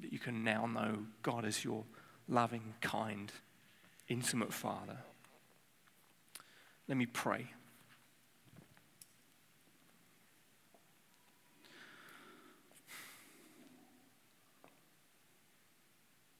That 0.00 0.12
you 0.12 0.18
can 0.18 0.44
now 0.44 0.66
know 0.66 0.98
God 1.22 1.44
as 1.44 1.64
your 1.64 1.84
loving, 2.28 2.74
kind, 2.80 3.32
intimate 4.06 4.52
Father. 4.52 4.98
Let 6.86 6.96
me 6.96 7.06
pray. 7.06 7.48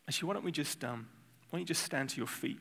Actually, 0.09 0.28
why 0.28 0.34
don't 0.34 0.44
we 0.44 0.52
just, 0.52 0.82
um, 0.84 1.06
why 1.50 1.59
don't 1.59 1.61
you 1.61 1.66
just 1.66 1.82
stand 1.82 2.09
to 2.09 2.16
your 2.16 2.26
feet? 2.26 2.59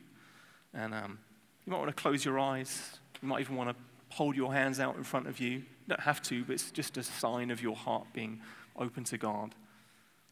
And 0.74 0.92
um, 0.92 1.18
you 1.64 1.72
might 1.72 1.78
want 1.78 1.88
to 1.88 2.00
close 2.00 2.22
your 2.22 2.38
eyes. 2.38 2.98
You 3.22 3.28
might 3.28 3.40
even 3.40 3.56
want 3.56 3.70
to 3.70 3.76
hold 4.14 4.36
your 4.36 4.52
hands 4.52 4.78
out 4.78 4.96
in 4.96 5.02
front 5.02 5.26
of 5.26 5.40
you. 5.40 5.50
You 5.50 5.64
don't 5.88 6.00
have 6.00 6.20
to, 6.24 6.44
but 6.44 6.52
it's 6.52 6.70
just 6.70 6.98
a 6.98 7.02
sign 7.02 7.50
of 7.50 7.62
your 7.62 7.74
heart 7.74 8.04
being 8.12 8.40
open 8.76 9.02
to 9.04 9.16
God. 9.16 9.54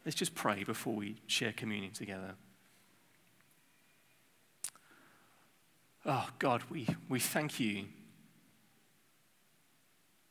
Let's 0.05 0.15
just 0.15 0.35
pray 0.35 0.63
before 0.63 0.93
we 0.93 1.15
share 1.25 1.51
communion 1.51 1.91
together. 1.91 2.35
Oh, 6.05 6.29
God, 6.37 6.61
we, 6.69 6.87
we 7.09 7.19
thank 7.19 7.59
you 7.59 7.85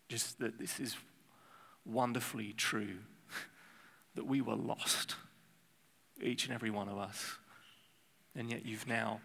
just 0.08 0.38
that 0.38 0.56
this 0.60 0.78
is 0.78 0.96
wonderfully 1.84 2.54
true, 2.56 2.98
that 4.14 4.24
we 4.24 4.40
were 4.40 4.54
lost 4.54 5.16
each 6.22 6.46
and 6.46 6.54
every 6.54 6.70
one 6.70 6.88
of 6.88 6.98
us. 6.98 7.36
And 8.34 8.50
yet 8.50 8.66
you've 8.66 8.86
now 8.86 9.20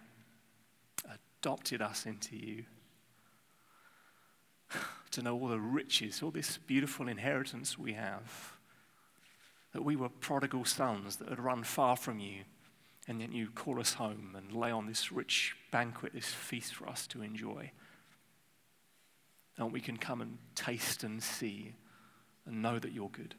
adopted 1.42 1.82
us 1.82 2.06
into 2.06 2.36
you. 2.36 2.66
to 5.12 5.22
know 5.22 5.38
all 5.38 5.48
the 5.48 5.60
riches, 5.60 6.22
all 6.24 6.32
this 6.32 6.58
beautiful 6.58 7.08
inheritance 7.08 7.78
we 7.78 7.94
have. 7.94 8.54
That 9.74 9.84
we 9.84 9.96
were 9.96 10.10
prodigal 10.10 10.66
sons 10.66 11.18
that 11.18 11.30
had 11.30 11.40
run 11.40 11.64
far 11.64 11.96
from 11.96 12.20
you, 12.20 12.44
and 13.08 13.22
yet 13.22 13.32
you 13.32 13.50
call 13.50 13.80
us 13.80 13.94
home 13.94 14.36
and 14.38 14.54
lay 14.54 14.72
on 14.72 14.86
this 14.86 15.12
rich 15.12 15.56
banquet, 15.72 16.14
this 16.14 16.28
feast 16.28 16.76
for 16.76 16.88
us 16.88 17.08
to 17.08 17.22
enjoy. 17.22 17.72
And 19.58 19.72
we 19.72 19.82
can 19.82 19.98
come 19.98 20.22
and 20.22 20.38
taste 20.56 21.04
and 21.04 21.22
see 21.22 21.74
and 22.46 22.62
know 22.62 22.80
that 22.80 22.94
you're 22.94 23.10
good, 23.10 23.36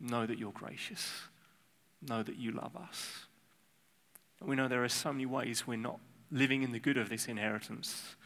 know 0.00 0.26
that 0.26 0.38
you're 0.38 0.52
gracious 0.52 1.28
know 2.08 2.22
that 2.22 2.36
you 2.36 2.52
love 2.52 2.76
us. 2.76 3.26
And 4.40 4.48
we 4.48 4.56
know 4.56 4.68
there 4.68 4.84
are 4.84 4.88
so 4.88 5.12
many 5.12 5.26
ways 5.26 5.66
we're 5.66 5.76
not 5.76 6.00
living 6.30 6.62
in 6.62 6.72
the 6.72 6.78
good 6.78 6.96
of 6.96 7.08
this 7.08 7.28
inheritance. 7.28 8.16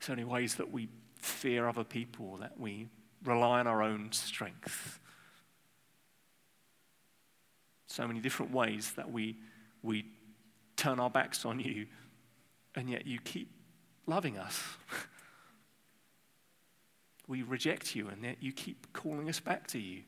So 0.00 0.12
many 0.12 0.24
ways 0.24 0.56
that 0.56 0.70
we 0.70 0.88
fear 1.20 1.68
other 1.68 1.84
people, 1.84 2.38
that 2.38 2.58
we 2.58 2.88
rely 3.24 3.60
on 3.60 3.66
our 3.66 3.82
own 3.82 4.12
strength. 4.12 5.00
So 7.86 8.06
many 8.06 8.20
different 8.20 8.52
ways 8.52 8.92
that 8.96 9.10
we, 9.10 9.36
we 9.82 10.06
turn 10.76 11.00
our 11.00 11.10
backs 11.10 11.44
on 11.44 11.60
you, 11.60 11.86
and 12.74 12.90
yet 12.90 13.06
you 13.06 13.18
keep 13.20 13.50
loving 14.06 14.36
us. 14.36 14.62
we 17.28 17.42
reject 17.42 17.94
you, 17.94 18.08
and 18.08 18.22
yet 18.22 18.36
you 18.40 18.52
keep 18.52 18.92
calling 18.92 19.28
us 19.28 19.40
back 19.40 19.66
to 19.68 19.78
you. 19.78 20.02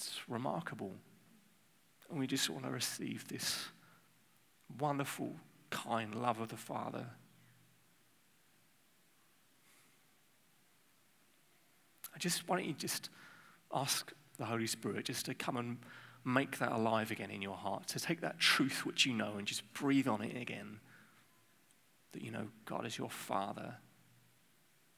It's 0.00 0.18
remarkable. 0.28 0.92
And 2.08 2.18
we 2.18 2.26
just 2.26 2.48
want 2.48 2.64
to 2.64 2.70
receive 2.70 3.28
this 3.28 3.66
wonderful, 4.78 5.36
kind 5.68 6.14
love 6.14 6.40
of 6.40 6.48
the 6.48 6.56
Father. 6.56 7.04
I 12.14 12.18
just, 12.18 12.48
why 12.48 12.56
don't 12.56 12.66
you 12.66 12.72
just 12.72 13.10
ask 13.74 14.10
the 14.38 14.46
Holy 14.46 14.66
Spirit 14.66 15.04
just 15.04 15.26
to 15.26 15.34
come 15.34 15.58
and 15.58 15.76
make 16.24 16.58
that 16.60 16.72
alive 16.72 17.10
again 17.10 17.30
in 17.30 17.42
your 17.42 17.56
heart, 17.56 17.86
to 17.88 18.00
take 18.00 18.22
that 18.22 18.38
truth 18.38 18.86
which 18.86 19.04
you 19.04 19.12
know 19.12 19.34
and 19.36 19.46
just 19.46 19.70
breathe 19.74 20.08
on 20.08 20.22
it 20.22 20.34
again. 20.34 20.80
that 22.12 22.22
you 22.22 22.30
know 22.30 22.48
God 22.64 22.86
is 22.86 22.96
your 22.96 23.10
Father, 23.10 23.74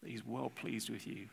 that 0.00 0.08
He's 0.08 0.24
well 0.24 0.52
pleased 0.54 0.90
with 0.90 1.08
you, 1.08 1.26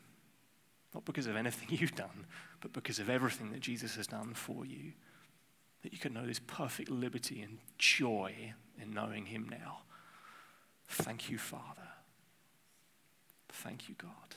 not 0.95 1.05
because 1.05 1.27
of 1.27 1.35
anything 1.35 1.67
you've 1.79 1.95
done, 1.95 2.25
but 2.61 2.73
because 2.73 2.99
of 2.99 3.09
everything 3.09 3.51
that 3.51 3.61
Jesus 3.61 3.95
has 3.95 4.07
done 4.07 4.33
for 4.33 4.65
you, 4.65 4.93
that 5.83 5.93
you 5.93 5.99
can 5.99 6.13
know 6.13 6.25
this 6.25 6.39
perfect 6.39 6.89
liberty 6.89 7.41
and 7.41 7.59
joy 7.77 8.53
in 8.81 8.93
knowing 8.93 9.25
Him 9.25 9.47
now. 9.49 9.79
Thank 10.87 11.29
you, 11.29 11.37
Father. 11.37 11.87
Thank 13.49 13.89
you, 13.89 13.95
God. 13.97 14.35